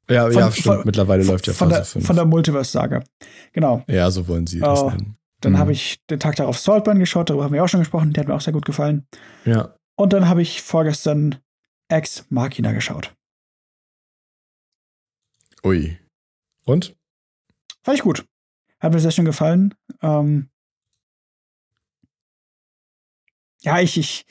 [0.09, 0.65] Ja, Von- ja, stimmt.
[0.65, 2.05] von- Mittlerweile läuft ja von Phase der, 5.
[2.07, 3.03] Von der Multiverse-Saga.
[3.51, 3.83] Genau.
[3.87, 4.89] ja, so wollen sie das Oh.
[4.89, 5.17] nennen.
[5.41, 5.57] Dann Mhm.
[5.57, 8.13] habe ich den Tag darauf Saltburn geschaut, darüber haben wir auch schon gesprochen.
[8.13, 9.05] Der hat mir auch sehr gut gefallen.
[9.43, 9.75] Ja.
[9.95, 11.35] Und dann habe ich vorgestern
[11.89, 13.13] Ex Machina geschaut.
[15.65, 15.97] Ui.
[16.65, 16.95] Und?
[17.83, 18.25] Fand ich gut.
[18.79, 19.73] Hat mir sehr schön gefallen.
[20.01, 20.49] Ähm
[23.61, 24.25] ja, ich, ich,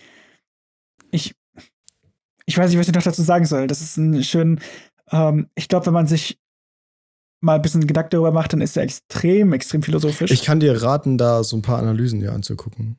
[1.10, 1.34] ich,
[2.46, 3.66] ich weiß nicht, was ich noch dazu sagen soll.
[3.66, 4.60] Das ist ein schön,
[5.10, 6.38] ähm, ich glaube, wenn man sich
[7.40, 10.30] mal ein bisschen Gedanken darüber macht, dann ist er extrem, extrem philosophisch.
[10.30, 12.96] Ich kann dir raten, da so ein paar Analysen dir anzugucken.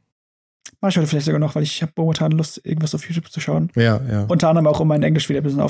[0.81, 3.39] Mach ich heute vielleicht sogar noch, weil ich habe momentan Lust, irgendwas auf YouTube zu
[3.39, 3.71] schauen.
[3.75, 4.23] Ja, ja.
[4.25, 5.61] Unter anderem auch, um mein Englisch wieder ein bisschen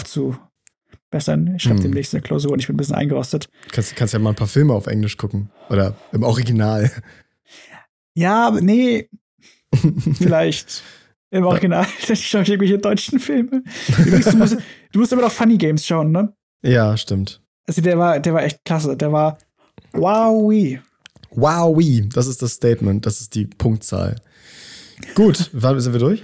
[1.13, 1.55] aufzubessern.
[1.55, 1.83] Ich schreibe Hm.
[1.83, 3.49] demnächst eine Klausur und ich bin ein bisschen eingerostet.
[3.71, 5.49] kannst, kannst ja mal ein paar Filme auf Englisch gucken.
[5.69, 6.91] Oder im Original.
[8.15, 9.09] Ja, nee,
[10.15, 10.83] vielleicht
[11.31, 11.85] im Original.
[12.09, 13.63] Ich schaue irgendwelche deutschen Filme.
[13.97, 14.57] Übrigens, du musst,
[14.91, 16.33] du musst immer noch Funny Games schauen, ne?
[16.63, 17.41] ja, stimmt.
[17.65, 18.97] Also der war, der war echt klasse.
[18.97, 19.37] Der war
[19.93, 20.81] wowi.
[21.31, 21.79] Wow,
[22.13, 24.17] das ist das Statement, das ist die Punktzahl.
[25.15, 26.23] Gut, sind wir durch?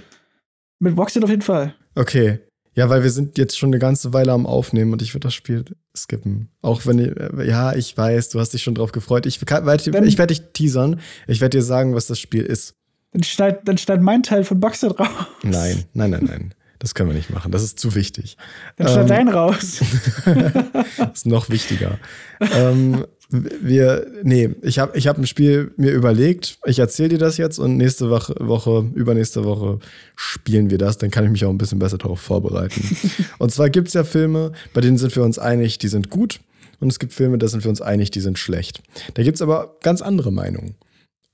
[0.78, 1.74] Mit Boxen auf jeden Fall.
[1.94, 2.38] Okay.
[2.74, 5.34] Ja, weil wir sind jetzt schon eine ganze Weile am Aufnehmen und ich würde das
[5.34, 5.64] Spiel
[5.96, 6.48] skippen.
[6.62, 9.26] Auch wenn, ich- ja, ich weiß, du hast dich schon drauf gefreut.
[9.26, 11.00] Ich, kann- werde- Dann- ich werde dich teasern.
[11.26, 12.74] Ich werde dir sagen, was das Spiel ist.
[13.12, 15.08] Dann schneid, dann schneid mein Teil von Boxer drauf.
[15.42, 16.54] Nein, nein, nein, nein.
[16.78, 17.50] Das können wir nicht machen.
[17.52, 18.36] Das ist zu wichtig.
[18.76, 19.08] Dann schneid Ähm.
[19.08, 19.80] deinen raus.
[21.12, 21.98] Ist noch wichtiger.
[22.40, 26.58] ähm, wir, nee, ich habe ich hab ein Spiel mir überlegt.
[26.66, 29.78] Ich erzähle dir das jetzt und nächste Woche, Woche, übernächste Woche
[30.16, 30.98] spielen wir das.
[30.98, 32.82] Dann kann ich mich auch ein bisschen besser darauf vorbereiten.
[33.38, 36.40] und zwar gibt es ja Filme, bei denen sind wir uns einig, die sind gut.
[36.80, 38.82] Und es gibt Filme, da sind wir uns einig, die sind schlecht.
[39.14, 40.74] Da gibt es aber ganz andere Meinungen.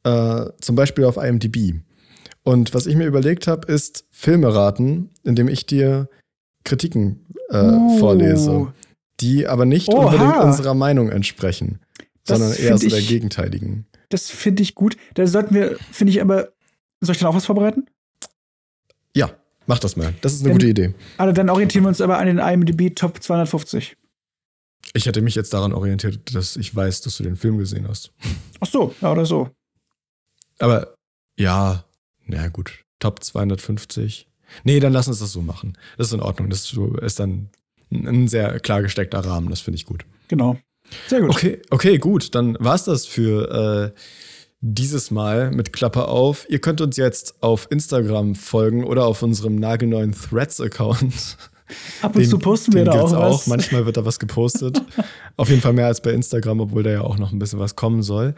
[0.04, 1.76] Äh, zum Beispiel auf IMDb.
[2.42, 6.08] Und was ich mir überlegt habe, ist Filme raten, indem ich dir
[6.64, 7.98] Kritiken äh, Uh.
[7.98, 8.72] vorlese,
[9.20, 10.06] die aber nicht Oha.
[10.06, 11.80] unbedingt unserer Meinung entsprechen,
[12.26, 13.86] Das sondern eher so der ich- gegenteiligen.
[14.08, 14.96] Das finde ich gut.
[15.14, 16.52] Da sollten wir, finde ich aber,
[17.00, 17.86] soll ich dann auch was vorbereiten?
[19.16, 19.30] Ja,
[19.66, 20.14] mach das mal.
[20.20, 20.94] Das ist eine Denn- gute Idee.
[21.18, 23.96] Also dann orientieren wir uns aber an den IMDb Top 250.
[24.94, 28.12] Ich hätte mich jetzt daran orientiert, dass ich weiß, dass du den Film gesehen hast.
[28.60, 29.50] Ach so, ja, oder so.
[30.58, 30.94] Aber
[31.38, 31.84] ja,
[32.24, 34.28] na gut, Top 250.
[34.64, 35.76] Nee, dann lass uns das so machen.
[35.98, 36.48] Das ist in Ordnung.
[36.50, 36.72] Das
[37.02, 37.48] ist dann
[37.90, 39.50] ein ein sehr klar gesteckter Rahmen.
[39.50, 40.04] Das finde ich gut.
[40.28, 40.56] Genau.
[41.08, 41.30] Sehr gut.
[41.30, 42.34] Okay, okay, gut.
[42.34, 44.00] Dann war's das für äh,
[44.60, 46.46] dieses Mal mit Klappe auf.
[46.48, 51.36] Ihr könnt uns jetzt auf Instagram folgen oder auf unserem nagelneuen Threads-Account.
[52.00, 53.42] Ab und den, zu posten wir da auch was.
[53.42, 53.46] Auch.
[53.46, 54.82] Manchmal wird da was gepostet.
[55.36, 57.76] auf jeden Fall mehr als bei Instagram, obwohl da ja auch noch ein bisschen was
[57.76, 58.34] kommen soll.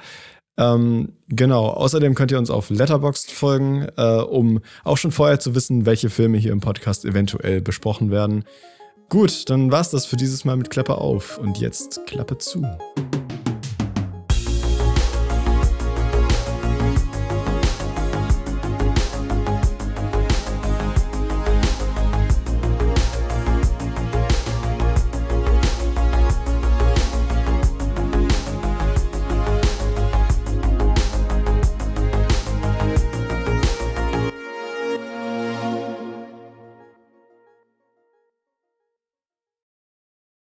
[0.58, 5.54] Ähm, genau, außerdem könnt ihr uns auf Letterboxd folgen, äh, um auch schon vorher zu
[5.54, 8.44] wissen, welche Filme hier im Podcast eventuell besprochen werden.
[9.10, 12.62] Gut, dann war's das für dieses Mal mit Klappe auf und jetzt Klappe zu.